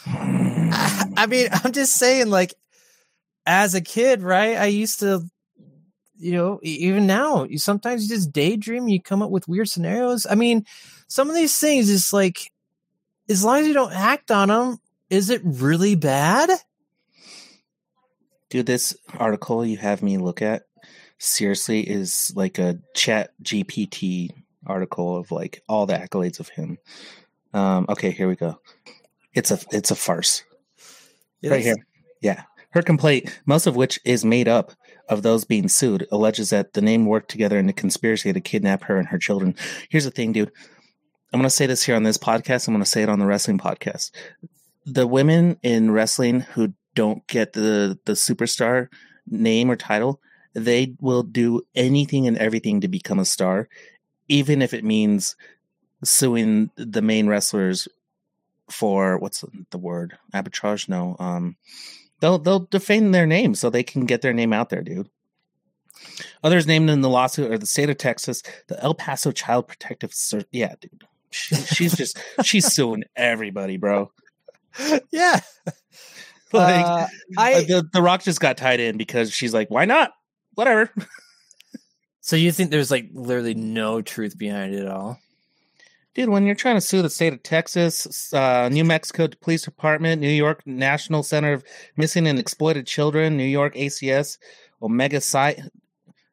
I, 0.07 1.07
I 1.17 1.27
mean, 1.27 1.49
I'm 1.53 1.73
just 1.73 1.95
saying, 1.95 2.29
like, 2.29 2.55
as 3.47 3.75
a 3.75 3.81
kid, 3.81 4.23
right? 4.23 4.57
I 4.57 4.67
used 4.67 5.01
to, 5.01 5.23
you 6.23 6.33
know, 6.33 6.61
even 6.63 7.07
now, 7.07 7.45
you 7.45 7.59
sometimes 7.59 8.03
you 8.03 8.15
just 8.15 8.33
daydream, 8.33 8.89
you 8.89 9.03
come 9.03 9.23
up 9.23 9.31
with 9.31 9.49
weird 9.49 9.69
scenarios. 9.69 10.25
I 10.31 10.37
mean, 10.37 10.65
some 11.09 11.29
of 11.29 11.35
these 11.35 11.59
things 11.59 11.91
is 11.91 12.13
like, 12.13 12.53
as 13.29 13.45
long 13.45 13.59
as 13.59 13.67
you 13.67 13.75
don't 13.75 13.93
act 13.93 14.31
on 14.31 14.49
them, 14.49 14.79
is 15.11 15.31
it 15.31 15.41
really 15.45 15.97
bad? 15.97 16.51
Dude, 18.51 18.67
this 18.67 18.97
article 19.19 19.65
you 19.65 19.79
have 19.79 20.03
me 20.03 20.17
look 20.19 20.43
at 20.43 20.63
seriously 21.19 21.81
is 21.81 22.33
like 22.37 22.59
a 22.59 22.79
chat 22.95 23.31
GPT 23.43 24.31
article 24.67 25.17
of 25.17 25.33
like 25.33 25.63
all 25.69 25.87
the 25.87 25.95
accolades 25.95 26.39
of 26.39 26.49
him. 26.49 26.79
Um, 27.53 27.87
okay, 27.89 28.11
here 28.11 28.29
we 28.29 28.37
go. 28.37 28.61
It's 29.35 29.51
a 29.51 29.59
it's 29.73 29.91
a 29.91 29.97
farce. 29.97 30.45
right 31.43 31.63
here. 31.63 31.77
Yeah. 32.21 32.45
Her 32.71 32.83
complaint, 32.83 33.41
most 33.45 33.67
of 33.67 33.77
which 33.77 34.01
is 34.05 34.25
made 34.25 34.49
up 34.49 34.73
of 35.13 35.23
those 35.23 35.45
being 35.45 35.69
sued, 35.69 36.07
alleges 36.11 36.51
that 36.51 36.73
the 36.73 36.81
name 36.81 37.07
worked 37.07 37.31
together 37.31 37.59
in 37.59 37.69
a 37.69 37.73
conspiracy 37.73 38.33
to 38.33 38.41
kidnap 38.41 38.83
her 38.85 38.97
and 38.97 39.09
her 39.09 39.19
children. 39.19 39.55
Here's 39.91 40.05
the 40.05 40.11
thing, 40.11 40.33
dude. 40.33 40.51
I'm 41.33 41.41
going 41.41 41.45
to 41.45 41.51
say 41.51 41.67
this 41.67 41.83
here 41.83 41.97
on 41.97 42.03
this 42.03 42.19
podcast. 42.19 42.67
I'm 42.67 42.75
going 42.75 42.85
to 42.85 42.91
say 42.91 43.03
it 43.03 43.09
on 43.09 43.19
the 43.19 43.27
wrestling 43.27 43.59
podcast. 43.59 44.11
The 44.87 45.07
women 45.07 45.59
in 45.63 45.91
wrestling 45.91 46.41
who 46.41 46.73
don't 46.95 47.27
get 47.27 47.53
the 47.53 47.99
the 48.05 48.13
superstar 48.13 48.89
name 49.29 49.71
or 49.71 49.77
title, 49.77 50.21
they 50.55 50.95
will 51.01 51.23
do 51.23 51.63
anything 51.75 52.27
and 52.27 52.37
everything 52.39 52.81
to 52.81 52.89
become 52.89 53.19
a 53.19 53.25
star, 53.25 53.69
even 54.29 54.61
if 54.61 54.75
it 54.75 54.85
means 54.85 55.37
suing 56.05 56.71
the 56.77 57.03
main 57.03 57.29
wrestlers 57.29 57.87
for 58.71 59.19
what's 59.19 59.45
the 59.71 59.79
word 59.79 60.17
arbitrage 60.35 60.89
no 60.89 61.15
um 61.19 61.57
they'll 62.23 62.39
they'll 62.39 62.61
defame 62.71 63.11
their 63.13 63.27
name 63.27 63.55
so 63.55 63.69
they 63.69 63.83
can 63.83 64.07
get 64.07 64.23
their 64.23 64.33
name 64.33 64.55
out 64.55 64.71
there 64.71 64.81
dude. 64.81 65.11
Others 66.43 66.67
named 66.67 66.89
in 66.89 67.03
the 67.03 67.09
lawsuit 67.11 67.51
are 67.51 67.59
the 67.59 67.67
state 67.67 67.91
of 67.91 67.99
texas 67.99 68.43
the 68.69 68.83
el 68.83 68.95
paso 68.95 69.31
child 69.33 69.69
protective 69.69 70.15
Ser- 70.15 70.45
yeah 70.53 70.75
dude. 70.81 71.05
She, 71.31 71.57
she's 71.57 71.95
just 71.97 72.19
she's 72.43 72.73
suing 72.73 73.05
everybody 73.15 73.77
bro. 73.77 74.11
Yeah. 75.11 75.41
like 76.53 76.87
Uh, 76.87 77.07
I, 77.37 77.55
I 77.55 77.61
the, 77.65 77.87
the 77.93 78.01
rock 78.01 78.23
just 78.23 78.41
got 78.41 78.57
tied 78.57 78.81
in 78.81 78.97
because 78.97 79.31
she's 79.33 79.53
like 79.53 79.69
why 79.71 79.85
not? 79.85 80.13
Whatever. 80.55 80.91
So 82.25 82.37
you 82.37 82.53
think 82.53 82.71
there's 82.71 82.93
like 82.93 83.09
literally 83.13 83.55
no 83.55 84.01
truth 84.01 84.39
behind 84.39 84.73
it 84.73 84.83
at 84.83 84.87
all? 84.89 85.19
Dude 86.15 86.29
when 86.29 86.45
you're 86.45 86.55
trying 86.55 86.77
to 86.77 86.81
sue 86.81 87.03
the 87.03 87.11
state 87.11 87.33
of 87.33 87.43
texas 87.43 88.33
uh, 88.33 88.69
new 88.69 88.85
mexico 88.85 89.29
police 89.41 89.63
department 89.63 90.21
new 90.21 90.29
york 90.29 90.63
national 90.67 91.23
center 91.23 91.53
of 91.53 91.65
missing 91.97 92.27
and 92.27 92.39
exploited 92.39 92.87
children 92.87 93.37
new 93.37 93.45
york 93.45 93.75
acs 93.75 94.39
omega 94.81 95.21
psi 95.21 95.57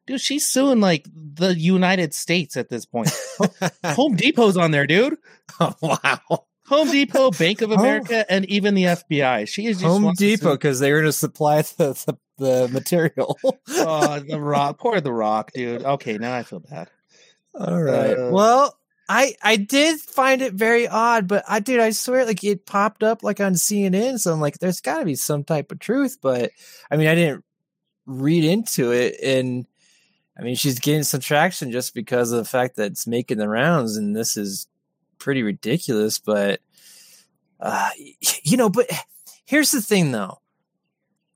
dude 0.06 0.20
she's 0.20 0.46
suing 0.46 0.80
like 0.80 1.06
the 1.14 1.54
united 1.54 2.14
states 2.14 2.56
at 2.56 2.68
this 2.68 2.84
point 2.84 3.10
home 3.84 4.16
depot's 4.16 4.56
on 4.56 4.70
there 4.70 4.86
dude 4.86 5.16
oh, 5.60 5.74
wow. 5.80 6.44
home 6.66 6.90
depot 6.90 7.30
bank 7.32 7.60
of 7.62 7.70
america 7.78 8.30
and 8.30 8.44
even 8.46 8.74
the 8.74 8.84
fbi 8.84 9.48
she 9.48 9.66
is 9.66 9.76
just 9.76 9.86
Home 9.86 10.02
wants 10.02 10.20
to 10.20 10.24
sue- 10.24 10.36
Depot 10.36 10.52
because 10.52 10.80
they 10.80 10.92
were 10.92 10.98
going 10.98 11.08
to 11.08 11.12
supply 11.12 11.62
the, 11.62 11.92
the, 12.06 12.18
the 12.38 12.68
material. 12.68 13.38
oh 13.68 14.18
the 14.20 14.40
rock 14.40 14.78
poor 14.78 15.00
the 15.00 15.12
rock 15.12 15.52
dude 15.52 15.84
okay 15.84 16.18
now 16.18 16.34
i 16.34 16.42
feel 16.42 16.60
bad 16.60 16.88
All 17.54 17.82
right. 17.82 18.16
Uh, 18.16 18.30
well, 18.30 18.78
I 19.12 19.34
I 19.42 19.56
did 19.56 19.98
find 19.98 20.40
it 20.40 20.52
very 20.52 20.86
odd, 20.86 21.26
but 21.26 21.42
I 21.48 21.58
dude, 21.58 21.80
I 21.80 21.90
swear, 21.90 22.24
like 22.24 22.44
it 22.44 22.64
popped 22.64 23.02
up 23.02 23.24
like 23.24 23.40
on 23.40 23.54
CNN, 23.54 24.20
so 24.20 24.32
I'm 24.32 24.40
like, 24.40 24.60
there's 24.60 24.80
got 24.80 25.00
to 25.00 25.04
be 25.04 25.16
some 25.16 25.42
type 25.42 25.72
of 25.72 25.80
truth. 25.80 26.18
But 26.22 26.52
I 26.92 26.96
mean, 26.96 27.08
I 27.08 27.16
didn't 27.16 27.44
read 28.06 28.44
into 28.44 28.92
it, 28.92 29.16
and 29.20 29.66
I 30.38 30.42
mean, 30.42 30.54
she's 30.54 30.78
getting 30.78 31.02
some 31.02 31.18
traction 31.18 31.72
just 31.72 31.92
because 31.92 32.30
of 32.30 32.38
the 32.38 32.44
fact 32.44 32.76
that 32.76 32.92
it's 32.92 33.08
making 33.08 33.38
the 33.38 33.48
rounds, 33.48 33.96
and 33.96 34.14
this 34.14 34.36
is 34.36 34.68
pretty 35.18 35.42
ridiculous. 35.42 36.20
But 36.20 36.60
uh, 37.58 37.90
you 38.44 38.56
know, 38.56 38.70
but 38.70 38.88
here's 39.44 39.72
the 39.72 39.82
thing, 39.82 40.12
though. 40.12 40.38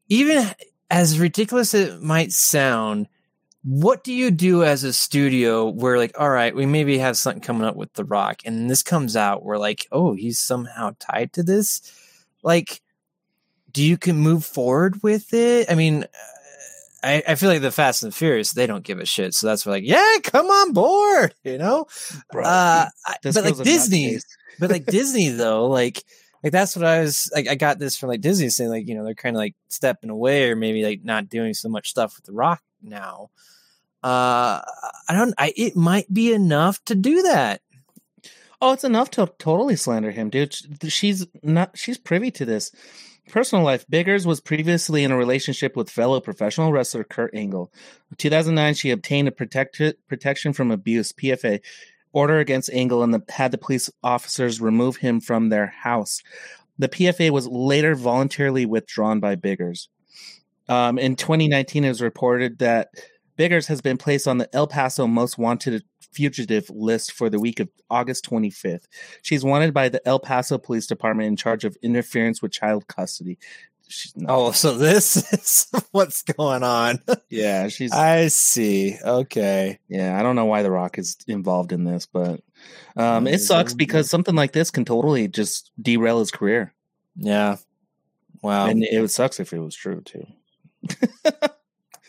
Even 0.09 0.47
as 0.91 1.18
ridiculous 1.18 1.75
it 1.75 2.01
might 2.01 2.31
sound, 2.31 3.09
what 3.65 4.05
do 4.05 4.12
you 4.12 4.31
do 4.31 4.62
as 4.62 4.85
a 4.85 4.93
studio 4.93 5.69
where 5.69 5.99
like 5.99 6.19
all 6.19 6.31
right 6.31 6.55
we 6.55 6.67
maybe 6.67 6.99
have 6.99 7.17
something 7.17 7.41
coming 7.41 7.67
up 7.67 7.77
with 7.77 7.93
the 7.95 8.05
rock 8.05 8.43
and 8.45 8.71
this 8.71 8.83
comes 8.83 9.17
out 9.17 9.43
we're 9.43 9.59
like 9.59 9.87
oh 9.91 10.12
he's 10.12 10.39
somehow 10.39 10.95
tied 10.99 11.33
to 11.33 11.43
this 11.43 11.81
like 12.43 12.81
do 13.73 13.83
you 13.83 13.97
can 13.97 14.17
move 14.17 14.45
forward 14.45 15.03
with 15.03 15.33
it 15.33 15.71
i 15.71 15.75
mean 15.75 16.05
I, 17.03 17.23
I 17.29 17.35
feel 17.35 17.51
like 17.51 17.61
the 17.61 17.71
fast 17.71 18.03
and 18.03 18.12
the 18.12 18.17
furious 18.17 18.53
they 18.53 18.67
don't 18.67 18.85
give 18.85 18.99
a 18.99 19.07
shit 19.07 19.35
so 19.35 19.47
that's 19.47 19.65
why 19.65 19.73
like 19.73 19.85
yeah 19.87 20.17
come 20.23 20.47
on 20.47 20.73
board 20.73 21.35
you 21.45 21.59
know 21.59 21.87
bro 22.31 22.45
uh 22.45 22.89
but 23.23 23.45
like 23.45 23.57
disney 23.57 24.19
but 24.59 24.71
like 24.71 24.87
Disney 24.87 25.29
though, 25.29 25.67
like 25.67 26.03
like 26.43 26.53
that's 26.53 26.77
what 26.77 26.85
I 26.85 27.01
was 27.01 27.31
like. 27.35 27.49
I 27.49 27.55
got 27.55 27.79
this 27.79 27.97
from 27.97 28.09
like 28.09 28.21
Disney 28.21 28.49
saying 28.49 28.71
like 28.71 28.89
you 28.89 28.95
know 28.95 29.05
they're 29.05 29.15
kind 29.15 29.37
of 29.37 29.41
like 29.41 29.55
stepping 29.69 30.11
away 30.11 30.51
or 30.51 30.57
maybe 30.57 30.85
like 30.85 31.05
not 31.05 31.29
doing 31.29 31.55
so 31.55 31.69
much 31.69 31.91
stuff 31.91 32.15
with 32.17 32.25
the 32.25 32.33
Rock 32.33 32.61
now. 32.83 33.31
Uh, 34.05 34.61
I 35.09 35.15
don't. 35.15 35.33
I 35.39 35.55
it 35.57 35.77
might 35.77 36.13
be 36.13 36.35
enough 36.35 36.85
to 36.85 36.95
do 36.95 37.23
that. 37.23 37.63
Oh, 38.61 38.73
it's 38.73 38.85
enough 38.85 39.11
to 39.13 39.33
totally 39.39 39.77
slander 39.77 40.11
him, 40.11 40.29
dude. 40.29 40.55
She's 40.93 41.27
not. 41.43 41.79
She's 41.79 41.97
privy 41.97 42.31
to 42.33 42.45
this. 42.45 42.71
Personal 43.31 43.65
life. 43.65 43.87
Biggers 43.89 44.27
was 44.27 44.43
previously 44.43 45.05
in 45.05 45.11
a 45.11 45.17
relationship 45.17 45.75
with 45.75 45.89
fellow 45.89 46.21
professional 46.21 46.71
wrestler 46.71 47.05
Kurt 47.05 47.35
Angle. 47.35 47.73
In 48.11 48.17
2009, 48.19 48.75
she 48.75 48.91
obtained 48.91 49.29
a 49.29 49.33
protect- 49.33 49.81
protection 50.07 50.53
from 50.53 50.71
abuse 50.71 51.11
(PFA) 51.13 51.61
order 52.13 52.39
against 52.39 52.71
Angle 52.75 53.03
and 53.03 53.15
the, 53.15 53.23
had 53.31 53.53
the 53.53 53.59
police 53.59 53.89
officers 54.03 54.61
remove 54.61 54.97
him 54.97 55.19
from 55.19 55.49
their 55.49 55.69
house. 55.69 56.23
The 56.79 56.91
PFA 56.91 57.31
was 57.31 57.47
later 57.47 57.95
voluntarily 57.95 58.67
withdrawn 58.67 59.19
by 59.19 59.37
Biggers. 59.37 59.89
Um, 60.69 60.99
in 60.99 61.17
2019, 61.17 61.85
it 61.85 61.89
was 61.89 62.03
reported 62.03 62.59
that 62.59 62.89
Biggers 63.37 63.66
has 63.66 63.80
been 63.80 63.97
placed 63.99 64.28
on 64.28 64.39
the 64.39 64.55
El 64.55 64.66
Paso 64.66 65.07
Most 65.07 65.39
Wanted 65.39 65.82
fugitive 66.12 66.70
list 66.70 67.12
for 67.12 67.28
the 67.28 67.41
week 67.41 67.59
of 67.61 67.68
August 67.91 68.28
25th. 68.30 68.85
She's 69.22 69.45
wanted 69.45 69.74
by 69.74 69.89
the 69.89 70.07
El 70.07 70.20
Paso 70.20 70.59
Police 70.59 70.87
Department 70.87 71.26
in 71.26 71.37
charge 71.37 71.64
of 71.64 71.76
interference 71.82 72.41
with 72.41 72.53
child 72.53 72.87
custody. 72.87 73.39
Oh, 74.28 74.53
so 74.53 74.76
this 74.78 75.16
is 75.32 75.66
what's 75.91 76.22
going 76.22 76.62
on. 76.62 77.01
yeah, 77.28 77.68
she's 77.68 77.93
I 77.93 78.28
see. 78.28 78.97
Okay. 79.05 79.78
yeah. 79.89 80.18
I 80.18 80.22
don't 80.22 80.37
know 80.37 80.47
why 80.47 80.62
The 80.62 80.70
Rock 80.70 80.99
is 80.99 81.16
involved 81.26 81.72
in 81.72 81.85
this, 81.85 82.07
but 82.07 82.41
um, 82.97 83.26
it 83.26 83.41
sucks 83.41 83.74
because 83.74 84.09
something 84.09 84.35
like 84.35 84.53
this 84.53 84.70
can 84.70 84.85
totally 84.85 85.28
just 85.28 85.70
derail 85.80 86.20
his 86.20 86.30
career, 86.30 86.72
Yeah. 87.16 87.57
Wow. 88.43 88.66
and 88.66 88.82
it 88.85 89.01
would 89.01 89.11
sucks 89.11 89.41
if 89.41 89.53
it 89.53 89.59
was 89.59 89.74
true 89.74 90.01
too. 90.03 90.26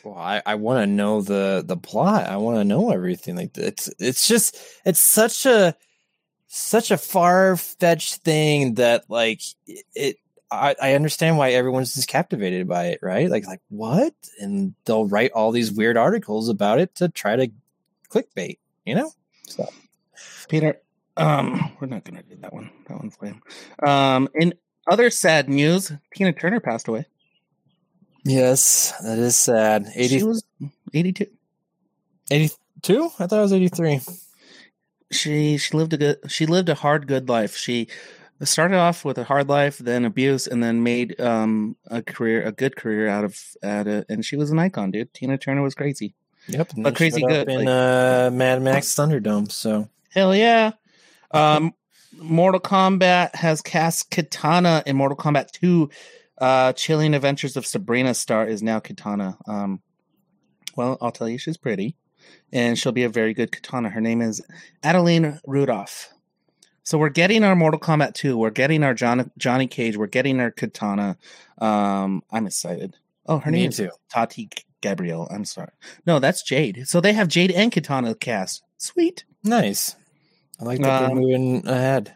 Well, 0.06 0.16
I, 0.16 0.42
I 0.46 0.56
want 0.56 0.84
to 0.84 0.88
know 0.88 1.22
the 1.22 1.64
the 1.66 1.78
plot. 1.78 2.28
I 2.28 2.38
want 2.38 2.58
to 2.60 2.64
know 2.64 2.92
everything. 2.92 3.36
Like 3.36 3.58
it's 3.58 3.90
it's 4.00 4.28
just 4.28 4.56
it's 4.86 5.00
such 5.00 5.48
a 5.48 5.76
such 6.48 6.92
a 6.92 6.98
far 6.98 7.58
fetched 7.58 8.18
thing 8.18 8.76
that 8.76 9.06
like 9.10 9.42
it. 9.68 10.18
I, 10.52 10.76
I 10.80 10.94
understand 10.94 11.40
why 11.40 11.52
everyone's 11.52 11.96
just 11.96 12.08
captivated 12.08 12.68
by 12.68 12.86
it, 12.90 13.00
right? 13.02 13.30
Like, 13.30 13.48
like 13.48 13.62
what? 13.70 14.14
And 14.40 14.76
they'll 14.86 15.08
write 15.08 15.32
all 15.32 15.52
these 15.52 15.72
weird 15.72 15.98
articles 15.98 16.50
about 16.50 16.80
it 16.80 16.94
to 16.96 17.10
try 17.10 17.36
to 17.36 17.52
clickbait, 18.10 18.60
you 18.86 18.94
know? 18.94 19.12
So 19.48 19.68
Peter, 20.48 20.80
um, 21.18 21.76
we're 21.82 21.88
not 21.88 22.06
gonna 22.06 22.22
do 22.22 22.36
that 22.42 22.54
one. 22.54 22.70
That 22.88 23.00
one's 23.00 23.18
lame. 23.22 23.42
Um, 23.82 24.30
in 24.36 24.54
other 24.88 25.10
sad 25.10 25.50
news, 25.50 25.92
Tina 26.14 26.32
Turner 26.32 26.60
passed 26.60 26.88
away. 26.88 27.08
Yes, 28.26 28.94
that 29.02 29.18
is 29.18 29.36
sad. 29.38 29.88
80, 29.96 30.18
She 30.20 30.24
was 30.24 30.44
82. 30.94 31.28
82? 32.32 33.06
I 33.20 33.28
thought 33.28 33.38
it 33.38 33.42
was 33.42 33.54
83. 33.54 34.02
She 35.12 35.58
she 35.58 35.78
lived 35.78 35.94
a 35.94 35.98
good 35.98 36.18
she 36.28 36.46
lived 36.46 36.68
a 36.68 36.76
hard 36.76 37.08
good 37.08 37.30
life. 37.30 37.56
She 37.56 37.88
started 38.42 38.78
off 38.78 39.06
with 39.06 39.18
a 39.18 39.24
hard 39.24 39.48
life, 39.48 39.78
then 39.78 40.04
abuse, 40.04 40.48
and 40.48 40.62
then 40.64 40.82
made 40.84 41.20
um 41.22 41.76
a 41.88 42.02
career 42.02 42.44
a 42.44 42.52
good 42.52 42.76
career 42.76 43.08
out 43.08 43.24
of 43.24 43.40
at 43.62 43.88
it. 43.88 44.06
And 44.10 44.26
she 44.26 44.36
was 44.36 44.50
an 44.50 44.60
icon, 44.60 44.92
dude. 44.92 45.14
Tina 45.14 45.38
Turner 45.38 45.62
was 45.62 45.76
crazy. 45.76 46.16
Yep. 46.48 46.72
But 46.78 46.96
crazy 46.96 47.22
good, 47.22 47.48
in 47.48 47.60
like- 47.60 47.68
uh, 47.68 48.30
Mad 48.32 48.62
Max 48.62 48.94
Thunderdome. 48.96 49.52
So 49.52 49.88
Hell 50.10 50.36
yeah. 50.36 50.72
Um, 51.32 51.74
Mortal 52.18 52.62
Kombat 52.62 53.36
has 53.36 53.62
cast 53.62 54.10
Katana 54.10 54.82
in 54.86 54.96
Mortal 54.96 55.18
Kombat 55.18 55.52
2. 55.52 55.90
Uh, 56.38 56.74
Chilling 56.74 57.14
Adventures 57.14 57.56
of 57.58 57.66
Sabrina 57.66 58.14
star 58.14 58.46
is 58.48 58.62
now 58.62 58.80
Katana. 58.80 59.38
Um, 59.48 59.82
well, 60.76 60.98
I'll 61.02 61.12
tell 61.12 61.30
you, 61.30 61.38
she's 61.38 61.58
pretty, 61.58 61.96
and 62.52 62.78
she'll 62.78 62.92
be 62.92 63.04
a 63.04 63.10
very 63.10 63.34
good 63.34 63.52
Katana. 63.52 63.90
Her 63.90 64.02
name 64.02 64.22
is 64.22 64.42
Adeline 64.84 65.40
Rudolph. 65.46 66.10
So 66.84 66.98
we're 66.98 67.10
getting 67.10 67.44
our 67.44 67.56
Mortal 67.56 67.80
Kombat 67.80 68.14
2. 68.14 68.38
We're 68.38 68.52
getting 68.52 68.84
our 68.84 68.94
John, 68.94 69.32
Johnny 69.38 69.66
Cage. 69.68 69.98
We're 69.98 70.06
getting 70.08 70.40
our 70.40 70.52
Katana. 70.52 71.18
Um, 71.58 72.22
I'm 72.32 72.46
excited. 72.46 72.96
Oh, 73.26 73.40
her 73.40 73.50
Me 73.50 73.62
name 73.62 73.70
is. 73.70 73.82
Tati 74.12 74.50
Gabrielle. 74.82 75.28
I'm 75.32 75.46
sorry. 75.46 75.72
No, 76.06 76.20
that's 76.20 76.44
Jade. 76.44 76.84
So 76.88 77.02
they 77.02 77.14
have 77.14 77.28
Jade 77.28 77.50
and 77.52 77.72
Katana 77.72 78.14
cast. 78.14 78.62
Sweet. 78.78 79.24
nice. 79.44 79.96
I 80.60 80.64
like 80.64 80.80
that 80.82 81.00
they're 81.00 81.10
Um, 81.12 81.18
moving 81.18 81.68
ahead. 81.68 82.16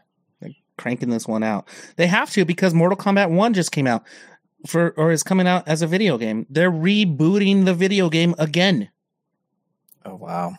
Cranking 0.79 1.09
this 1.09 1.27
one 1.27 1.43
out. 1.43 1.67
They 1.97 2.07
have 2.07 2.31
to 2.31 2.45
because 2.45 2.73
Mortal 2.73 2.97
Kombat 2.97 3.29
1 3.29 3.53
just 3.53 3.71
came 3.71 3.85
out 3.85 4.03
for 4.65 4.91
or 4.91 5.11
is 5.11 5.21
coming 5.21 5.47
out 5.47 5.67
as 5.67 5.81
a 5.81 5.87
video 5.87 6.17
game. 6.17 6.47
They're 6.49 6.71
rebooting 6.71 7.65
the 7.65 7.73
video 7.73 8.09
game 8.09 8.33
again. 8.39 8.89
Oh 10.05 10.15
wow. 10.15 10.53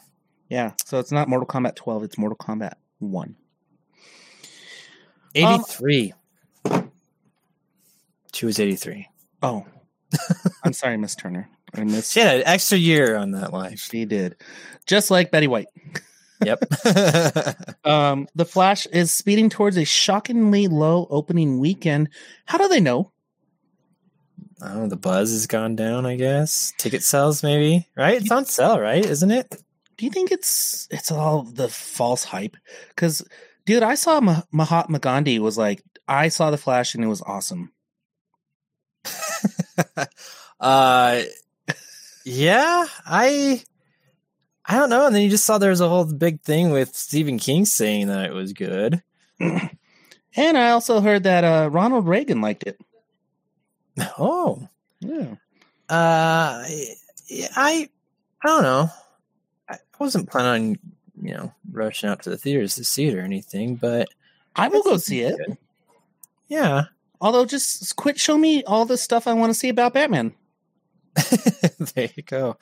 Yeah, 0.49 0.73
so 0.85 0.99
it's 0.99 1.12
not 1.12 1.29
Mortal 1.29 1.47
Kombat 1.47 1.77
12, 1.77 2.05
it's 2.05 2.18
Mortal 2.18 2.37
Kombat 2.37 2.75
1. 2.99 3.37
Um, 5.37 5.64
83. 5.71 6.12
she 8.33 8.47
was 8.47 8.59
83. 8.59 9.09
Oh. 9.43 9.64
I'm 10.64 10.73
sorry, 10.73 10.97
Miss 10.97 11.14
Turner. 11.14 11.49
I 11.73 11.85
missed 11.85 12.12
She 12.12 12.18
had 12.18 12.39
an 12.39 12.47
extra 12.47 12.77
year 12.77 13.16
on 13.16 13.31
that 13.31 13.53
life. 13.53 13.79
she 13.79 14.05
did. 14.05 14.37
Just 14.87 15.11
like 15.11 15.31
Betty 15.31 15.47
White. 15.47 15.68
Yep. 16.45 16.64
Um, 17.82 18.28
the 18.34 18.45
Flash 18.45 18.86
is 18.86 19.12
speeding 19.12 19.49
towards 19.49 19.76
a 19.76 19.84
shockingly 19.84 20.68
low 20.68 21.07
opening 21.11 21.59
weekend. 21.59 22.11
How 22.45 22.59
do 22.59 22.68
they 22.68 22.78
know? 22.78 23.11
I 24.62 24.68
don't 24.68 24.82
know. 24.82 24.88
The 24.88 24.97
buzz 24.97 25.30
has 25.32 25.47
gone 25.47 25.76
down, 25.76 26.05
I 26.05 26.16
guess. 26.16 26.74
Ticket 26.76 27.03
sales, 27.03 27.43
maybe. 27.43 27.88
Right? 27.97 28.20
It's 28.20 28.30
on 28.30 28.45
sale, 28.45 28.78
right? 28.78 29.05
Isn't 29.05 29.30
it? 29.30 29.57
Do 29.97 30.05
you 30.05 30.11
think 30.11 30.30
it's 30.30 30.86
it's 30.91 31.11
all 31.11 31.43
the 31.43 31.68
false 31.68 32.24
hype? 32.24 32.57
Because, 32.91 33.26
dude, 33.64 33.82
I 33.82 33.95
saw 33.95 34.20
Mah- 34.20 34.43
Mahatma 34.53 34.99
Gandhi 34.99 35.38
was 35.38 35.57
like, 35.57 35.82
I 36.07 36.28
saw 36.28 36.51
the 36.51 36.59
Flash 36.59 36.95
and 36.95 37.03
it 37.03 37.09
was 37.09 37.22
awesome. 37.22 37.72
uh 40.61 41.22
yeah, 42.24 42.86
I 43.07 43.62
I 44.67 44.79
don't 44.79 44.91
know. 44.91 45.07
And 45.07 45.15
then 45.15 45.23
you 45.23 45.31
just 45.31 45.45
saw 45.45 45.59
there 45.59 45.71
was 45.71 45.81
a 45.81 45.89
whole 45.89 46.05
big 46.05 46.41
thing 46.43 46.71
with 46.71 46.95
Stephen 46.95 47.39
King 47.39 47.65
saying 47.65 48.09
that 48.09 48.27
it 48.27 48.35
was 48.35 48.53
good. 48.53 49.03
And 50.37 50.57
I 50.57 50.71
also 50.71 51.01
heard 51.01 51.25
that 51.25 51.43
uh, 51.43 51.69
Ronald 51.71 52.07
Reagan 52.07 52.41
liked 52.41 52.63
it. 52.63 52.81
Oh. 54.17 54.69
Yeah. 55.01 55.35
Uh 55.89 56.63
I 57.57 57.89
I 58.43 58.47
don't 58.47 58.63
know. 58.63 58.91
I 59.69 59.77
wasn't 59.99 60.31
planning 60.31 60.79
on, 61.19 61.27
you 61.27 61.35
know, 61.35 61.53
rushing 61.73 62.09
out 62.09 62.23
to 62.23 62.31
the 62.31 62.37
theaters 62.37 62.77
to 62.77 62.85
see 62.85 63.09
it 63.09 63.17
or 63.17 63.23
anything, 63.23 63.75
but 63.75 64.09
I 64.55 64.69
will 64.69 64.83
go 64.83 64.97
see 64.99 65.23
it. 65.23 65.37
good. 65.37 65.59
yeah. 66.49 66.85
Although, 67.21 67.45
just 67.45 67.97
quit 67.97 68.19
show 68.19 68.39
me 68.39 68.65
all 68.65 68.87
the 68.87 68.97
stuff 68.97 69.27
I 69.27 69.35
want 69.35 69.51
to 69.51 69.59
see 69.59 69.69
about 69.69 69.93
Batman. 69.93 70.33
there 71.95 72.09
you 72.15 72.23
go. 72.23 72.57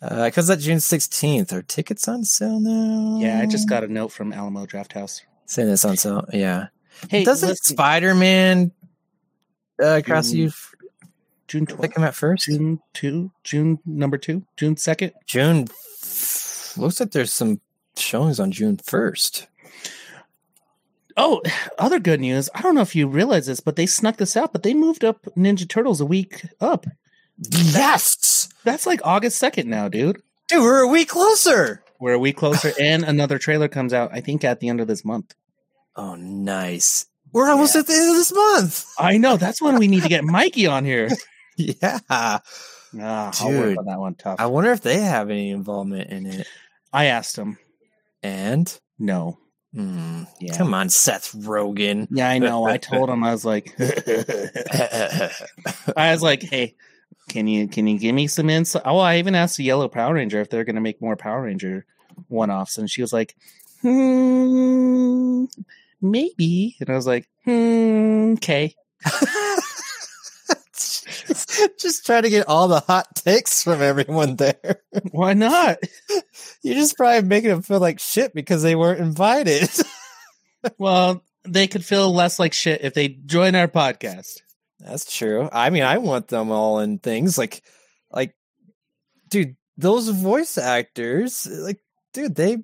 Because 0.00 0.46
that 0.46 0.60
June 0.60 0.78
16th, 0.78 1.52
are 1.52 1.62
tickets 1.62 2.06
on 2.06 2.24
sale 2.24 2.60
now? 2.60 3.18
Yeah, 3.20 3.40
I 3.40 3.46
just 3.46 3.68
got 3.68 3.82
a 3.84 3.88
note 3.88 4.12
from 4.12 4.32
Alamo 4.32 4.64
Draft 4.66 4.92
House. 4.92 5.22
saying 5.46 5.68
this 5.68 5.84
on 5.84 5.96
sale. 5.96 6.24
Yeah. 6.32 6.68
Hey, 7.10 7.24
Doesn't 7.24 7.56
Spider 7.58 8.14
Man 8.14 8.70
uh, 9.82 10.00
cross 10.04 10.30
June 10.30 10.38
you 10.40 10.46
f- 10.48 10.74
June 11.48 11.66
pick 11.66 11.76
twelfth, 11.76 11.96
him 11.96 12.04
at 12.04 12.14
first? 12.14 12.44
June 12.44 12.80
two, 12.94 13.30
June 13.44 13.78
number 13.86 14.18
two, 14.18 14.44
June 14.56 14.76
second. 14.76 15.12
June. 15.26 15.66
f- 16.02 16.76
Looks 16.76 17.00
like 17.00 17.10
there's 17.12 17.32
some 17.32 17.60
showings 17.96 18.38
on 18.38 18.52
June 18.52 18.76
1st. 18.76 19.46
Oh, 21.16 21.42
other 21.78 21.98
good 21.98 22.20
news. 22.20 22.48
I 22.54 22.62
don't 22.62 22.76
know 22.76 22.82
if 22.82 22.94
you 22.94 23.08
realize 23.08 23.46
this, 23.46 23.58
but 23.58 23.74
they 23.74 23.86
snuck 23.86 24.18
this 24.18 24.36
out. 24.36 24.52
But 24.52 24.62
they 24.62 24.74
moved 24.74 25.02
up 25.04 25.24
Ninja 25.36 25.68
Turtles 25.68 26.00
a 26.00 26.06
week 26.06 26.42
up. 26.60 26.86
Yes! 27.38 28.48
That's 28.64 28.86
like 28.86 29.00
August 29.04 29.38
second 29.38 29.68
now, 29.68 29.88
dude. 29.88 30.20
Dude, 30.48 30.62
we're 30.62 30.82
a 30.82 30.88
week 30.88 31.08
closer. 31.08 31.82
We're 32.00 32.14
a 32.14 32.18
week 32.18 32.36
closer, 32.36 32.72
and 32.80 33.04
another 33.04 33.38
trailer 33.38 33.68
comes 33.68 33.92
out. 33.92 34.10
I 34.12 34.20
think 34.20 34.44
at 34.44 34.60
the 34.60 34.68
end 34.68 34.80
of 34.80 34.86
this 34.88 35.04
month. 35.04 35.34
Oh, 35.96 36.14
nice. 36.16 37.06
We're 37.32 37.48
almost 37.50 37.74
Yeah. 37.74 37.80
at 37.80 37.86
the 37.86 37.94
end 37.94 38.10
of 38.10 38.16
this 38.16 38.32
month. 38.32 38.86
I 38.98 39.18
know 39.18 39.36
that's 39.36 39.60
when 39.60 39.78
we 39.78 39.88
need 39.88 40.02
to 40.04 40.08
get 40.08 40.24
Mikey 40.24 40.66
on 40.66 40.84
here. 40.84 41.08
Yeah. 41.60 41.98
Ah, 42.08 42.40
I'll 42.94 43.48
work 43.50 43.64
Dude, 43.70 43.78
on 43.78 43.84
that 43.86 43.98
one 43.98 44.14
tough. 44.14 44.36
I 44.38 44.46
wonder 44.46 44.70
if 44.70 44.80
they 44.80 45.00
have 45.00 45.28
any 45.28 45.50
involvement 45.50 46.08
in 46.08 46.24
it. 46.26 46.46
I 46.92 47.06
asked 47.06 47.36
him. 47.36 47.58
And 48.22 48.72
No. 48.96 49.38
hmm, 49.74 50.22
Yeah. 50.40 50.56
come 50.56 50.72
on, 50.72 50.88
Seth 50.88 51.32
Rogen. 51.32 52.06
Yeah, 52.12 52.28
I 52.30 52.38
know. 52.38 52.64
I 52.64 52.76
told 52.76 53.10
him 53.10 53.24
I 53.24 53.32
was 53.32 53.44
like, 53.44 53.74
I 55.96 56.12
was 56.12 56.22
like, 56.22 56.42
hey, 56.44 56.76
can 57.28 57.46
you 57.46 57.68
can 57.68 57.86
you 57.86 57.98
give 57.98 58.14
me 58.14 58.26
some 58.26 58.50
insight? 58.50 58.82
Oh, 58.84 58.98
I 58.98 59.18
even 59.18 59.34
asked 59.34 59.56
the 59.56 59.64
Yellow 59.64 59.88
Power 59.88 60.14
Ranger 60.14 60.40
if 60.40 60.50
they're 60.50 60.64
going 60.64 60.76
to 60.76 60.80
make 60.80 61.02
more 61.02 61.16
Power 61.16 61.42
Ranger 61.42 61.84
one 62.28 62.50
offs, 62.50 62.78
and 62.78 62.90
she 62.90 63.00
was 63.02 63.12
like, 63.12 63.36
hmm, 63.82 65.44
maybe. 66.00 66.76
And 66.80 66.90
I 66.90 66.94
was 66.94 67.06
like, 67.06 67.28
hmm, 67.44 68.34
okay. 68.34 68.74
just 71.78 72.04
try 72.06 72.20
to 72.20 72.30
get 72.30 72.48
all 72.48 72.68
the 72.68 72.80
hot 72.80 73.14
takes 73.16 73.62
from 73.62 73.82
everyone 73.82 74.36
there. 74.36 74.82
Why 75.10 75.34
not? 75.34 75.78
You're 76.62 76.74
just 76.74 76.96
probably 76.96 77.28
making 77.28 77.50
them 77.50 77.62
feel 77.62 77.80
like 77.80 78.00
shit 78.00 78.34
because 78.34 78.62
they 78.62 78.74
weren't 78.74 79.00
invited. 79.00 79.68
Well, 80.76 81.22
they 81.44 81.68
could 81.68 81.84
feel 81.84 82.12
less 82.12 82.40
like 82.40 82.52
shit 82.52 82.82
if 82.82 82.92
they 82.92 83.08
join 83.08 83.54
our 83.54 83.68
podcast. 83.68 84.42
That's 84.80 85.16
true. 85.16 85.48
I 85.52 85.70
mean, 85.70 85.82
I 85.82 85.98
want 85.98 86.28
them 86.28 86.50
all 86.50 86.78
in 86.80 86.98
things 86.98 87.36
like, 87.36 87.62
like, 88.10 88.34
dude, 89.28 89.56
those 89.76 90.08
voice 90.08 90.56
actors, 90.58 91.46
like, 91.50 91.80
dude, 92.12 92.34
they, 92.34 92.58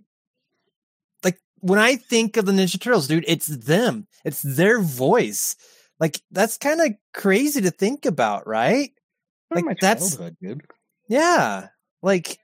like, 1.22 1.38
when 1.60 1.78
I 1.78 1.96
think 1.96 2.36
of 2.36 2.46
the 2.46 2.52
Ninja 2.52 2.80
Turtles, 2.80 3.08
dude, 3.08 3.24
it's 3.26 3.46
them. 3.46 4.06
It's 4.24 4.42
their 4.42 4.80
voice. 4.80 5.56
Like, 5.98 6.20
that's 6.30 6.56
kind 6.56 6.80
of 6.80 6.92
crazy 7.12 7.60
to 7.62 7.70
think 7.70 8.06
about, 8.06 8.46
right? 8.46 8.92
Like 9.50 9.64
my 9.64 9.74
that's- 9.80 10.16
dude. 10.40 10.62
Yeah. 11.08 11.68
Like 12.02 12.38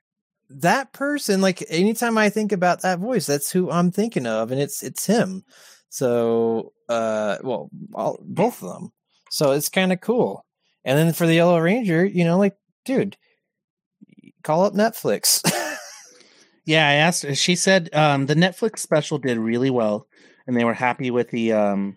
that 0.51 0.93
person, 0.93 1.41
like 1.41 1.65
anytime 1.69 2.17
I 2.19 2.31
think 2.31 2.53
about 2.53 2.83
that 2.83 2.99
voice, 2.99 3.27
that's 3.27 3.51
who 3.51 3.71
I'm 3.71 3.91
thinking 3.91 4.27
of, 4.27 4.51
and 4.51 4.61
it's 4.61 4.83
it's 4.83 5.07
him. 5.07 5.45
So 5.89 6.73
uh 6.89 7.39
well, 7.43 7.71
all, 7.95 8.19
both 8.23 8.63
of 8.63 8.73
them. 8.73 8.93
So 9.31 9.53
it's 9.53 9.69
kind 9.71 9.93
of 9.93 10.01
cool. 10.01 10.45
And 10.85 10.99
then 10.99 11.13
for 11.15 11.27
the 11.27 11.35
Yellow 11.35 11.59
Ranger, 11.59 12.05
you 12.05 12.25
know, 12.25 12.37
like, 12.39 12.57
dude, 12.85 13.17
call 14.43 14.65
up 14.65 14.75
Netflix. 14.75 15.41
Yeah, 16.67 16.87
I 16.87 16.93
asked 16.95 17.23
her. 17.25 17.35
She 17.35 17.57
said 17.57 17.89
um, 17.95 18.27
the 18.27 18.35
Netflix 18.35 18.79
special 18.81 19.19
did 19.19 19.39
really 19.39 19.71
well, 19.71 20.07
and 20.47 20.57
they 20.57 20.65
were 20.65 20.75
happy 20.75 21.11
with 21.11 21.31
the 21.31 21.53
um, 21.53 21.97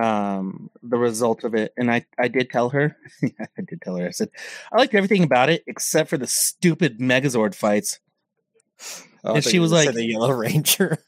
um, 0.00 0.70
the 0.82 0.98
result 0.98 1.42
of 1.42 1.54
it. 1.54 1.72
And 1.76 1.90
I, 1.90 2.04
I 2.18 2.28
did 2.28 2.50
tell 2.50 2.68
her, 2.70 2.96
I 3.24 3.62
did 3.66 3.80
tell 3.82 3.96
her. 3.96 4.06
I 4.06 4.10
said 4.10 4.28
I 4.72 4.76
liked 4.78 4.94
everything 4.94 5.24
about 5.24 5.48
it 5.50 5.64
except 5.66 6.10
for 6.10 6.18
the 6.18 6.26
stupid 6.26 6.98
Megazord 7.00 7.54
fights. 7.54 7.98
Oh, 9.24 9.34
And 9.36 9.44
she 9.44 9.58
was 9.58 9.72
like- 9.72 9.92
the 9.94 10.04
Yellow 10.04 10.30
Ranger. 10.32 10.98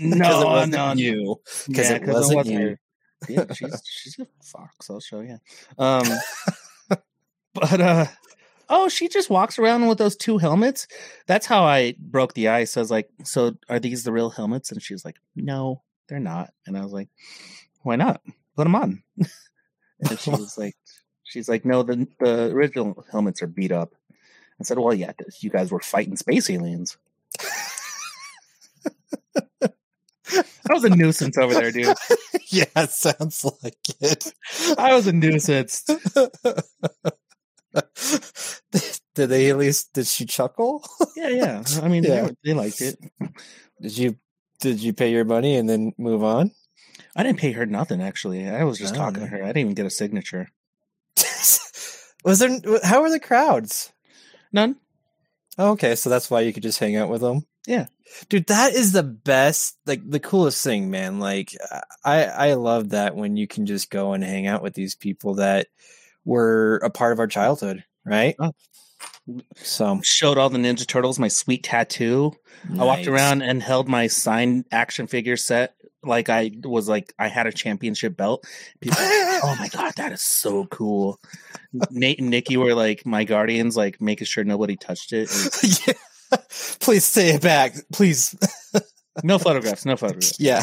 No, 0.00 0.40
it 0.40 0.44
wasn't 0.46 0.72
no, 0.74 0.92
you. 0.94 1.36
'Cause 1.74 1.90
Yeah, 1.90 1.96
it 1.96 2.06
wasn't 2.06 2.46
you. 2.46 2.76
Yeah, 3.28 3.44
she's 3.52 3.82
she's 3.84 4.18
a 4.18 4.26
fox. 4.42 4.90
I'll 4.90 5.00
show 5.00 5.20
you. 5.20 5.38
Um, 5.78 6.06
but 7.54 7.80
uh, 7.80 8.06
oh, 8.68 8.88
she 8.88 9.08
just 9.08 9.30
walks 9.30 9.58
around 9.58 9.86
with 9.86 9.98
those 9.98 10.16
two 10.16 10.38
helmets. 10.38 10.86
That's 11.26 11.46
how 11.46 11.64
I 11.64 11.94
broke 11.98 12.34
the 12.34 12.48
ice. 12.48 12.76
I 12.76 12.80
was 12.80 12.90
like, 12.90 13.08
so 13.24 13.56
are 13.68 13.78
these 13.78 14.04
the 14.04 14.12
real 14.12 14.30
helmets? 14.30 14.70
And 14.70 14.82
she 14.82 14.94
was 14.94 15.04
like, 15.04 15.16
no, 15.34 15.82
they're 16.08 16.18
not. 16.20 16.52
And 16.66 16.76
I 16.76 16.82
was 16.82 16.92
like, 16.92 17.08
why 17.82 17.96
not? 17.96 18.20
Put 18.56 18.64
them 18.64 18.74
on. 18.74 19.02
and 19.18 20.18
she 20.18 20.30
was 20.30 20.58
like, 20.58 20.76
she's 21.24 21.48
like, 21.48 21.64
no, 21.64 21.82
the 21.82 22.06
the 22.20 22.50
original 22.50 23.04
helmets 23.10 23.42
are 23.42 23.46
beat 23.46 23.72
up. 23.72 23.94
I 24.60 24.64
said, 24.64 24.78
well, 24.78 24.94
yeah, 24.94 25.12
you 25.40 25.50
guys 25.50 25.70
were 25.70 25.80
fighting 25.80 26.16
space 26.16 26.48
aliens. 26.48 26.96
that 29.60 29.74
was 30.70 30.84
a 30.84 30.90
nuisance 30.90 31.36
over 31.36 31.52
there, 31.52 31.70
dude. 31.70 31.94
yeah, 32.50 32.86
sounds 32.86 33.44
like 33.62 33.76
it. 34.00 34.32
I 34.78 34.94
was 34.94 35.06
a 35.06 35.12
nuisance. 35.12 35.82
did 39.14 39.28
they 39.28 39.50
at 39.50 39.58
least 39.58 39.92
did 39.92 40.06
she 40.06 40.24
chuckle? 40.26 40.86
Yeah, 41.16 41.28
yeah. 41.28 41.64
I 41.82 41.88
mean, 41.88 42.04
Yeah. 42.04 42.26
They, 42.26 42.34
they 42.44 42.54
liked 42.54 42.80
it. 42.80 42.98
Did 43.80 43.98
you 43.98 44.16
did 44.60 44.80
you 44.80 44.92
pay 44.92 45.10
your 45.10 45.24
money 45.24 45.56
and 45.56 45.68
then 45.68 45.92
move 45.98 46.22
on? 46.24 46.52
I 47.14 47.22
didn't 47.22 47.38
pay 47.38 47.52
her 47.52 47.66
nothing. 47.66 48.02
Actually, 48.02 48.48
I 48.48 48.64
was 48.64 48.78
just 48.78 48.94
Oh, 48.94 48.98
talking 48.98 49.20
to 49.20 49.26
her. 49.26 49.42
I 49.42 49.46
didn't 49.48 49.58
even 49.58 49.74
get 49.74 49.86
a 49.86 49.90
signature. 49.90 50.48
Was 52.24 52.38
there 52.40 52.58
how 52.82 53.02
were 53.02 53.10
the 53.10 53.20
crowds? 53.20 53.92
None. 54.52 54.76
Oh, 55.58 55.70
okay, 55.72 55.94
so 55.94 56.10
that's 56.10 56.30
why 56.30 56.40
you 56.40 56.52
could 56.52 56.62
just 56.62 56.78
hang 56.78 56.96
out 56.96 57.08
with 57.08 57.20
them. 57.22 57.46
Yeah. 57.66 57.86
dude, 58.28 58.46
that 58.46 58.74
is 58.74 58.92
the 58.92 59.02
best, 59.02 59.76
like 59.86 60.08
the 60.08 60.20
coolest 60.20 60.62
thing, 60.62 60.90
man. 60.90 61.18
Like 61.18 61.56
I, 62.04 62.24
I 62.24 62.54
love 62.54 62.90
that 62.90 63.16
when 63.16 63.36
you 63.36 63.46
can 63.46 63.66
just 63.66 63.90
go 63.90 64.12
and 64.12 64.22
hang 64.22 64.46
out 64.46 64.62
with 64.62 64.74
these 64.74 64.94
people 64.94 65.34
that 65.34 65.66
were 66.24 66.76
a 66.78 66.90
part 66.90 67.12
of 67.12 67.18
our 67.18 67.26
childhood, 67.26 67.84
right? 68.04 68.36
Oh. 68.38 68.52
So 69.56 70.00
Showed 70.02 70.38
all 70.38 70.50
the 70.50 70.58
Ninja 70.58 70.86
Turtles 70.86 71.18
my 71.18 71.28
sweet 71.28 71.64
tattoo. 71.64 72.32
I 72.78 72.84
walked 72.84 73.06
around 73.06 73.42
and 73.42 73.62
held 73.62 73.88
my 73.88 74.06
signed 74.06 74.64
action 74.72 75.06
figure 75.06 75.36
set 75.36 75.76
like 76.06 76.28
I 76.28 76.52
was 76.62 76.88
like 76.88 77.12
I 77.18 77.28
had 77.28 77.46
a 77.46 77.52
championship 77.52 78.16
belt. 78.16 78.46
People, 78.80 78.98
were 78.98 79.32
like, 79.32 79.44
oh 79.44 79.56
my 79.58 79.68
god, 79.68 79.94
that 79.96 80.12
is 80.12 80.22
so 80.22 80.66
cool. 80.66 81.18
Nate 81.90 82.20
and 82.20 82.30
Nikki 82.30 82.56
were 82.56 82.74
like 82.74 83.04
my 83.04 83.24
guardians, 83.24 83.76
like 83.76 84.00
making 84.00 84.26
sure 84.26 84.44
nobody 84.44 84.76
touched 84.76 85.12
it. 85.12 85.30
And 85.34 85.80
yeah. 85.86 85.94
Please 86.80 87.04
say 87.04 87.30
it 87.34 87.42
back, 87.42 87.74
please. 87.92 88.36
no 89.22 89.38
photographs, 89.38 89.84
no 89.84 89.96
photographs. 89.96 90.38
Yeah. 90.40 90.62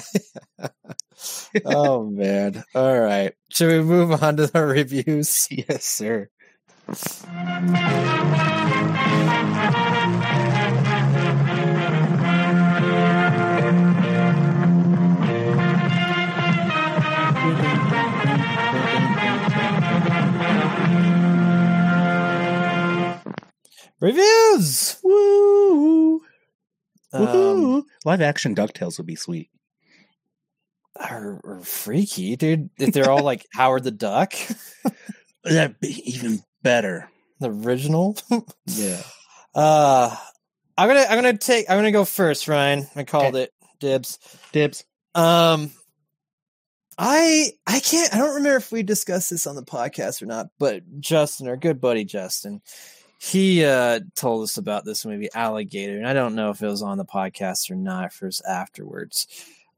oh 1.66 2.04
man. 2.04 2.64
All 2.76 3.00
right. 3.00 3.34
Should 3.50 3.70
we 3.70 3.82
move 3.82 4.24
on 4.24 4.36
to 4.38 4.48
the 4.48 4.66
reviews? 4.66 5.48
Yes, 5.50 5.86
sir. 5.86 6.30
Reviews. 24.04 24.98
Woo! 25.02 26.20
Um, 27.14 27.86
Live 28.04 28.20
action 28.20 28.54
Ducktales 28.54 28.98
would 28.98 29.08
be 29.08 29.16
sweet. 29.16 29.50
are, 31.00 31.40
are 31.46 31.62
freaky, 31.64 32.36
dude. 32.36 32.70
If 32.78 32.94
they're 32.94 33.10
all 33.10 33.24
like 33.24 33.46
Howard 33.54 33.86
the 33.86 33.92
Duck, 33.92 34.34
That'd 35.46 35.80
be 35.80 36.02
even 36.12 36.42
better. 36.62 37.10
the 37.40 37.50
original. 37.50 38.18
Yeah. 38.66 39.02
Uh 39.56 40.18
I'm 40.76 40.88
gonna 40.88 41.06
I'm 41.08 41.16
gonna 41.16 41.38
take 41.38 41.70
I'm 41.70 41.78
gonna 41.78 41.92
go 41.92 42.06
first, 42.06 42.48
Ryan. 42.48 42.88
I 42.96 43.04
called 43.04 43.36
it 43.36 43.52
dibs. 43.80 44.18
Dibs. 44.52 44.84
Um 45.14 45.70
I 46.98 47.52
I 47.68 47.80
can't 47.80 48.12
I 48.16 48.18
don't 48.18 48.34
remember 48.34 48.58
if 48.58 48.72
we 48.72 48.82
discussed 48.82 49.30
this 49.30 49.46
on 49.46 49.56
the 49.56 49.62
podcast 49.62 50.24
or 50.24 50.26
not, 50.26 50.48
but 50.58 50.82
Justin, 51.00 51.48
our 51.48 51.56
good 51.56 51.80
buddy 51.80 52.04
Justin, 52.04 52.64
he 53.24 53.64
uh 53.64 54.02
told 54.16 54.44
us 54.44 54.58
about 54.58 54.86
this 54.86 55.06
movie 55.06 55.30
Alligator, 55.34 55.98
and 55.98 56.08
I 56.08 56.14
don't 56.14 56.36
know 56.36 56.50
if 56.50 56.62
it 56.62 56.68
was 56.68 56.82
on 56.82 56.98
the 56.98 57.06
podcast 57.06 57.72
or 57.72 57.76
not 57.76 58.14
first 58.14 58.44
afterwards. 58.48 59.28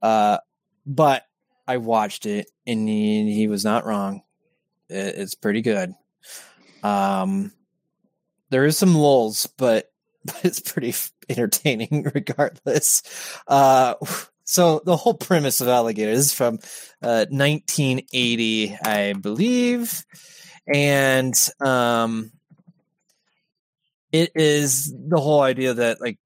Uh 0.01 0.39
but 0.85 1.23
I 1.67 1.77
watched 1.77 2.25
it 2.25 2.49
and 2.67 2.87
he, 2.87 3.33
he 3.33 3.47
was 3.47 3.63
not 3.65 3.85
wrong. 3.85 4.21
It, 4.89 5.15
it's 5.17 5.35
pretty 5.35 5.61
good. 5.61 5.93
Um 6.83 7.51
there 8.49 8.65
is 8.65 8.77
some 8.77 8.95
lulls, 8.95 9.47
but 9.57 9.91
but 10.25 10.43
it's 10.43 10.59
pretty 10.59 10.93
entertaining 11.29 12.09
regardless. 12.15 13.03
Uh, 13.47 13.95
so 14.43 14.81
the 14.85 14.97
whole 14.97 15.13
premise 15.13 15.61
of 15.61 15.67
Alligator 15.67 16.11
is 16.11 16.33
from 16.33 16.55
uh, 17.01 17.25
1980, 17.29 18.77
I 18.83 19.13
believe, 19.13 20.03
and 20.71 21.33
um, 21.63 22.31
it 24.15 24.31
is 24.35 24.93
the 24.93 25.19
whole 25.19 25.41
idea 25.41 25.73
that 25.73 25.99
like 25.99 26.17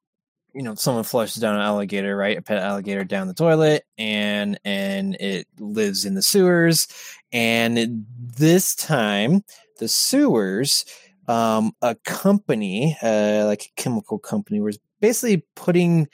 you 0.54 0.62
know 0.62 0.76
someone 0.76 1.04
flushes 1.04 1.42
down 1.42 1.56
an 1.56 1.62
alligator, 1.62 2.16
right? 2.16 2.38
A 2.38 2.42
pet 2.42 2.62
alligator 2.62 3.04
down 3.04 3.28
the 3.28 3.34
toilet, 3.34 3.84
and 3.98 4.60
and 4.64 5.16
it 5.16 5.48
lives 5.58 6.06
in 6.06 6.14
the 6.14 6.22
sewers, 6.22 6.88
and 7.32 8.06
this 8.38 8.76
time 8.76 9.44
the 9.80 9.88
sewers 9.88 10.86
um, 11.28 11.74
a 11.82 11.96
company, 12.06 12.98
uh, 13.02 13.46
like 13.46 13.64
a 13.66 13.82
chemical 13.82 14.20
company, 14.20 14.60
was 14.60 14.80
basically 15.00 15.44
putting. 15.56 16.08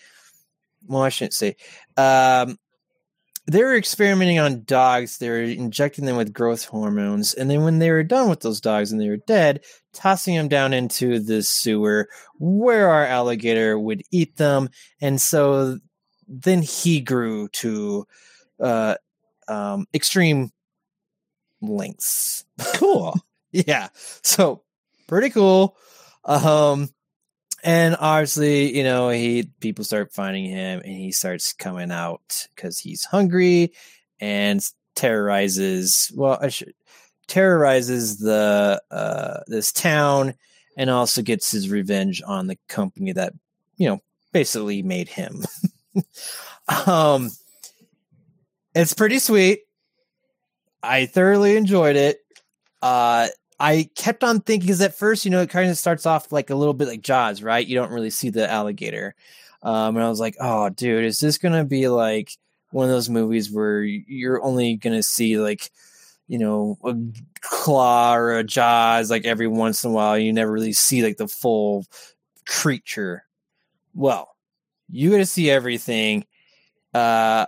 Well, 0.87 1.01
I 1.01 1.09
shouldn't 1.09 1.33
say. 1.33 1.55
Um, 1.97 2.57
they 3.47 3.63
were 3.63 3.75
experimenting 3.75 4.39
on 4.39 4.63
dogs. 4.63 5.17
They 5.17 5.29
were 5.29 5.41
injecting 5.41 6.05
them 6.05 6.17
with 6.17 6.33
growth 6.33 6.65
hormones, 6.65 7.33
and 7.33 7.49
then 7.49 7.63
when 7.63 7.79
they 7.79 7.91
were 7.91 8.03
done 8.03 8.29
with 8.29 8.41
those 8.41 8.61
dogs 8.61 8.91
and 8.91 8.99
they 8.99 9.09
were 9.09 9.17
dead, 9.17 9.63
tossing 9.93 10.35
them 10.35 10.47
down 10.47 10.73
into 10.73 11.19
the 11.19 11.43
sewer 11.43 12.07
where 12.39 12.89
our 12.89 13.05
alligator 13.05 13.77
would 13.79 14.03
eat 14.11 14.37
them. 14.37 14.69
And 15.01 15.21
so 15.21 15.79
then 16.27 16.61
he 16.61 17.01
grew 17.01 17.47
to 17.49 18.07
uh, 18.59 18.95
um, 19.47 19.85
extreme 19.93 20.51
lengths. 21.61 22.45
Cool. 22.75 23.15
yeah 23.55 23.87
so 24.21 24.61
pretty 25.07 25.29
cool 25.29 25.77
um 26.25 26.89
and 27.65 27.97
obviously 27.99 28.77
you 28.77 28.83
know 28.83 29.09
he 29.09 29.49
people 29.59 29.83
start 29.83 30.13
finding 30.13 30.45
him 30.45 30.81
and 30.85 30.93
he 30.93 31.11
starts 31.11 31.51
coming 31.51 31.91
out 31.91 32.47
because 32.55 32.79
he's 32.79 33.03
hungry 33.03 33.73
and 34.21 34.61
terrorizes 34.95 36.09
well 36.15 36.39
i 36.41 36.47
should 36.47 36.73
terrorizes 37.27 38.19
the 38.19 38.81
uh 38.91 39.39
this 39.47 39.71
town 39.71 40.35
and 40.77 40.89
also 40.89 41.21
gets 41.21 41.51
his 41.51 41.69
revenge 41.69 42.21
on 42.25 42.47
the 42.47 42.57
company 42.67 43.11
that 43.13 43.33
you 43.77 43.87
know 43.87 43.99
basically 44.33 44.81
made 44.81 45.07
him. 45.07 45.43
Um 46.87 47.29
it's 48.73 48.95
pretty 48.95 49.19
sweet. 49.19 49.59
I 50.81 51.05
thoroughly 51.05 51.57
enjoyed 51.57 51.95
it. 51.95 52.17
Uh 52.81 53.27
I 53.59 53.89
kept 53.95 54.23
on 54.23 54.41
thinking 54.41 54.67
because 54.67 54.81
at 54.81 54.97
first, 54.97 55.25
you 55.25 55.31
know, 55.31 55.41
it 55.41 55.49
kind 55.49 55.69
of 55.69 55.77
starts 55.77 56.05
off 56.05 56.31
like 56.31 56.49
a 56.49 56.55
little 56.55 56.73
bit 56.73 56.87
like 56.87 57.01
Jaws, 57.01 57.41
right? 57.41 57.65
You 57.65 57.75
don't 57.75 57.91
really 57.91 58.09
see 58.09 58.29
the 58.29 58.49
alligator. 58.49 59.15
Um, 59.63 59.95
and 59.95 60.05
I 60.05 60.09
was 60.09 60.19
like, 60.19 60.35
oh, 60.39 60.69
dude, 60.69 61.05
is 61.05 61.19
this 61.19 61.37
going 61.37 61.53
to 61.53 61.63
be 61.63 61.87
like 61.87 62.31
one 62.71 62.85
of 62.85 62.91
those 62.91 63.09
movies 63.09 63.51
where 63.51 63.81
you're 63.81 64.43
only 64.43 64.75
going 64.75 64.95
to 64.95 65.03
see 65.03 65.39
like, 65.39 65.71
you 66.27 66.37
know, 66.37 66.77
a 66.83 66.95
claw 67.41 68.15
or 68.15 68.37
a 68.37 68.43
Jaws 68.43 69.09
like 69.09 69.25
every 69.25 69.47
once 69.47 69.83
in 69.83 69.91
a 69.91 69.93
while? 69.93 70.17
You 70.17 70.33
never 70.33 70.51
really 70.51 70.73
see 70.73 71.01
like 71.01 71.17
the 71.17 71.27
full 71.27 71.85
creature. 72.45 73.25
Well, 73.93 74.35
you 74.89 75.11
got 75.11 75.17
to 75.17 75.25
see 75.25 75.49
everything. 75.49 76.25
Uh, 76.93 77.45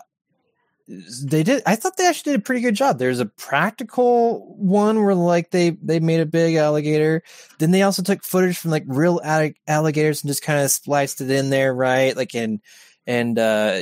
they 0.88 1.44
did 1.44 1.62
i 1.66 1.76
thought 1.76 1.98
they 1.98 2.08
actually 2.08 2.32
did 2.32 2.40
a 2.40 2.44
pretty 2.44 2.62
good 2.62 2.76
job. 2.76 2.98
There's 2.98 3.20
a 3.20 3.26
practical 3.26 4.56
one 4.56 5.04
where 5.04 5.16
like 5.16 5.52
they 5.52 5.72
they 5.72 6.00
made 6.00 6.22
a 6.22 6.26
big 6.26 6.56
alligator. 6.56 7.24
Then 7.60 7.72
they 7.72 7.82
also 7.82 8.02
took 8.04 8.24
footage 8.24 8.58
from 8.58 8.72
like 8.72 8.86
real 8.88 9.20
alligators 9.68 10.24
and 10.24 10.30
just 10.30 10.44
kind 10.44 10.62
of 10.62 10.72
spliced 10.72 11.20
it 11.20 11.30
in 11.30 11.50
there 11.50 11.74
right? 11.74 12.16
Like 12.16 12.34
and 12.36 12.62
and 13.06 13.38
uh 13.38 13.82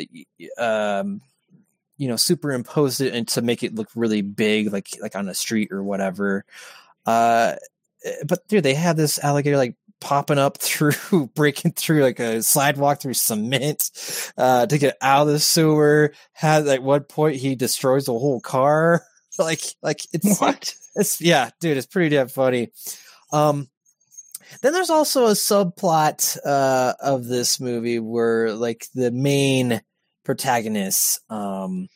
um 0.57 1.21
you 1.97 2.07
know 2.07 2.15
superimposed 2.15 3.01
it 3.01 3.13
and 3.13 3.27
to 3.29 3.41
make 3.41 3.61
it 3.61 3.75
look 3.75 3.89
really 3.95 4.21
big 4.23 4.73
like 4.73 4.89
like 4.99 5.15
on 5.15 5.29
a 5.29 5.35
street 5.35 5.71
or 5.71 5.83
whatever. 5.83 6.43
Uh 7.05 7.55
but 8.25 8.47
dude 8.47 8.63
they 8.63 8.73
had 8.73 8.97
this 8.97 9.19
alligator 9.19 9.57
like 9.57 9.75
popping 10.05 10.37
up 10.37 10.57
through, 10.61 11.27
breaking 11.35 11.71
through 11.71 12.03
like 12.03 12.19
a 12.19 12.41
sidewalk 12.43 13.01
through 13.01 13.15
cement 13.15 13.89
uh, 14.37 14.65
to 14.67 14.77
get 14.77 14.97
out 15.01 15.27
of 15.27 15.33
the 15.33 15.39
sewer. 15.39 16.13
Had 16.31 16.67
at 16.67 16.83
one 16.83 17.03
point 17.03 17.37
he 17.37 17.55
destroys 17.55 18.05
the 18.05 18.13
whole 18.13 18.39
car. 18.39 19.03
like, 19.39 19.61
like 19.81 20.01
it's 20.13 20.39
What? 20.39 20.73
it's 20.95 21.19
yeah, 21.19 21.49
dude, 21.59 21.77
it's 21.77 21.87
pretty 21.87 22.15
damn 22.15 22.27
funny. 22.27 22.71
Um, 23.33 23.67
then 24.61 24.73
there's 24.73 24.91
also 24.91 25.25
a 25.25 25.31
subplot 25.31 26.37
uh, 26.45 26.93
of 27.01 27.25
this 27.25 27.59
movie 27.59 27.99
where 27.99 28.53
like 28.53 28.85
the 28.93 29.11
main 29.11 29.81
protagonist, 30.23 31.19
um, 31.31 31.87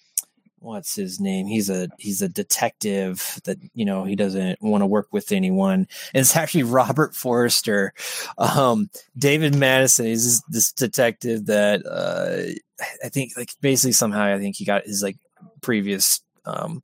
what's 0.61 0.95
his 0.95 1.19
name? 1.19 1.47
He's 1.47 1.69
a 1.69 1.89
he's 1.97 2.21
a 2.21 2.29
detective 2.29 3.39
that 3.45 3.57
you 3.73 3.85
know 3.85 4.03
he 4.03 4.15
doesn't 4.15 4.61
want 4.61 4.81
to 4.81 4.87
work 4.87 5.07
with 5.11 5.31
anyone. 5.31 5.87
And 6.13 6.21
it's 6.21 6.35
actually 6.35 6.63
Robert 6.63 7.15
Forster, 7.15 7.93
um, 8.37 8.89
David 9.17 9.55
Madison. 9.55 10.05
He's 10.05 10.25
this, 10.25 10.41
this 10.49 10.71
detective 10.71 11.45
that 11.47 11.85
uh, 11.85 12.85
I 13.03 13.09
think 13.09 13.33
like 13.37 13.51
basically 13.61 13.93
somehow 13.93 14.23
I 14.23 14.39
think 14.39 14.55
he 14.55 14.65
got 14.65 14.85
his 14.85 15.03
like 15.03 15.17
previous 15.61 16.21
um, 16.45 16.81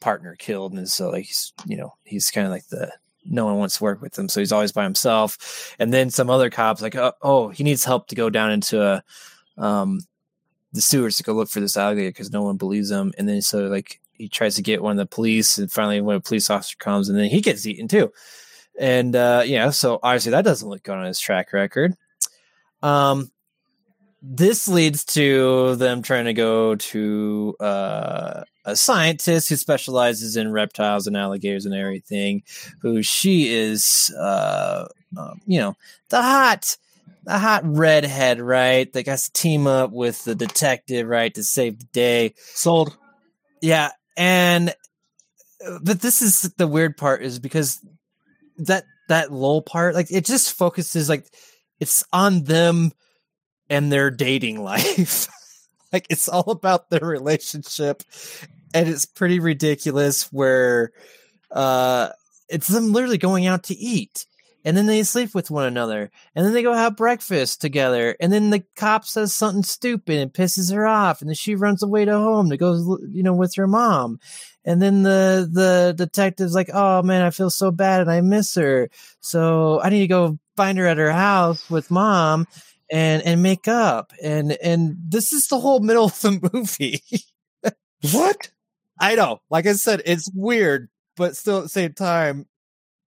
partner 0.00 0.36
killed, 0.38 0.74
and 0.74 0.88
so 0.88 1.10
like 1.10 1.26
he's 1.26 1.52
you 1.66 1.76
know 1.76 1.94
he's 2.04 2.30
kind 2.30 2.46
of 2.46 2.52
like 2.52 2.66
the 2.68 2.92
no 3.24 3.44
one 3.44 3.56
wants 3.56 3.78
to 3.78 3.84
work 3.84 4.02
with 4.02 4.18
him, 4.18 4.28
so 4.28 4.40
he's 4.40 4.52
always 4.52 4.72
by 4.72 4.82
himself. 4.82 5.74
And 5.78 5.92
then 5.92 6.10
some 6.10 6.28
other 6.28 6.50
cops 6.50 6.82
like, 6.82 6.96
oh, 6.96 7.12
oh 7.22 7.48
he 7.48 7.62
needs 7.62 7.84
help 7.84 8.08
to 8.08 8.14
go 8.14 8.30
down 8.30 8.50
into 8.50 8.82
a 8.82 9.02
um 9.58 10.00
the 10.72 10.80
sewers 10.80 11.16
to 11.16 11.22
go 11.22 11.32
look 11.32 11.48
for 11.48 11.60
this 11.60 11.76
alligator 11.76 12.10
because 12.10 12.32
no 12.32 12.42
one 12.42 12.56
believes 12.56 12.90
him. 12.90 13.12
And 13.18 13.28
then 13.28 13.42
so 13.42 13.66
like 13.66 14.00
he 14.12 14.28
tries 14.28 14.54
to 14.56 14.62
get 14.62 14.82
one 14.82 14.92
of 14.92 14.98
the 14.98 15.14
police, 15.14 15.58
and 15.58 15.70
finally 15.70 16.00
when 16.00 16.16
a 16.16 16.20
police 16.20 16.50
officer 16.50 16.76
comes, 16.78 17.08
and 17.08 17.18
then 17.18 17.28
he 17.28 17.40
gets 17.40 17.66
eaten 17.66 17.88
too. 17.88 18.12
And 18.78 19.14
uh, 19.16 19.42
yeah, 19.44 19.70
so 19.70 19.98
obviously 20.02 20.30
that 20.30 20.44
doesn't 20.44 20.68
look 20.68 20.82
good 20.82 20.96
on 20.96 21.06
his 21.06 21.20
track 21.20 21.52
record. 21.52 21.94
Um, 22.82 23.30
this 24.22 24.68
leads 24.68 25.04
to 25.04 25.74
them 25.76 26.00
trying 26.00 26.26
to 26.26 26.32
go 26.32 26.76
to 26.76 27.56
uh, 27.58 28.44
a 28.64 28.76
scientist 28.76 29.48
who 29.48 29.56
specializes 29.56 30.36
in 30.36 30.52
reptiles 30.52 31.08
and 31.08 31.16
alligators 31.16 31.66
and 31.66 31.74
everything. 31.74 32.42
Who 32.80 33.02
she 33.02 33.52
is, 33.52 34.14
uh, 34.16 34.86
um, 35.18 35.40
you 35.44 35.58
know, 35.58 35.74
the 36.08 36.22
hot, 36.22 36.76
the 37.24 37.38
hot 37.38 37.62
redhead, 37.64 38.40
right? 38.40 38.92
That 38.92 39.04
got 39.04 39.18
to 39.18 39.32
team 39.32 39.66
up 39.66 39.92
with 39.92 40.24
the 40.24 40.34
detective, 40.34 41.06
right, 41.06 41.32
to 41.34 41.42
save 41.42 41.78
the 41.78 41.86
day. 41.86 42.34
Sold. 42.36 42.96
Yeah, 43.60 43.90
and 44.16 44.74
but 45.82 46.00
this 46.00 46.22
is 46.22 46.52
the 46.56 46.66
weird 46.66 46.96
part 46.96 47.22
is 47.22 47.38
because 47.38 47.84
that 48.58 48.84
that 49.08 49.32
lull 49.32 49.62
part, 49.62 49.94
like 49.94 50.10
it 50.10 50.24
just 50.24 50.56
focuses 50.56 51.08
like 51.08 51.26
it's 51.80 52.04
on 52.12 52.44
them 52.44 52.92
and 53.68 53.90
their 53.90 54.10
dating 54.10 54.62
life. 54.64 55.28
like 55.92 56.06
it's 56.10 56.28
all 56.28 56.50
about 56.50 56.90
their 56.90 57.06
relationship, 57.06 58.02
and 58.74 58.88
it's 58.88 59.06
pretty 59.06 59.40
ridiculous. 59.40 60.32
Where 60.32 60.92
uh, 61.50 62.10
it's 62.48 62.68
them 62.68 62.92
literally 62.92 63.18
going 63.18 63.46
out 63.46 63.64
to 63.64 63.74
eat. 63.74 64.26
And 64.64 64.76
then 64.76 64.86
they 64.86 65.02
sleep 65.02 65.34
with 65.34 65.50
one 65.50 65.64
another, 65.64 66.10
and 66.34 66.46
then 66.46 66.52
they 66.54 66.62
go 66.62 66.72
have 66.72 66.96
breakfast 66.96 67.60
together. 67.60 68.16
And 68.20 68.32
then 68.32 68.50
the 68.50 68.64
cop 68.76 69.04
says 69.04 69.34
something 69.34 69.64
stupid 69.64 70.18
and 70.18 70.32
pisses 70.32 70.72
her 70.72 70.86
off, 70.86 71.20
and 71.20 71.28
then 71.28 71.34
she 71.34 71.54
runs 71.54 71.82
away 71.82 72.04
to 72.04 72.12
home 72.12 72.50
to 72.50 72.56
go, 72.56 72.98
you 73.08 73.22
know, 73.22 73.34
with 73.34 73.54
her 73.56 73.66
mom. 73.66 74.20
And 74.64 74.80
then 74.80 75.02
the 75.02 75.48
the 75.50 75.94
detective's 75.96 76.54
like, 76.54 76.70
"Oh 76.72 77.02
man, 77.02 77.22
I 77.22 77.30
feel 77.30 77.50
so 77.50 77.70
bad 77.70 78.00
and 78.00 78.10
I 78.10 78.20
miss 78.20 78.54
her. 78.54 78.88
So 79.20 79.80
I 79.80 79.90
need 79.90 80.00
to 80.00 80.06
go 80.06 80.38
find 80.56 80.78
her 80.78 80.86
at 80.86 80.98
her 80.98 81.12
house 81.12 81.68
with 81.68 81.90
mom 81.90 82.46
and 82.90 83.22
and 83.22 83.42
make 83.42 83.66
up." 83.66 84.12
And 84.22 84.52
and 84.62 84.96
this 85.08 85.32
is 85.32 85.48
the 85.48 85.58
whole 85.58 85.80
middle 85.80 86.06
of 86.06 86.20
the 86.20 86.50
movie. 86.52 87.02
What? 88.12 88.50
I 89.00 89.14
know. 89.16 89.40
Like 89.50 89.66
I 89.66 89.72
said, 89.72 90.02
it's 90.04 90.30
weird, 90.34 90.88
but 91.16 91.36
still 91.36 91.58
at 91.58 91.62
the 91.64 91.68
same 91.68 91.92
time, 91.92 92.46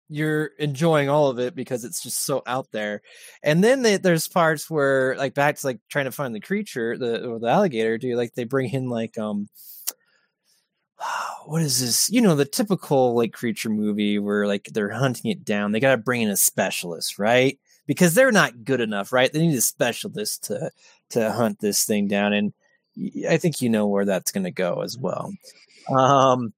you're 0.10 0.46
enjoying 0.60 1.10
all 1.10 1.30
of 1.30 1.40
it 1.40 1.56
because 1.56 1.84
it's 1.84 2.02
just 2.02 2.24
so 2.24 2.44
out 2.46 2.72
there. 2.72 3.02
And 3.42 3.64
then 3.64 3.82
they, 3.82 3.98
there's 3.98 4.28
parts 4.28 4.70
where, 4.70 5.16
like, 5.18 5.34
back 5.34 5.58
to 5.58 5.68
like 5.68 5.80
trying 5.90 6.06
to 6.06 6.12
find 6.12 6.36
the 6.36 6.40
creature, 6.40 6.98
the 6.98 7.28
or 7.28 7.40
the 7.40 7.48
alligator. 7.48 7.98
Do 7.98 8.16
like 8.16 8.34
they 8.34 8.44
bring 8.44 8.72
in 8.72 8.90
like 8.90 9.18
um, 9.18 9.50
what 11.46 11.62
is 11.62 11.80
this? 11.80 12.12
You 12.12 12.22
know, 12.22 12.36
the 12.36 12.46
typical 12.46 13.16
like 13.16 13.34
creature 13.34 13.70
movie 13.70 14.20
where 14.20 14.48
like 14.48 14.66
they're 14.74 14.92
hunting 14.92 15.32
it 15.32 15.44
down. 15.44 15.72
They 15.72 15.80
got 15.80 15.92
to 15.96 16.02
bring 16.02 16.22
in 16.22 16.30
a 16.30 16.38
specialist, 16.38 17.20
right? 17.20 17.60
Because 17.88 18.14
they're 18.14 18.32
not 18.32 18.64
good 18.64 18.82
enough, 18.82 19.12
right? 19.14 19.32
They 19.32 19.46
need 19.46 19.58
a 19.58 19.62
specialist 19.62 20.46
to 20.46 20.72
to 21.12 21.32
hunt 21.32 21.60
this 21.60 21.84
thing 21.86 22.08
down, 22.08 22.34
and 22.34 22.54
I 23.30 23.38
think 23.38 23.62
you 23.62 23.70
know 23.70 23.88
where 23.88 24.06
that's 24.06 24.32
going 24.32 24.46
to 24.46 24.52
go 24.52 24.82
as 24.82 24.98
well. 24.98 25.32
Um, 25.90 26.54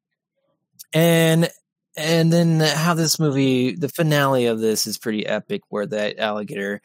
and 0.94 1.50
and 1.98 2.32
then 2.32 2.60
how 2.60 2.94
this 2.94 3.20
movie, 3.20 3.76
the 3.76 3.90
finale 3.90 4.46
of 4.46 4.60
this 4.60 4.86
is 4.88 4.98
pretty 4.98 5.26
epic, 5.26 5.64
where 5.70 5.88
that 5.88 6.20
alligator 6.20 6.82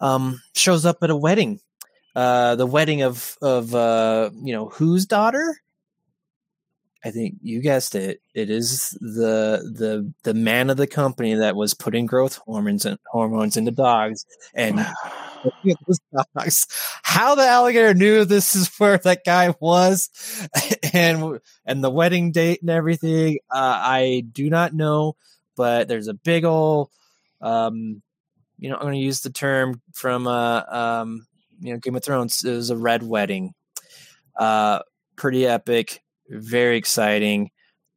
um, 0.00 0.42
shows 0.54 0.84
up 0.84 0.98
at 1.02 1.10
a 1.10 1.16
wedding, 1.16 1.60
uh, 2.16 2.56
the 2.56 2.66
wedding 2.66 3.02
of 3.02 3.36
of 3.40 3.74
uh, 3.74 4.30
you 4.42 4.52
know 4.52 4.68
whose 4.68 5.06
daughter? 5.06 5.56
I 7.02 7.10
think 7.10 7.36
you 7.40 7.62
guessed 7.62 7.94
it. 7.94 8.20
It 8.34 8.50
is 8.50 8.90
the 9.00 9.62
the 9.74 10.12
the 10.24 10.34
man 10.34 10.68
of 10.68 10.76
the 10.76 10.86
company 10.86 11.34
that 11.34 11.56
was 11.56 11.72
putting 11.72 12.06
growth 12.06 12.36
hormones 12.44 12.84
and 12.84 12.98
hormones 13.10 13.56
into 13.56 13.70
dogs 13.70 14.26
and. 14.54 14.84
How 17.02 17.34
the 17.34 17.46
alligator 17.46 17.94
knew 17.94 18.24
this 18.24 18.54
is 18.54 18.68
where 18.78 18.98
that 18.98 19.24
guy 19.24 19.54
was, 19.60 20.10
and 20.92 21.40
and 21.64 21.82
the 21.84 21.90
wedding 21.90 22.32
date 22.32 22.60
and 22.60 22.70
everything, 22.70 23.38
uh, 23.50 23.80
I 23.82 24.24
do 24.30 24.50
not 24.50 24.74
know. 24.74 25.16
But 25.56 25.88
there's 25.88 26.08
a 26.08 26.14
big 26.14 26.44
old, 26.44 26.90
um, 27.40 28.02
you 28.58 28.70
know, 28.70 28.76
I'm 28.76 28.82
going 28.82 28.94
to 28.94 29.00
use 29.00 29.20
the 29.20 29.30
term 29.30 29.82
from 29.92 30.26
uh, 30.26 30.62
um, 30.68 31.26
you 31.60 31.72
know 31.72 31.78
Game 31.78 31.96
of 31.96 32.04
Thrones. 32.04 32.44
It 32.44 32.52
was 32.52 32.70
a 32.70 32.76
red 32.76 33.02
wedding, 33.02 33.54
uh, 34.38 34.80
pretty 35.16 35.46
epic, 35.46 36.00
very 36.28 36.76
exciting. 36.76 37.50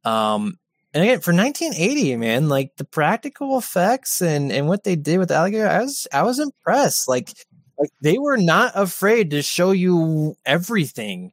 Um, 0.04 0.58
and 0.94 1.02
again, 1.04 1.20
for 1.20 1.32
1980, 1.34 2.16
man, 2.16 2.48
like 2.48 2.76
the 2.76 2.84
practical 2.84 3.58
effects 3.58 4.22
and 4.22 4.52
and 4.52 4.68
what 4.68 4.84
they 4.84 4.96
did 4.96 5.18
with 5.18 5.28
the 5.30 5.34
alligator, 5.36 5.68
I 5.68 5.80
was 5.80 6.06
I 6.12 6.22
was 6.22 6.38
impressed. 6.38 7.08
Like 7.08 7.30
like 7.78 7.90
they 8.02 8.18
were 8.18 8.36
not 8.38 8.72
afraid 8.76 9.30
to 9.32 9.42
show 9.42 9.72
you 9.72 10.36
everything, 10.46 11.32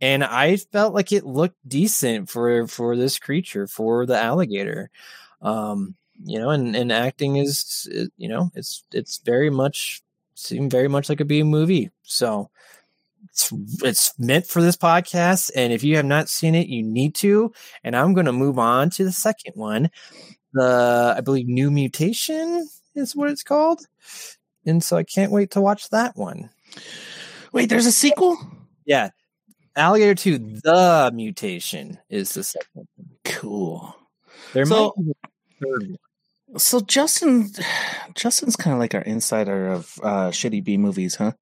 and 0.00 0.24
I 0.24 0.56
felt 0.58 0.94
like 0.94 1.12
it 1.12 1.26
looked 1.26 1.56
decent 1.68 2.30
for 2.30 2.66
for 2.68 2.96
this 2.96 3.18
creature 3.18 3.66
for 3.68 4.06
the 4.06 4.18
alligator. 4.18 4.90
Um, 5.42 5.96
you 6.24 6.38
know, 6.38 6.50
and 6.50 6.76
and 6.76 6.92
acting 6.92 7.36
is 7.36 7.88
you 8.16 8.28
know 8.28 8.50
it's 8.54 8.84
it's 8.92 9.18
very 9.18 9.50
much 9.50 10.02
seemed 10.34 10.70
very 10.70 10.88
much 10.88 11.08
like 11.08 11.20
a 11.20 11.24
B 11.26 11.42
movie. 11.42 11.90
So 12.04 12.50
it's 13.34 13.52
it's 13.82 14.12
meant 14.18 14.46
for 14.46 14.62
this 14.62 14.76
podcast 14.76 15.50
and 15.56 15.72
if 15.72 15.82
you 15.82 15.96
have 15.96 16.04
not 16.04 16.28
seen 16.28 16.54
it 16.54 16.68
you 16.68 16.82
need 16.84 17.14
to 17.16 17.52
and 17.82 17.96
i'm 17.96 18.14
going 18.14 18.26
to 18.26 18.32
move 18.32 18.58
on 18.60 18.88
to 18.90 19.02
the 19.04 19.10
second 19.10 19.52
one 19.56 19.90
the 20.52 21.14
i 21.16 21.20
believe 21.20 21.48
new 21.48 21.68
mutation 21.70 22.64
is 22.94 23.16
what 23.16 23.28
it's 23.28 23.42
called 23.42 23.80
and 24.66 24.84
so 24.84 24.96
i 24.96 25.02
can't 25.02 25.32
wait 25.32 25.50
to 25.50 25.60
watch 25.60 25.88
that 25.90 26.16
one 26.16 26.48
Wait, 27.52 27.68
there's 27.68 27.86
a 27.86 27.92
sequel? 27.92 28.38
yeah 28.86 29.10
alligator 29.76 30.14
2 30.14 30.38
the 30.62 31.10
mutation 31.12 31.98
is 32.08 32.34
the 32.34 32.44
second 32.44 32.68
one. 32.74 32.86
Cool. 33.24 33.96
there 34.52 34.64
So- 34.64 34.92
might 34.96 35.04
be 35.04 35.10
a 35.10 35.64
third 35.66 35.88
one 35.88 36.58
So 36.58 36.78
Justin 36.80 37.50
Justin's 38.14 38.54
kind 38.54 38.74
of 38.74 38.78
like 38.78 38.94
our 38.94 39.00
insider 39.02 39.66
of 39.72 39.98
uh 40.04 40.30
shitty 40.30 40.62
B 40.62 40.76
movies, 40.76 41.16
huh? 41.16 41.32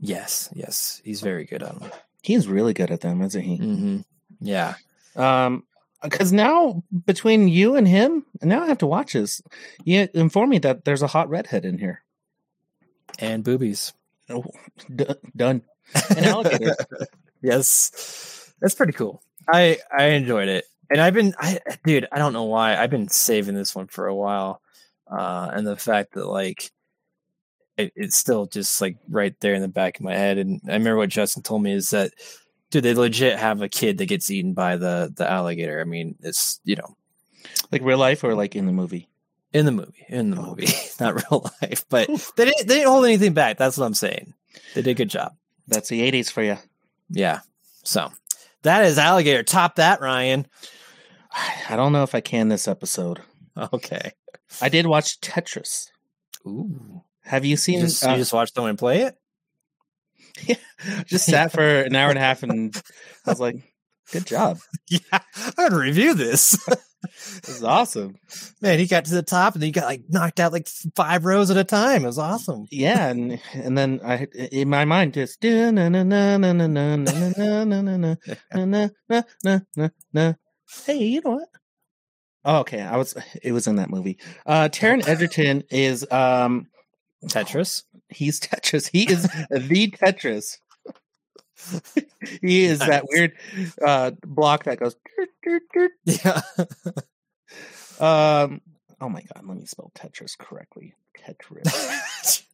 Yes 0.00 0.48
yes 0.54 1.00
he's 1.04 1.20
very 1.20 1.44
good 1.44 1.62
on 1.62 1.78
them 1.78 1.90
He's 2.22 2.46
really 2.48 2.74
good 2.74 2.90
at 2.90 3.00
them, 3.00 3.22
isn't 3.22 3.40
he? 3.42 3.56
hmm 3.56 3.98
yeah 4.40 4.74
Um, 5.16 5.64
because 6.02 6.32
now 6.32 6.82
between 7.06 7.48
you 7.48 7.76
and 7.76 7.86
him, 7.88 8.24
and 8.40 8.48
now 8.50 8.62
I 8.62 8.66
have 8.66 8.78
to 8.78 8.86
watch 8.86 9.12
this. 9.14 9.40
You 9.84 10.08
inform 10.14 10.50
me 10.50 10.58
that 10.60 10.84
there's 10.84 11.00
a 11.02 11.06
hot 11.06 11.28
redhead 11.30 11.64
in 11.64 11.78
here. 11.78 12.02
and 13.18 13.42
boobies 13.44 13.92
Oh, 14.28 14.44
d- 14.94 15.06
done. 15.34 15.62
An 16.16 16.24
alligator. 16.24 16.76
yes 17.42 18.52
that's 18.60 18.74
pretty 18.74 18.92
cool 18.92 19.22
i 19.48 19.78
i 19.96 20.04
enjoyed 20.12 20.48
it 20.48 20.64
and 20.90 21.00
i've 21.00 21.14
been 21.14 21.34
i 21.38 21.58
dude 21.84 22.06
i 22.12 22.18
don't 22.18 22.34
know 22.34 22.44
why 22.44 22.76
i've 22.76 22.90
been 22.90 23.08
saving 23.08 23.54
this 23.54 23.74
one 23.74 23.86
for 23.86 24.06
a 24.06 24.14
while 24.14 24.60
uh 25.10 25.50
and 25.54 25.66
the 25.66 25.76
fact 25.76 26.12
that 26.12 26.26
like 26.26 26.70
it, 27.80 27.92
it's 27.96 28.16
still 28.16 28.46
just 28.46 28.80
like 28.80 28.96
right 29.08 29.38
there 29.40 29.54
in 29.54 29.62
the 29.62 29.68
back 29.68 29.98
of 29.98 30.04
my 30.04 30.14
head 30.14 30.38
and 30.38 30.60
i 30.68 30.72
remember 30.72 30.96
what 30.96 31.08
justin 31.08 31.42
told 31.42 31.62
me 31.62 31.72
is 31.72 31.90
that 31.90 32.12
dude 32.70 32.82
they 32.82 32.94
legit 32.94 33.38
have 33.38 33.62
a 33.62 33.68
kid 33.68 33.98
that 33.98 34.06
gets 34.06 34.30
eaten 34.30 34.52
by 34.52 34.76
the 34.76 35.12
the 35.16 35.28
alligator 35.28 35.80
i 35.80 35.84
mean 35.84 36.16
it's 36.20 36.60
you 36.64 36.76
know 36.76 36.96
like 37.72 37.82
real 37.82 37.98
life 37.98 38.24
or 38.24 38.34
like 38.34 38.54
in 38.56 38.66
the 38.66 38.72
movie? 38.72 39.08
in 39.52 39.66
the 39.66 39.72
movie, 39.72 40.06
in 40.08 40.30
the 40.30 40.38
oh. 40.38 40.46
movie, 40.46 40.68
not 41.00 41.14
real 41.14 41.50
life. 41.60 41.84
But 41.88 42.08
they 42.36 42.44
didn't 42.44 42.68
they 42.68 42.74
didn't 42.76 42.88
hold 42.88 43.04
anything 43.04 43.34
back. 43.34 43.58
That's 43.58 43.76
what 43.76 43.86
I'm 43.86 43.94
saying. 43.94 44.34
They 44.74 44.82
did 44.82 44.90
a 44.90 44.94
good 44.94 45.10
job. 45.10 45.34
That's 45.68 45.88
the 45.88 46.00
'80s 46.10 46.30
for 46.30 46.42
you. 46.42 46.56
Yeah. 47.08 47.40
So 47.82 48.12
that 48.62 48.84
is 48.84 48.98
alligator. 48.98 49.42
Top 49.42 49.76
that, 49.76 50.00
Ryan. 50.00 50.46
I 51.68 51.76
don't 51.76 51.92
know 51.92 52.02
if 52.02 52.14
I 52.14 52.20
can 52.20 52.48
this 52.48 52.68
episode. 52.68 53.20
Okay. 53.72 54.12
I 54.60 54.68
did 54.68 54.86
watch 54.86 55.20
Tetris. 55.20 55.90
Ooh. 56.46 57.02
Have 57.30 57.44
you 57.44 57.50
You 57.52 57.56
seen? 57.56 57.80
just, 57.80 58.04
uh, 58.04 58.10
you 58.10 58.16
just 58.16 58.32
watched 58.32 58.54
someone 58.54 58.76
play 58.76 59.02
it? 59.02 59.14
Yeah, 60.46 60.56
just 61.06 61.26
sat 61.26 61.52
for 61.52 61.60
an 61.82 61.94
hour 61.94 62.08
and 62.10 62.18
a 62.18 62.20
half, 62.22 62.42
and 62.42 62.74
I 63.26 63.30
was 63.30 63.40
like, 63.40 63.56
"Good 64.12 64.26
job! 64.26 64.58
Yeah. 64.88 64.98
I'm 65.12 65.68
gonna 65.68 65.78
review 65.78 66.14
this. 66.14 66.56
This 67.02 67.48
is 67.48 67.64
awesome." 67.64 68.16
Man, 68.60 68.78
he 68.78 68.86
got 68.86 69.04
to 69.06 69.14
the 69.14 69.22
top 69.22 69.54
and 69.54 69.62
then 69.62 69.68
he 69.68 69.72
got 69.72 69.84
like 69.84 70.02
knocked 70.08 70.40
out 70.40 70.52
like 70.52 70.68
five 70.96 71.24
rows 71.24 71.50
at 71.50 71.56
a 71.56 71.64
time. 71.64 72.02
It 72.04 72.06
was 72.06 72.18
awesome. 72.18 72.66
Yeah, 72.70 73.08
and 73.08 73.40
and 73.54 73.76
then 73.78 74.00
I 74.04 74.26
in 74.34 74.68
my 74.68 74.84
mind 74.84 75.14
just 75.14 75.42
na 75.42 75.70
na 75.70 75.88
na 75.88 76.02
na 76.02 76.36
na 76.36 76.52
na 76.52 76.66
na 76.66 76.96
na 76.96 77.04
na 77.28 77.64
na 77.64 77.80
na 77.92 78.16
na 78.64 79.22
na 79.44 79.60
na 79.76 79.88
na. 80.12 80.32
Hey, 80.86 81.04
you 81.04 81.20
know 81.24 81.32
what? 81.32 81.48
Oh, 82.44 82.58
okay, 82.60 82.80
I 82.80 82.96
was. 82.96 83.14
It 83.42 83.52
was 83.52 83.66
in 83.66 83.76
that 83.76 83.90
movie. 83.90 84.18
Uh, 84.46 84.68
Taron 84.70 85.06
Egerton 85.06 85.64
is 85.70 86.10
um 86.10 86.66
Tetris. 87.26 87.84
he's 88.08 88.40
Tetris. 88.40 88.88
He 88.90 89.10
is 89.10 89.22
the 89.50 89.90
Tetris. 90.02 90.58
he 92.40 92.64
is 92.64 92.78
that 92.78 93.04
weird 93.10 93.32
uh 93.84 94.12
block 94.26 94.64
that 94.64 94.78
goes. 94.78 94.96
Yeah. 96.04 96.40
Um. 97.98 98.62
Oh 98.98 99.08
my 99.10 99.20
god, 99.20 99.44
let 99.46 99.56
me 99.58 99.66
spell 99.66 99.92
Tetris 99.94 100.38
correctly. 100.38 100.94
Tetris. 101.18 102.44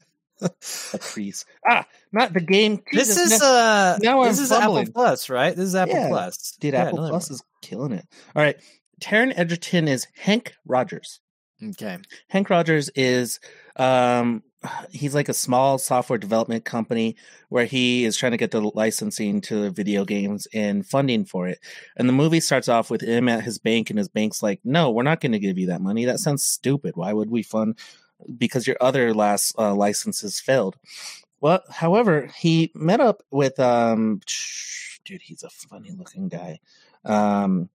Tetris. 0.43 1.45
Ah, 1.69 1.87
not 2.13 2.33
the 2.33 2.41
game. 2.41 2.83
this 2.93 3.17
is 3.17 3.39
no- 3.41 3.47
uh 3.47 3.99
now 4.03 4.23
I'm 4.23 4.29
this 4.29 4.41
is 4.41 4.49
fumbling. 4.49 4.89
Apple 4.89 4.93
Plus, 4.93 5.31
right? 5.31 5.55
This 5.55 5.67
is 5.67 5.75
Apple 5.77 5.95
Yeah. 5.95 6.09
Plus. 6.09 6.57
Dude, 6.59 6.75
Yeah, 6.75 6.87
Apple 6.87 7.09
Plus 7.09 7.31
is 7.31 7.43
killing 7.63 7.93
it. 7.93 8.05
All 8.35 8.43
right. 8.43 8.57
Taron 9.01 9.33
Egerton 9.37 9.87
is 9.89 10.07
Hank 10.17 10.55
Rogers. 10.67 11.21
Okay. 11.63 11.99
Hank 12.29 12.51
Rogers 12.51 12.91
is 12.97 13.39
um 13.77 14.43
he's 14.91 15.15
like 15.15 15.29
a 15.29 15.35
small 15.35 15.79
software 15.79 16.19
development 16.19 16.65
company 16.65 17.17
where 17.49 17.65
he 17.65 18.05
is 18.05 18.17
trying 18.17 18.33
to 18.33 18.39
get 18.39 18.51
the 18.51 18.61
licensing 18.61 19.41
to 19.43 19.71
video 19.71 20.05
games 20.05 20.47
and 20.55 20.87
funding 20.87 21.25
for 21.25 21.49
it. 21.49 21.59
And 21.97 22.09
the 22.09 22.13
movie 22.13 22.41
starts 22.41 22.69
off 22.69 22.91
with 22.91 23.01
him 23.01 23.29
at 23.29 23.45
his 23.45 23.59
bank 23.59 23.91
and 23.91 23.99
his 23.99 24.09
bank's 24.09 24.43
like, 24.43 24.61
"No, 24.65 24.91
we're 24.91 25.03
not 25.03 25.21
going 25.21 25.33
to 25.33 25.39
give 25.39 25.59
you 25.59 25.67
that 25.69 25.81
money. 25.81 26.05
That 26.05 26.21
sounds 26.21 26.45
stupid. 26.45 26.97
Why 26.97 27.13
would 27.13 27.31
we 27.31 27.43
fund 27.43 27.79
because 28.39 28.67
your 28.67 28.77
other 28.81 29.15
last 29.15 29.55
uh, 29.59 29.75
licenses 29.75 30.41
failed?" 30.41 30.77
Well, 31.41 31.63
however, 31.71 32.29
he 32.37 32.73
met 32.75 33.01
up 33.01 33.23
with 33.31 33.59
um 33.61 34.21
dude, 35.05 35.23
he's 35.23 35.43
a 35.43 35.51
funny 35.51 35.93
looking 35.93 36.29
guy. 36.29 36.61
Um 37.05 37.69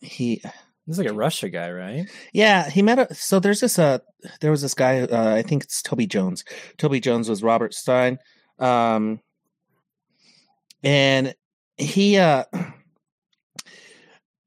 he 0.00 0.42
This 0.86 0.94
is 0.94 0.98
like 0.98 1.10
a 1.10 1.14
Russia 1.14 1.48
guy, 1.48 1.70
right? 1.70 2.10
yeah, 2.32 2.68
he 2.68 2.82
met 2.82 2.98
a 2.98 3.14
so 3.14 3.40
there's 3.40 3.60
this 3.60 3.78
uh 3.78 3.98
there 4.40 4.50
was 4.50 4.62
this 4.62 4.74
guy 4.74 5.00
uh 5.00 5.34
I 5.34 5.42
think 5.42 5.64
it's 5.64 5.80
Toby 5.82 6.06
Jones. 6.06 6.44
Toby 6.76 7.00
Jones 7.00 7.28
was 7.28 7.42
Robert 7.42 7.72
Stein. 7.72 8.18
Um 8.58 9.20
and 10.82 11.34
he 11.76 12.18
uh 12.18 12.44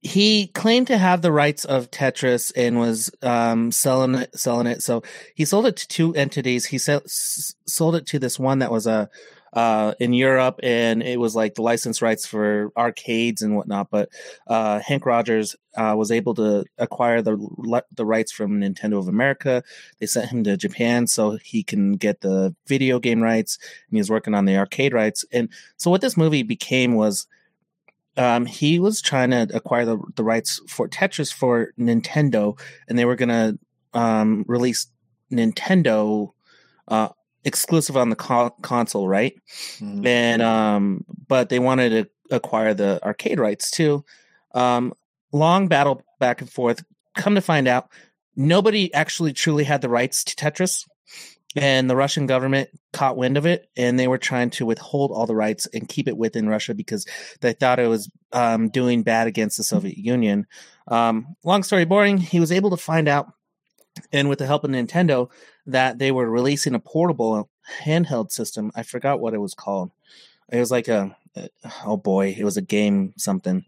he 0.02 0.48
claimed 0.48 0.88
to 0.88 0.98
have 0.98 1.22
the 1.22 1.32
rights 1.32 1.66
of 1.66 1.90
Tetris 1.92 2.52
and 2.56 2.78
was 2.80 3.10
um 3.24 3.72
selling 3.72 4.16
it 4.16 4.38
selling 4.40 4.68
it. 4.68 4.82
So 4.84 5.04
he 5.36 5.44
sold 5.44 5.66
it 5.66 5.76
to 5.78 5.88
two 5.88 6.14
entities. 6.16 6.68
He 6.68 6.78
sell, 6.78 7.02
s- 7.04 7.56
sold 7.66 7.96
it 7.96 8.06
to 8.08 8.20
this 8.20 8.38
one 8.40 8.60
that 8.60 8.72
was 8.72 8.86
a 8.86 9.10
uh, 9.54 9.94
in 10.00 10.14
Europe, 10.14 10.60
and 10.64 11.02
it 11.02 11.20
was 11.20 11.36
like 11.36 11.56
the 11.56 11.62
license 11.62 12.02
rights 12.02 12.26
for 12.26 12.72
arcades 12.76 13.42
and 13.42 13.56
whatnot. 13.56 13.90
But 13.90 14.10
uh, 14.48 14.80
Hank 14.80 15.06
Rogers 15.06 15.56
uh, 15.76 15.96
was 15.98 16.12
able 16.12 16.34
to 16.36 16.66
acquire 16.78 17.22
the 17.22 17.82
the 17.96 18.06
rights 18.06 18.32
from 18.32 18.60
Nintendo 18.62 18.98
of 18.98 19.08
America. 19.08 19.64
They 20.00 20.06
sent 20.06 20.30
him 20.30 20.44
to 20.44 20.58
Japan 20.58 21.08
so 21.08 21.38
he 21.44 21.64
can 21.64 21.94
get 21.94 22.22
the 22.22 22.56
video 22.68 23.00
game 23.00 23.22
rights, 23.22 23.58
and 23.62 23.96
he 23.96 24.00
was 24.00 24.10
working 24.10 24.34
on 24.34 24.46
the 24.46 24.58
arcade 24.58 24.94
rights. 24.94 25.26
And 25.32 25.50
so, 25.78 25.92
what 25.92 26.02
this 26.02 26.18
movie 26.18 26.44
became 26.44 26.96
was. 26.96 27.28
Um, 28.20 28.48
he 28.48 28.80
was 28.80 29.00
trying 29.00 29.30
to 29.30 29.48
acquire 29.54 29.86
the, 29.86 30.00
the 30.16 30.24
rights 30.24 30.60
for 30.68 30.90
Tetris 30.90 31.32
for 31.32 31.72
Nintendo, 31.80 32.60
and 32.88 32.98
they 32.98 33.06
were 33.06 33.16
going 33.16 33.30
to 33.30 33.60
um, 33.94 34.44
release 34.48 34.88
Nintendo 35.32 36.32
uh, 36.88 37.10
exclusive 37.48 37.98
on 37.98 38.10
the 38.12 38.16
co- 38.16 38.54
console, 38.62 39.08
right? 39.08 39.34
Mhm. 39.80 40.06
and 40.06 40.42
um 40.42 41.06
but 41.28 41.50
they 41.50 41.60
wanted 41.60 41.90
to 41.90 42.36
acquire 42.36 42.74
the 42.74 43.00
arcade 43.04 43.40
rights 43.40 43.72
too 43.72 44.04
um 44.54 44.94
long 45.32 45.68
battle 45.68 46.04
back 46.20 46.42
and 46.42 46.52
forth 46.52 46.84
come 47.16 47.36
to 47.36 47.42
find 47.42 47.68
out 47.68 47.90
nobody 48.36 48.94
actually 48.94 49.34
truly 49.34 49.64
had 49.64 49.82
the 49.82 49.90
rights 49.90 50.24
to 50.26 50.36
tetris 50.36 50.84
and 51.56 51.90
the 51.90 51.96
russian 51.96 52.28
government 52.28 52.70
caught 52.92 53.16
wind 53.18 53.38
of 53.38 53.46
it 53.46 53.70
and 53.78 53.98
they 53.98 54.08
were 54.08 54.18
trying 54.18 54.50
to 54.50 54.66
withhold 54.66 55.12
all 55.12 55.26
the 55.26 55.36
rights 55.36 55.68
and 55.74 55.88
keep 55.88 56.08
it 56.08 56.18
within 56.18 56.50
russia 56.50 56.74
because 56.74 57.06
they 57.42 57.54
thought 57.54 57.80
it 57.80 57.88
was 57.88 58.10
um, 58.34 58.70
doing 58.70 59.04
bad 59.04 59.28
against 59.28 59.56
the 59.58 59.64
soviet 59.64 59.98
union 59.98 60.46
um, 60.90 61.36
long 61.46 61.64
story 61.64 61.86
boring 61.86 62.18
he 62.18 62.40
was 62.42 62.52
able 62.52 62.70
to 62.72 62.78
find 62.78 63.08
out 63.08 63.28
and 64.12 64.30
with 64.30 64.40
the 64.40 64.46
help 64.46 64.64
of 64.64 64.72
nintendo 64.72 65.30
that 65.66 66.00
they 66.00 66.12
were 66.12 66.30
releasing 66.30 66.74
a 66.74 66.80
portable 66.80 67.50
handheld 67.84 68.32
system. 68.32 68.72
I 68.76 68.84
forgot 68.84 69.20
what 69.20 69.34
it 69.34 69.40
was 69.40 69.54
called. 69.54 69.92
It 70.52 70.60
was 70.60 70.72
like 70.72 70.88
a 70.88 71.16
oh 71.86 71.98
boy, 71.98 72.36
it 72.38 72.44
was 72.44 72.58
a 72.58 72.62
game 72.62 73.14
something. 73.18 73.66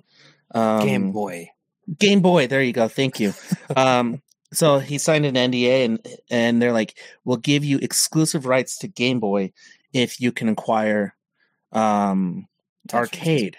Um, 0.52 0.86
Game 0.86 1.12
Boy. 1.12 1.52
Game 1.98 2.22
Boy. 2.22 2.48
There 2.48 2.62
you 2.62 2.74
go. 2.74 2.88
Thank 2.88 3.20
you. 3.20 3.34
um, 3.76 4.22
so 4.52 4.80
he 4.80 4.98
signed 4.98 5.26
an 5.26 5.36
NDA, 5.36 5.86
and 5.86 6.08
and 6.30 6.62
they're 6.62 6.74
like, 6.74 6.98
"We'll 7.24 7.38
give 7.38 7.64
you 7.64 7.78
exclusive 7.80 8.46
rights 8.46 8.78
to 8.80 8.88
Game 8.88 9.20
Boy 9.20 9.54
if 9.94 10.20
you 10.20 10.32
can 10.32 10.50
acquire 10.50 11.16
um, 11.72 12.48
arcade." 12.94 13.58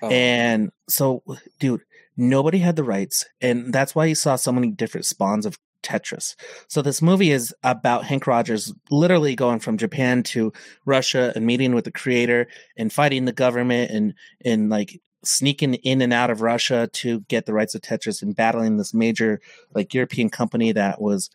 Oh. 0.00 0.08
And 0.08 0.70
so, 0.88 1.24
dude, 1.58 1.82
nobody 2.16 2.58
had 2.58 2.76
the 2.76 2.84
rights, 2.84 3.26
and 3.40 3.72
that's 3.72 3.94
why 3.94 4.04
you 4.04 4.14
saw 4.14 4.36
so 4.36 4.52
many 4.52 4.70
different 4.70 5.06
spawns 5.06 5.44
of 5.44 5.58
Tetris. 5.82 6.34
So 6.68 6.82
this 6.82 7.00
movie 7.02 7.30
is 7.30 7.54
about 7.62 8.04
Hank 8.04 8.26
Rogers 8.26 8.72
literally 8.90 9.34
going 9.34 9.60
from 9.60 9.78
Japan 9.78 10.22
to 10.24 10.52
Russia 10.84 11.32
and 11.34 11.46
meeting 11.46 11.74
with 11.74 11.84
the 11.84 11.92
creator 11.92 12.48
and 12.76 12.92
fighting 12.92 13.24
the 13.24 13.32
government 13.32 13.90
and 13.90 14.14
and 14.44 14.70
like 14.70 15.00
sneaking 15.24 15.74
in 15.74 16.00
and 16.02 16.12
out 16.12 16.30
of 16.30 16.42
Russia 16.42 16.88
to 16.92 17.20
get 17.22 17.46
the 17.46 17.52
rights 17.52 17.74
of 17.74 17.80
Tetris 17.80 18.22
and 18.22 18.36
battling 18.36 18.76
this 18.76 18.94
major 18.94 19.40
like 19.74 19.94
European 19.94 20.30
company 20.30 20.72
that 20.72 21.00
was 21.00 21.30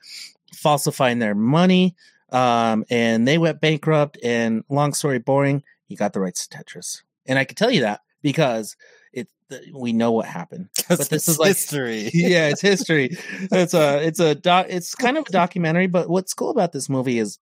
falsifying 0.53 1.19
their 1.19 1.35
money. 1.35 1.95
Um, 2.31 2.85
and 2.89 3.27
they 3.27 3.37
went 3.37 3.61
bankrupt. 3.61 4.17
And 4.23 4.63
long 4.69 4.93
story 4.93 5.19
boring, 5.19 5.63
he 5.85 5.95
got 5.95 6.13
the 6.13 6.21
rights 6.21 6.47
to 6.47 6.57
Tetris. 6.57 7.01
And 7.25 7.37
I 7.37 7.45
can 7.45 7.55
tell 7.55 7.71
you 7.71 7.81
that 7.81 8.01
because 8.21 8.75
it 9.13 9.29
we 9.73 9.93
know 9.93 10.11
what 10.11 10.25
happened. 10.25 10.69
but 10.89 11.09
this 11.09 11.27
is 11.27 11.39
like- 11.39 11.49
history. 11.49 12.09
yeah, 12.13 12.49
it's 12.49 12.61
history. 12.61 13.15
It's 13.51 13.73
a 13.73 14.05
it's 14.05 14.19
a 14.19 14.35
doc, 14.35 14.65
it's 14.69 14.95
kind 14.95 15.17
of 15.17 15.25
a 15.27 15.31
documentary, 15.31 15.87
but 15.87 16.09
what's 16.09 16.33
cool 16.33 16.49
about 16.49 16.71
this 16.73 16.89
movie 16.89 17.19
is 17.19 17.39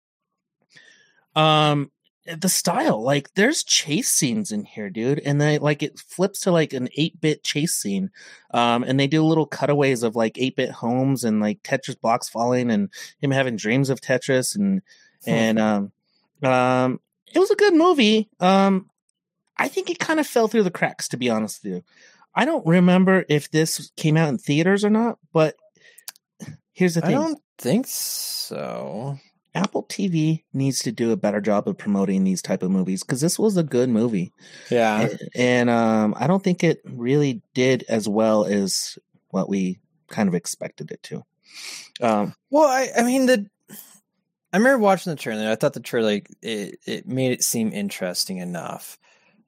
um 1.36 1.90
the 2.36 2.48
style. 2.48 3.02
Like 3.02 3.32
there's 3.34 3.64
chase 3.64 4.08
scenes 4.08 4.52
in 4.52 4.64
here, 4.64 4.90
dude, 4.90 5.20
and 5.20 5.40
they 5.40 5.58
like 5.58 5.82
it 5.82 5.98
flips 5.98 6.40
to 6.40 6.52
like 6.52 6.72
an 6.72 6.88
8-bit 6.98 7.42
chase 7.42 7.74
scene. 7.74 8.10
Um 8.52 8.82
and 8.84 8.98
they 9.00 9.06
do 9.06 9.24
little 9.24 9.46
cutaways 9.46 10.02
of 10.02 10.16
like 10.16 10.34
8-bit 10.34 10.70
homes 10.70 11.24
and 11.24 11.40
like 11.40 11.62
Tetris 11.62 11.98
blocks 12.00 12.28
falling 12.28 12.70
and 12.70 12.90
him 13.20 13.30
having 13.30 13.56
dreams 13.56 13.90
of 13.90 14.00
Tetris 14.00 14.54
and 14.56 14.82
Hmm. 15.24 15.30
and 15.30 15.58
um 15.58 15.92
um 16.42 17.00
it 17.32 17.38
was 17.38 17.50
a 17.50 17.56
good 17.56 17.74
movie. 17.74 18.28
Um 18.40 18.89
I 19.61 19.68
think 19.68 19.90
it 19.90 19.98
kind 19.98 20.18
of 20.18 20.26
fell 20.26 20.48
through 20.48 20.62
the 20.62 20.70
cracks 20.70 21.08
to 21.08 21.16
be 21.16 21.30
honest 21.30 21.62
with 21.62 21.72
you. 21.72 21.84
I 22.34 22.44
don't 22.44 22.66
remember 22.66 23.24
if 23.28 23.50
this 23.50 23.90
came 23.96 24.16
out 24.16 24.28
in 24.28 24.38
theaters 24.38 24.84
or 24.84 24.90
not, 24.90 25.18
but 25.32 25.54
here's 26.72 26.94
the 26.94 27.02
thing. 27.02 27.11
I 27.16 27.20
don't 27.20 27.38
think 27.58 27.86
so. 27.86 29.18
Apple 29.54 29.82
TV 29.84 30.44
needs 30.52 30.80
to 30.80 30.92
do 30.92 31.11
a 31.11 31.16
better 31.16 31.40
job 31.40 31.68
of 31.68 31.76
promoting 31.76 32.24
these 32.24 32.40
type 32.40 32.62
of 32.62 32.70
movies 32.70 33.02
because 33.02 33.20
this 33.20 33.38
was 33.38 33.56
a 33.56 33.64
good 33.64 33.88
movie. 33.88 34.32
Yeah. 34.70 35.00
and, 35.00 35.20
and 35.34 35.70
um, 35.70 36.14
I 36.16 36.26
don't 36.26 36.42
think 36.42 36.62
it 36.62 36.80
really 36.84 37.42
did 37.52 37.84
as 37.88 38.08
well 38.08 38.44
as 38.44 38.98
what 39.30 39.48
we 39.48 39.80
kind 40.08 40.28
of 40.28 40.34
expected 40.34 40.90
it 40.92 41.02
to. 41.04 41.24
Um, 42.00 42.34
Well, 42.48 42.68
I, 42.68 42.88
I 42.96 43.02
mean 43.02 43.26
the 43.26 43.46
I 44.52 44.56
remember 44.56 44.78
watching 44.78 45.11
the 45.11 45.16
trailer. 45.16 45.50
I 45.50 45.54
thought 45.56 45.74
the 45.74 45.80
trailer 45.80 46.11
like, 46.11 46.30
it 46.42 46.78
it 46.86 47.06
made 47.06 47.32
it 47.32 47.44
seem 47.44 47.72
interesting 47.72 48.38
enough. 48.38 48.98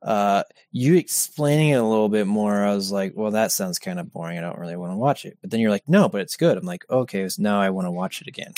Uh, 0.03 0.43
you 0.71 0.97
explaining 0.97 1.71
it 1.71 1.75
a 1.81 1.85
little 1.87 2.09
bit 2.09 2.27
more, 2.27 2.65
I 2.65 2.75
was 2.75 2.91
like, 2.91 3.13
well, 3.15 3.31
that 3.33 3.53
sounds 3.53 3.79
kind 3.79 4.01
of 4.01 4.13
boring. 4.13 4.39
I 4.39 4.41
don't 4.41 4.59
really 4.59 4.77
want 4.77 4.93
to 4.93 4.97
watch 4.97 5.25
it. 5.25 5.39
But 5.41 5.51
then 5.51 5.61
you're 5.61 5.71
like, 5.71 5.89
no, 5.89 6.09
but 6.09 6.21
it's 6.23 6.37
good. 6.37 6.59
I'm 6.59 6.65
like, 6.65 6.85
okay, 6.91 7.29
so 7.29 7.43
now 7.43 7.61
I 7.61 7.71
want 7.71 7.87
to 7.87 7.91
watch 7.93 8.21
it 8.21 8.27
again. 8.29 8.53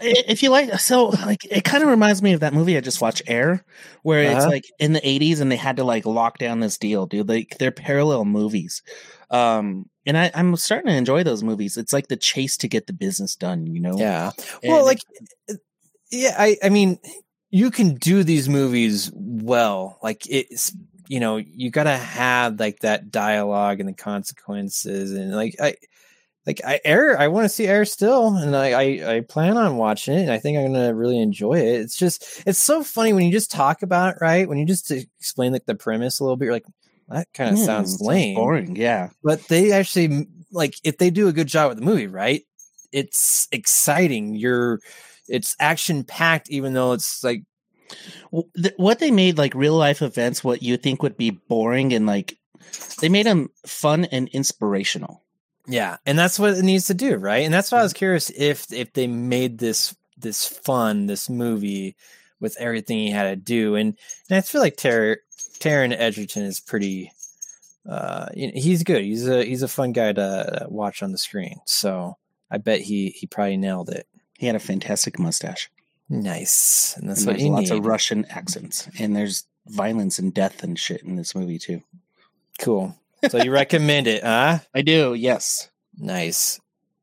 if 0.00 0.42
you 0.42 0.50
like 0.50 0.72
so 0.78 1.06
like 1.06 1.44
it 1.44 1.64
kind 1.64 1.82
of 1.82 1.88
reminds 1.88 2.22
me 2.22 2.32
of 2.32 2.40
that 2.40 2.54
movie 2.54 2.76
i 2.76 2.80
just 2.80 3.00
watched 3.00 3.22
air 3.26 3.64
where 4.02 4.22
it's 4.22 4.40
Uh-huh. 4.42 4.48
like 4.50 4.64
in 4.78 4.92
the 4.92 5.00
80s 5.00 5.40
and 5.40 5.50
they 5.50 5.56
had 5.56 5.76
to 5.78 5.84
like 5.84 6.06
lock 6.06 6.38
down 6.38 6.60
this 6.60 6.78
deal 6.78 7.06
dude 7.06 7.28
like 7.28 7.56
they're 7.58 7.72
parallel 7.72 8.24
movies 8.24 8.82
um 9.30 9.86
and 10.06 10.16
I, 10.16 10.30
i'm 10.34 10.54
starting 10.56 10.86
to 10.86 10.96
enjoy 10.96 11.24
those 11.24 11.42
movies 11.42 11.76
it's 11.76 11.92
like 11.92 12.06
the 12.06 12.16
chase 12.16 12.56
to 12.58 12.68
get 12.68 12.86
the 12.86 12.92
business 12.92 13.34
done 13.34 13.66
you 13.66 13.80
know 13.80 13.98
Yeah. 13.98 14.30
And 14.62 14.72
Well, 14.72 14.84
like, 14.84 15.00
yeah, 16.10 16.34
I, 16.38 16.56
I 16.62 16.68
mean, 16.68 16.98
you 17.50 17.70
can 17.70 17.94
do 17.94 18.22
these 18.22 18.48
movies 18.48 19.10
well. 19.14 19.98
Like, 20.02 20.22
it's, 20.28 20.74
you 21.06 21.20
know, 21.20 21.36
you 21.36 21.70
got 21.70 21.84
to 21.84 21.96
have 21.96 22.60
like 22.60 22.80
that 22.80 23.10
dialogue 23.10 23.80
and 23.80 23.88
the 23.88 23.94
consequences. 23.94 25.12
And 25.12 25.34
like, 25.34 25.56
I, 25.60 25.74
like, 26.46 26.60
I 26.64 26.80
air, 26.84 27.18
I 27.18 27.28
want 27.28 27.44
to 27.44 27.48
see 27.48 27.66
air 27.66 27.84
still. 27.84 28.36
And 28.36 28.54
I, 28.54 28.72
I, 28.72 29.16
I 29.16 29.20
plan 29.20 29.56
on 29.56 29.76
watching 29.76 30.14
it. 30.14 30.22
And 30.22 30.30
I 30.30 30.38
think 30.38 30.58
I'm 30.58 30.74
to 30.74 30.94
really 30.94 31.20
enjoy 31.20 31.54
it. 31.54 31.80
It's 31.80 31.96
just, 31.96 32.42
it's 32.46 32.62
so 32.62 32.82
funny 32.82 33.12
when 33.12 33.24
you 33.24 33.32
just 33.32 33.50
talk 33.50 33.82
about 33.82 34.14
it, 34.14 34.18
right? 34.20 34.48
When 34.48 34.58
you 34.58 34.66
just 34.66 34.90
explain 34.90 35.52
like 35.52 35.66
the 35.66 35.74
premise 35.74 36.20
a 36.20 36.24
little 36.24 36.36
bit, 36.36 36.46
you're 36.46 36.54
like, 36.54 36.66
that 37.08 37.28
kind 37.32 37.50
of 37.50 37.58
hmm, 37.58 37.64
sounds 37.64 38.00
lame 38.00 38.34
boring 38.34 38.76
yeah 38.76 39.08
but 39.22 39.40
they 39.48 39.72
actually 39.72 40.26
like 40.52 40.74
if 40.84 40.98
they 40.98 41.10
do 41.10 41.28
a 41.28 41.32
good 41.32 41.46
job 41.46 41.70
with 41.70 41.78
the 41.78 41.84
movie 41.84 42.06
right 42.06 42.42
it's 42.92 43.48
exciting 43.52 44.34
you're 44.34 44.80
it's 45.28 45.56
action 45.60 46.04
packed 46.04 46.50
even 46.50 46.72
though 46.72 46.92
it's 46.92 47.22
like 47.22 47.42
what 48.30 48.98
they 48.98 49.10
made 49.10 49.38
like 49.38 49.54
real 49.54 49.74
life 49.74 50.02
events 50.02 50.44
what 50.44 50.62
you 50.62 50.76
think 50.76 51.02
would 51.02 51.16
be 51.16 51.30
boring 51.30 51.92
and 51.92 52.06
like 52.06 52.36
they 53.00 53.08
made 53.08 53.26
them 53.26 53.48
fun 53.66 54.04
and 54.06 54.28
inspirational. 54.28 55.22
Yeah 55.66 55.96
and 56.04 56.18
that's 56.18 56.38
what 56.38 56.54
it 56.54 56.64
needs 56.64 56.86
to 56.86 56.94
do 56.94 57.16
right? 57.16 57.44
And 57.44 57.52
that's 57.52 57.72
why 57.72 57.80
i 57.80 57.82
was 57.82 57.92
curious 57.92 58.30
if 58.30 58.72
if 58.72 58.92
they 58.92 59.06
made 59.06 59.58
this 59.58 59.96
this 60.16 60.46
fun 60.46 61.06
this 61.06 61.30
movie 61.30 61.96
with 62.40 62.56
everything 62.58 62.98
he 62.98 63.10
had 63.10 63.30
to 63.30 63.36
do 63.36 63.74
and 63.74 63.96
and 64.28 64.36
i 64.36 64.40
feel 64.40 64.60
like 64.60 64.76
Tar- 64.76 65.18
Taron 65.60 65.94
Egerton 65.96 66.42
is 66.42 66.60
pretty 66.60 67.12
uh 67.88 68.26
you 68.34 68.48
know, 68.48 68.52
he's 68.54 68.82
good. 68.82 69.02
He's 69.02 69.26
a 69.28 69.44
he's 69.44 69.62
a 69.62 69.68
fun 69.68 69.92
guy 69.92 70.12
to 70.12 70.22
uh, 70.22 70.66
watch 70.68 71.02
on 71.02 71.12
the 71.12 71.18
screen 71.18 71.60
so 71.66 72.16
i 72.50 72.58
bet 72.58 72.80
he 72.80 73.10
he 73.10 73.26
probably 73.26 73.56
nailed 73.56 73.90
it 73.90 74.06
he 74.38 74.46
had 74.46 74.56
a 74.56 74.60
fantastic 74.60 75.18
mustache 75.18 75.70
nice 76.08 76.94
and 76.96 77.08
that's 77.10 77.20
and 77.20 77.26
what 77.26 77.32
there's 77.34 77.44
you 77.44 77.50
lots 77.52 77.70
need 77.70 77.78
of 77.78 77.84
russian 77.84 78.24
accents 78.30 78.88
and 78.98 79.14
there's 79.14 79.44
violence 79.66 80.18
and 80.18 80.32
death 80.32 80.62
and 80.62 80.78
shit 80.78 81.02
in 81.02 81.16
this 81.16 81.34
movie 81.34 81.58
too 81.58 81.82
Cool. 82.60 82.96
So 83.28 83.38
you 83.40 83.52
recommend 83.52 84.08
it, 84.08 84.24
huh? 84.24 84.58
i 84.74 84.82
do 84.82 85.14
yes 85.14 85.68
Nice. 85.96 86.60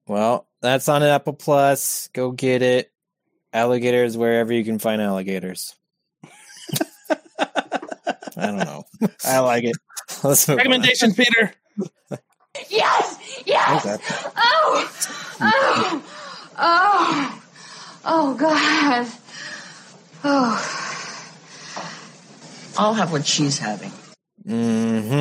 Well, 0.07 0.47
that's 0.61 0.87
on 0.89 1.03
Apple 1.03 1.33
Plus. 1.33 2.09
Go 2.13 2.31
get 2.31 2.61
it. 2.61 2.91
Alligators 3.53 4.17
wherever 4.17 4.53
you 4.53 4.63
can 4.65 4.79
find 4.79 5.01
alligators. 5.01 5.75
I 7.39 8.47
don't 8.47 8.57
know. 8.57 8.83
i 9.25 9.39
like 9.39 9.63
it 9.65 9.77
Let's 10.23 10.47
move 10.47 10.55
on. 10.55 10.57
recommendations 10.57 11.15
peter 11.15 11.53
Yes! 12.69 13.17
Yes! 13.45 13.99
Oh! 14.37 14.91
Oh! 15.41 16.03
Oh! 16.57 17.41
Oh, 18.05 18.33
God. 18.35 19.07
Oh. 20.23 20.85
I'll 22.77 22.93
have 22.93 23.11
what 23.11 23.25
she's 23.25 23.57
having. 23.57 23.91
Mm-hmm. 24.47 25.13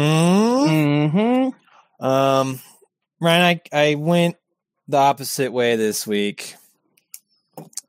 mm-hmm 0.69 2.05
Um, 2.05 2.61
Ryan, 3.21 3.61
I 3.73 3.91
I 3.91 3.95
went 3.95 4.37
the 4.89 4.99
opposite 4.99 5.53
way 5.53 5.77
this 5.77 6.07
week. 6.07 6.57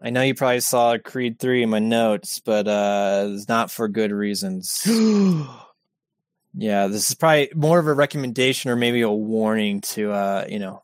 I 0.02 0.12
know 0.12 0.22
you 0.22 0.36
probably 0.36 0.60
saw 0.60 0.98
Creed 0.98 1.40
three 1.40 1.64
in 1.64 1.70
my 1.70 1.80
notes, 1.80 2.40
but 2.40 2.68
uh, 2.68 3.28
it's 3.32 3.48
not 3.48 3.72
for 3.72 3.88
good 3.88 4.12
reasons. 4.12 4.88
Yeah, 6.58 6.88
this 6.88 7.10
is 7.10 7.16
probably 7.16 7.52
more 7.54 7.80
of 7.80 7.88
a 7.88 7.94
recommendation 7.94 8.72
or 8.72 8.78
maybe 8.78 9.02
a 9.02 9.12
warning 9.12 9.82
to 9.82 10.14
uh, 10.14 10.46
you 10.48 10.58
know, 10.58 10.84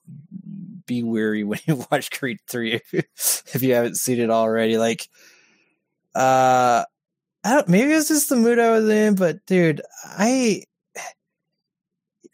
be 0.85 1.03
weary 1.03 1.43
when 1.43 1.59
you 1.65 1.85
watch 1.91 2.11
Creed 2.11 2.39
3 2.49 2.73
if 2.73 2.93
you, 2.93 3.03
if 3.53 3.61
you 3.63 3.73
haven't 3.73 3.97
seen 3.97 4.19
it 4.19 4.29
already. 4.29 4.77
Like 4.77 5.07
uh 6.15 6.83
I 7.43 7.53
don't 7.53 7.67
maybe 7.69 7.91
it 7.91 7.95
was 7.95 8.07
just 8.09 8.29
the 8.29 8.35
mood 8.35 8.59
I 8.59 8.71
was 8.71 8.87
in, 8.89 9.15
but 9.15 9.45
dude, 9.45 9.81
I 10.03 10.63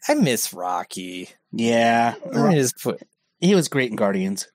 I 0.08 0.14
miss 0.14 0.52
Rocky. 0.52 1.28
yeah 1.52 2.14
Let 2.26 2.48
me 2.50 2.54
just 2.56 2.82
put 2.82 3.02
he 3.40 3.54
was 3.54 3.68
great 3.68 3.90
in 3.90 3.96
guardians 3.96 4.48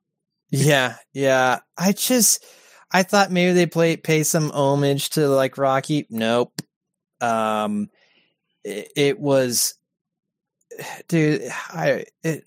Yeah, 0.49 0.97
yeah. 1.13 1.59
I 1.77 1.93
just 1.93 2.45
I 2.91 3.01
thought 3.03 3.31
maybe 3.31 3.53
they 3.53 3.65
play 3.65 3.97
pay 3.97 4.23
some 4.23 4.51
homage 4.51 5.09
to 5.11 5.27
like 5.27 5.57
Rocky. 5.57 6.05
Nope. 6.09 6.53
Um 7.21 7.89
it, 8.63 8.89
it 8.95 9.19
was 9.19 9.75
dude, 11.07 11.41
I 11.69 11.87
it, 11.89 12.11
it 12.23 12.43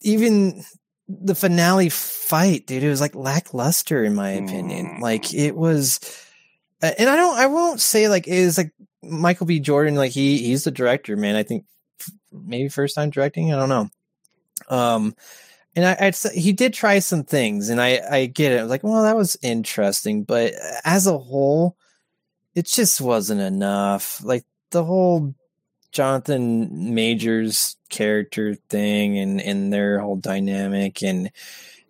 even 0.00 0.64
the 1.08 1.34
finale 1.34 1.88
fight, 1.88 2.66
dude, 2.66 2.82
it 2.82 2.88
was 2.88 3.00
like 3.00 3.14
lackluster 3.14 4.04
in 4.04 4.14
my 4.14 4.30
opinion. 4.30 4.86
Mm. 4.86 5.00
Like 5.00 5.32
it 5.32 5.54
was 5.54 6.00
uh, 6.82 6.92
and 6.98 7.08
I 7.08 7.16
don't 7.16 7.38
I 7.38 7.46
won't 7.46 7.80
say 7.80 8.08
like 8.08 8.26
it 8.26 8.44
was 8.44 8.58
like 8.58 8.72
Michael 9.02 9.46
B. 9.46 9.60
Jordan 9.60 9.94
like 9.94 10.12
he 10.12 10.38
he's 10.38 10.64
the 10.64 10.70
director, 10.70 11.16
man. 11.16 11.36
I 11.36 11.42
think 11.42 11.64
maybe 12.32 12.68
first 12.68 12.94
time 12.94 13.10
directing, 13.10 13.52
I 13.52 13.56
don't 13.56 13.68
know. 13.68 13.88
Um 14.68 15.14
and 15.76 15.84
I, 15.84 16.06
I'd 16.06 16.14
say 16.14 16.34
he 16.34 16.52
did 16.52 16.72
try 16.72 16.98
some 17.00 17.22
things, 17.22 17.68
and 17.68 17.82
I, 17.82 18.00
I 18.10 18.26
get 18.26 18.52
it. 18.52 18.58
I 18.58 18.62
was 18.62 18.70
like, 18.70 18.82
well, 18.82 19.02
that 19.02 19.14
was 19.14 19.36
interesting, 19.42 20.24
but 20.24 20.54
as 20.84 21.06
a 21.06 21.18
whole, 21.18 21.76
it 22.54 22.66
just 22.66 22.98
wasn't 22.98 23.42
enough. 23.42 24.24
Like 24.24 24.44
the 24.70 24.82
whole 24.82 25.34
Jonathan 25.96 26.94
Majors 26.94 27.76
character 27.88 28.54
thing, 28.68 29.18
and 29.18 29.40
and 29.40 29.72
their 29.72 29.98
whole 29.98 30.16
dynamic, 30.16 31.02
and 31.02 31.30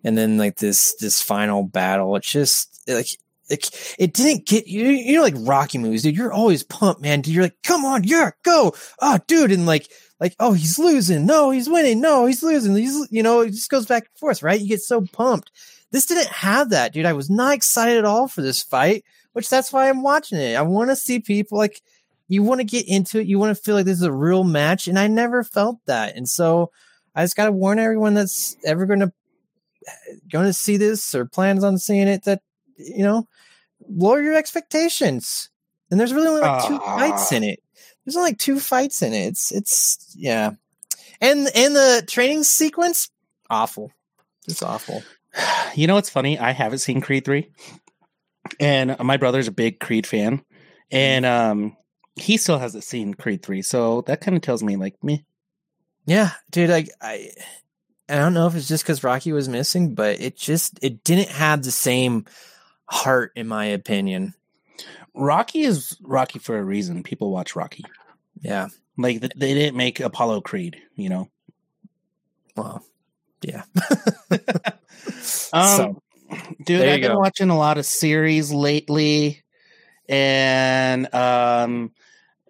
and 0.03 0.17
then 0.17 0.37
like 0.37 0.55
this 0.57 0.95
this 0.95 1.21
final 1.21 1.63
battle. 1.63 2.15
It's 2.15 2.31
just 2.31 2.81
like 2.87 3.09
it, 3.49 3.95
it 3.99 4.13
didn't 4.13 4.45
get 4.45 4.67
you. 4.67 4.87
You 4.87 5.17
know, 5.17 5.23
like 5.23 5.35
Rocky 5.37 5.77
movies, 5.77 6.03
dude. 6.03 6.15
You're 6.15 6.33
always 6.33 6.63
pumped, 6.63 7.01
man. 7.01 7.21
Dude, 7.21 7.33
you're 7.33 7.43
like, 7.43 7.61
come 7.63 7.85
on, 7.85 8.03
yeah, 8.03 8.31
go, 8.43 8.73
oh, 9.01 9.19
dude, 9.27 9.51
and 9.51 9.65
like 9.65 9.89
like, 10.19 10.35
oh, 10.39 10.53
he's 10.53 10.79
losing. 10.79 11.25
No, 11.25 11.51
he's 11.51 11.69
winning. 11.69 12.01
No, 12.01 12.25
he's 12.25 12.41
losing. 12.41 12.75
He's, 12.75 13.07
you 13.11 13.21
know, 13.21 13.41
it 13.41 13.51
just 13.51 13.69
goes 13.69 13.85
back 13.85 14.03
and 14.03 14.19
forth, 14.19 14.41
right? 14.41 14.59
You 14.59 14.67
get 14.67 14.81
so 14.81 15.01
pumped. 15.01 15.51
This 15.91 16.05
didn't 16.05 16.27
have 16.27 16.71
that, 16.71 16.93
dude. 16.93 17.05
I 17.05 17.13
was 17.13 17.29
not 17.29 17.53
excited 17.53 17.97
at 17.97 18.05
all 18.05 18.27
for 18.27 18.41
this 18.41 18.63
fight, 18.63 19.03
which 19.33 19.49
that's 19.49 19.71
why 19.71 19.89
I'm 19.89 20.01
watching 20.01 20.39
it. 20.39 20.55
I 20.55 20.63
want 20.63 20.89
to 20.89 20.95
see 20.95 21.19
people 21.19 21.57
like, 21.57 21.81
you 22.27 22.43
want 22.43 22.59
to 22.59 22.65
get 22.65 22.87
into 22.87 23.19
it. 23.19 23.27
You 23.27 23.39
want 23.39 23.55
to 23.55 23.61
feel 23.61 23.75
like 23.75 23.85
this 23.85 23.97
is 23.97 24.03
a 24.03 24.11
real 24.11 24.43
match. 24.43 24.87
And 24.87 24.97
I 24.99 25.07
never 25.07 25.43
felt 25.43 25.77
that. 25.85 26.15
And 26.15 26.27
so 26.27 26.71
I 27.15 27.23
just 27.23 27.35
got 27.35 27.45
to 27.45 27.51
warn 27.51 27.79
everyone 27.79 28.13
that's 28.13 28.55
ever 28.65 28.85
going 28.85 28.99
to, 29.01 29.11
going 30.31 30.45
to 30.45 30.53
see 30.53 30.77
this 30.77 31.15
or 31.15 31.25
plans 31.25 31.63
on 31.63 31.77
seeing 31.77 32.07
it 32.07 32.23
that, 32.25 32.41
you 32.77 33.03
know, 33.03 33.27
lower 33.87 34.21
your 34.21 34.35
expectations. 34.35 35.49
And 35.89 35.99
there's 35.99 36.13
really 36.13 36.27
only 36.27 36.41
like 36.41 36.67
two 36.67 36.79
Ah. 36.81 36.97
fights 36.97 37.31
in 37.31 37.43
it 37.43 37.59
there's 38.07 38.15
only 38.15 38.29
like 38.29 38.37
two 38.39 38.57
fights 38.57 39.01
in 39.01 39.11
it. 39.11 39.25
It's 39.27 39.51
it's 39.51 40.15
yeah, 40.17 40.51
and 41.19 41.49
and 41.53 41.75
the 41.75 42.05
training 42.07 42.43
sequence 42.43 43.09
awful, 43.49 43.91
It's 44.47 44.63
awful. 44.63 45.03
You 45.75 45.87
know 45.87 45.95
what's 45.95 46.09
funny? 46.09 46.39
I 46.39 46.51
haven't 46.51 46.79
seen 46.79 47.01
Creed 47.01 47.25
3. 47.25 47.51
And 48.61 48.95
my 48.99 49.17
brother's 49.17 49.49
a 49.49 49.51
big 49.51 49.79
Creed 49.81 50.07
fan. 50.07 50.41
And 50.89 51.25
um 51.25 51.75
he 52.17 52.37
still 52.37 52.59
hasn't 52.59 52.83
seen 52.83 53.13
Creed 53.13 53.43
3. 53.43 53.61
So 53.61 54.01
that 54.01 54.21
kind 54.21 54.35
of 54.35 54.41
tells 54.43 54.63
me 54.63 54.75
like 54.75 55.01
me. 55.03 55.23
Yeah, 56.05 56.31
dude, 56.51 56.69
like 56.69 56.89
I 57.01 57.29
I 58.09 58.15
don't 58.15 58.33
know 58.33 58.47
if 58.47 58.55
it's 58.55 58.67
just 58.67 58.83
because 58.83 59.03
Rocky 59.03 59.31
was 59.33 59.49
missing, 59.49 59.93
but 59.93 60.19
it 60.21 60.37
just 60.37 60.79
it 60.81 61.03
didn't 61.03 61.29
have 61.29 61.63
the 61.63 61.71
same 61.71 62.25
heart, 62.85 63.33
in 63.35 63.47
my 63.47 63.65
opinion. 63.65 64.33
Rocky 65.13 65.61
is 65.61 65.97
Rocky 66.01 66.39
for 66.39 66.57
a 66.57 66.63
reason. 66.63 67.03
People 67.03 67.31
watch 67.31 67.55
Rocky. 67.55 67.83
Yeah, 68.41 68.67
Like 68.97 69.19
th- 69.19 69.33
they 69.35 69.53
didn't 69.53 69.75
make 69.75 69.99
Apollo 69.99 70.41
Creed, 70.41 70.77
you 70.95 71.09
know. 71.09 71.27
well, 72.55 72.83
yeah. 73.41 73.63
Um, 75.53 75.63
So, 75.63 76.01
dude, 76.63 76.81
I've 76.81 77.01
been 77.01 77.11
go. 77.13 77.19
watching 77.19 77.49
a 77.49 77.57
lot 77.57 77.77
of 77.77 77.85
series 77.85 78.51
lately, 78.51 79.43
and 80.09 81.13
um, 81.13 81.91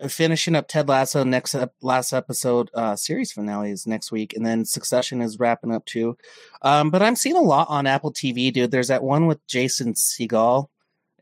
finishing 0.08 0.56
up 0.56 0.68
Ted 0.68 0.88
Lasso. 0.88 1.24
Next 1.24 1.56
ep- 1.56 1.74
last 1.82 2.14
episode, 2.14 2.70
uh, 2.74 2.96
series 2.96 3.32
finale 3.32 3.72
is 3.72 3.88
next 3.88 4.12
week, 4.12 4.34
and 4.34 4.46
then 4.46 4.66
Succession 4.66 5.22
is 5.22 5.40
wrapping 5.40 5.72
up 5.74 5.86
too. 5.86 6.18
Um, 6.62 6.90
but 6.90 7.02
I'm 7.02 7.16
seeing 7.16 7.36
a 7.36 7.42
lot 7.42 7.68
on 7.70 7.88
Apple 7.88 8.14
TV, 8.14 8.52
dude. 8.52 8.72
There's 8.72 8.90
that 8.90 9.04
one 9.04 9.26
with 9.26 9.46
Jason 9.48 9.94
Segel, 9.94 10.70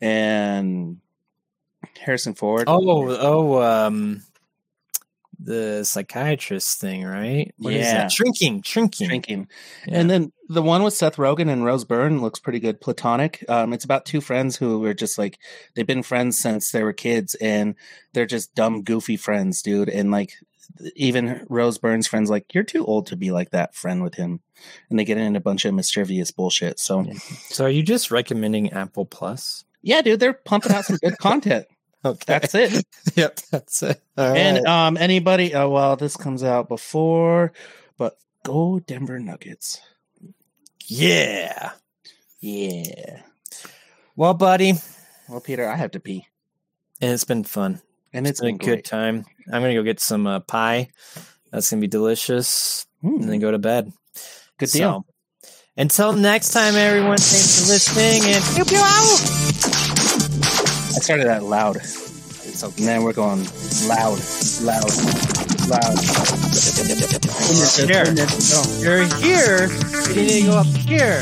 and 0.01 0.97
Harrison 1.99 2.33
Ford. 2.33 2.65
Oh, 2.67 3.09
oh, 3.09 3.61
um, 3.61 4.21
the 5.39 5.83
psychiatrist 5.83 6.79
thing, 6.79 7.03
right? 7.03 7.53
What 7.57 7.73
is 7.73 7.85
Yeah. 7.85 7.93
that? 8.03 8.11
shrinking, 8.11 8.61
shrinking. 8.63 9.07
drinking. 9.07 9.47
Yeah. 9.87 9.99
And 9.99 10.09
then 10.09 10.31
the 10.49 10.61
one 10.61 10.83
with 10.83 10.93
Seth 10.93 11.17
Rogen 11.17 11.49
and 11.51 11.65
Rose 11.65 11.85
Byrne 11.85 12.21
looks 12.21 12.39
pretty 12.39 12.59
good. 12.59 12.79
Platonic. 12.81 13.43
Um, 13.49 13.73
it's 13.73 13.85
about 13.85 14.05
two 14.05 14.21
friends 14.21 14.55
who 14.57 14.79
were 14.79 14.93
just 14.93 15.17
like 15.17 15.37
they've 15.75 15.87
been 15.87 16.03
friends 16.03 16.37
since 16.39 16.71
they 16.71 16.83
were 16.83 16.93
kids, 16.93 17.35
and 17.35 17.75
they're 18.13 18.25
just 18.25 18.55
dumb, 18.55 18.83
goofy 18.83 19.17
friends, 19.17 19.61
dude. 19.61 19.89
And 19.89 20.11
like 20.11 20.33
even 20.95 21.45
Rose 21.49 21.77
Byrne's 21.77 22.07
friends, 22.07 22.29
like 22.29 22.53
you're 22.53 22.63
too 22.63 22.85
old 22.85 23.07
to 23.07 23.15
be 23.15 23.31
like 23.31 23.51
that 23.51 23.75
friend 23.75 24.03
with 24.03 24.15
him, 24.15 24.39
and 24.89 24.97
they 24.97 25.05
get 25.05 25.17
into 25.17 25.37
a 25.37 25.41
bunch 25.41 25.65
of 25.65 25.73
mischievous 25.73 26.31
bullshit. 26.31 26.79
So 26.79 27.05
So, 27.49 27.65
are 27.65 27.69
you 27.69 27.83
just 27.83 28.09
recommending 28.11 28.71
Apple 28.71 29.05
Plus? 29.05 29.63
Yeah, 29.81 30.01
dude, 30.01 30.19
they're 30.19 30.33
pumping 30.33 30.71
out 30.71 30.85
some 30.85 30.97
good 30.97 31.17
content. 31.19 31.65
Okay, 32.05 32.23
That's 32.27 32.53
it. 32.55 32.85
yep, 33.15 33.39
that's 33.51 33.81
it. 33.81 33.99
All 34.17 34.35
And 34.35 34.63
right. 34.63 34.87
um, 34.87 34.95
anybody? 34.97 35.55
Oh 35.55 35.69
well, 35.69 35.95
this 35.95 36.15
comes 36.15 36.43
out 36.43 36.69
before, 36.69 37.51
but 37.97 38.17
go 38.43 38.79
Denver 38.79 39.19
Nuggets. 39.19 39.81
yeah. 40.85 41.71
Yeah. 42.39 43.21
Well, 44.15 44.35
buddy, 44.35 44.73
Well, 45.27 45.41
Peter, 45.41 45.67
I 45.67 45.75
have 45.75 45.91
to 45.91 45.99
pee, 45.99 46.27
and 47.01 47.11
it's 47.11 47.23
been 47.23 47.43
fun. 47.43 47.81
and 48.13 48.27
It's 48.27 48.39
it's 48.39 48.41
been 48.45 48.55
a 48.55 48.57
good 48.59 48.85
time. 48.85 49.25
I'm 49.51 49.61
gonna 49.63 49.73
go 49.73 49.81
get 49.83 49.99
some 49.99 50.27
uh, 50.27 50.41
pie. 50.41 50.89
That's 51.51 51.69
gonna 51.71 51.81
be 51.81 51.87
delicious, 51.87 52.85
Mm, 53.03 53.21
and 53.21 53.29
then 53.31 53.39
go 53.39 53.49
to 53.51 53.57
bed. 53.59 53.91
good 54.59 54.69
deal. 54.69 55.05
So, 55.43 55.49
until 55.77 56.13
next 56.13 56.51
time, 56.51 56.75
everyone. 56.75 57.17
Thanks 57.17 57.65
for 57.65 57.71
listening, 57.73 58.23
and 58.33 58.43
pew 58.55 58.63
pew 58.65 58.77
out. 58.79 59.44
I 60.95 60.99
started 60.99 61.27
that 61.27 61.43
loud. 61.43 61.81
So 61.81 62.71
man, 62.79 63.03
we're 63.03 63.11
going 63.11 63.43
loud, 63.87 64.17
loud, 64.61 64.89
loud. 65.67 65.99
Here. 67.85 68.05
You're 68.79 69.03
here. 69.19 69.67
You 70.09 70.15
need 70.15 70.41
to 70.41 70.47
go 70.47 70.57
up 70.57 70.67
here. 70.67 71.21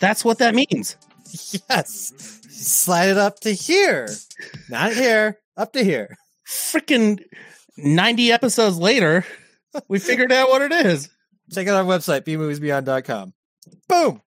That's 0.00 0.24
what 0.24 0.38
that 0.38 0.54
means. 0.54 0.96
Yes. 1.70 2.12
Slide 2.50 3.10
it 3.10 3.18
up 3.18 3.38
to 3.40 3.52
here. 3.52 4.08
Not 4.68 4.92
here. 4.92 5.38
Up 5.56 5.72
to 5.74 5.84
here. 5.84 6.16
Freaking 6.48 7.22
ninety 7.76 8.32
episodes 8.32 8.78
later, 8.78 9.24
we 9.86 10.00
figured 10.00 10.32
out 10.32 10.48
what 10.48 10.62
it 10.62 10.72
is. 10.72 11.08
Check 11.52 11.68
out 11.68 11.76
our 11.76 11.84
website, 11.84 12.22
bmoviesbeyond.com. 12.22 13.32
Boom. 13.88 14.22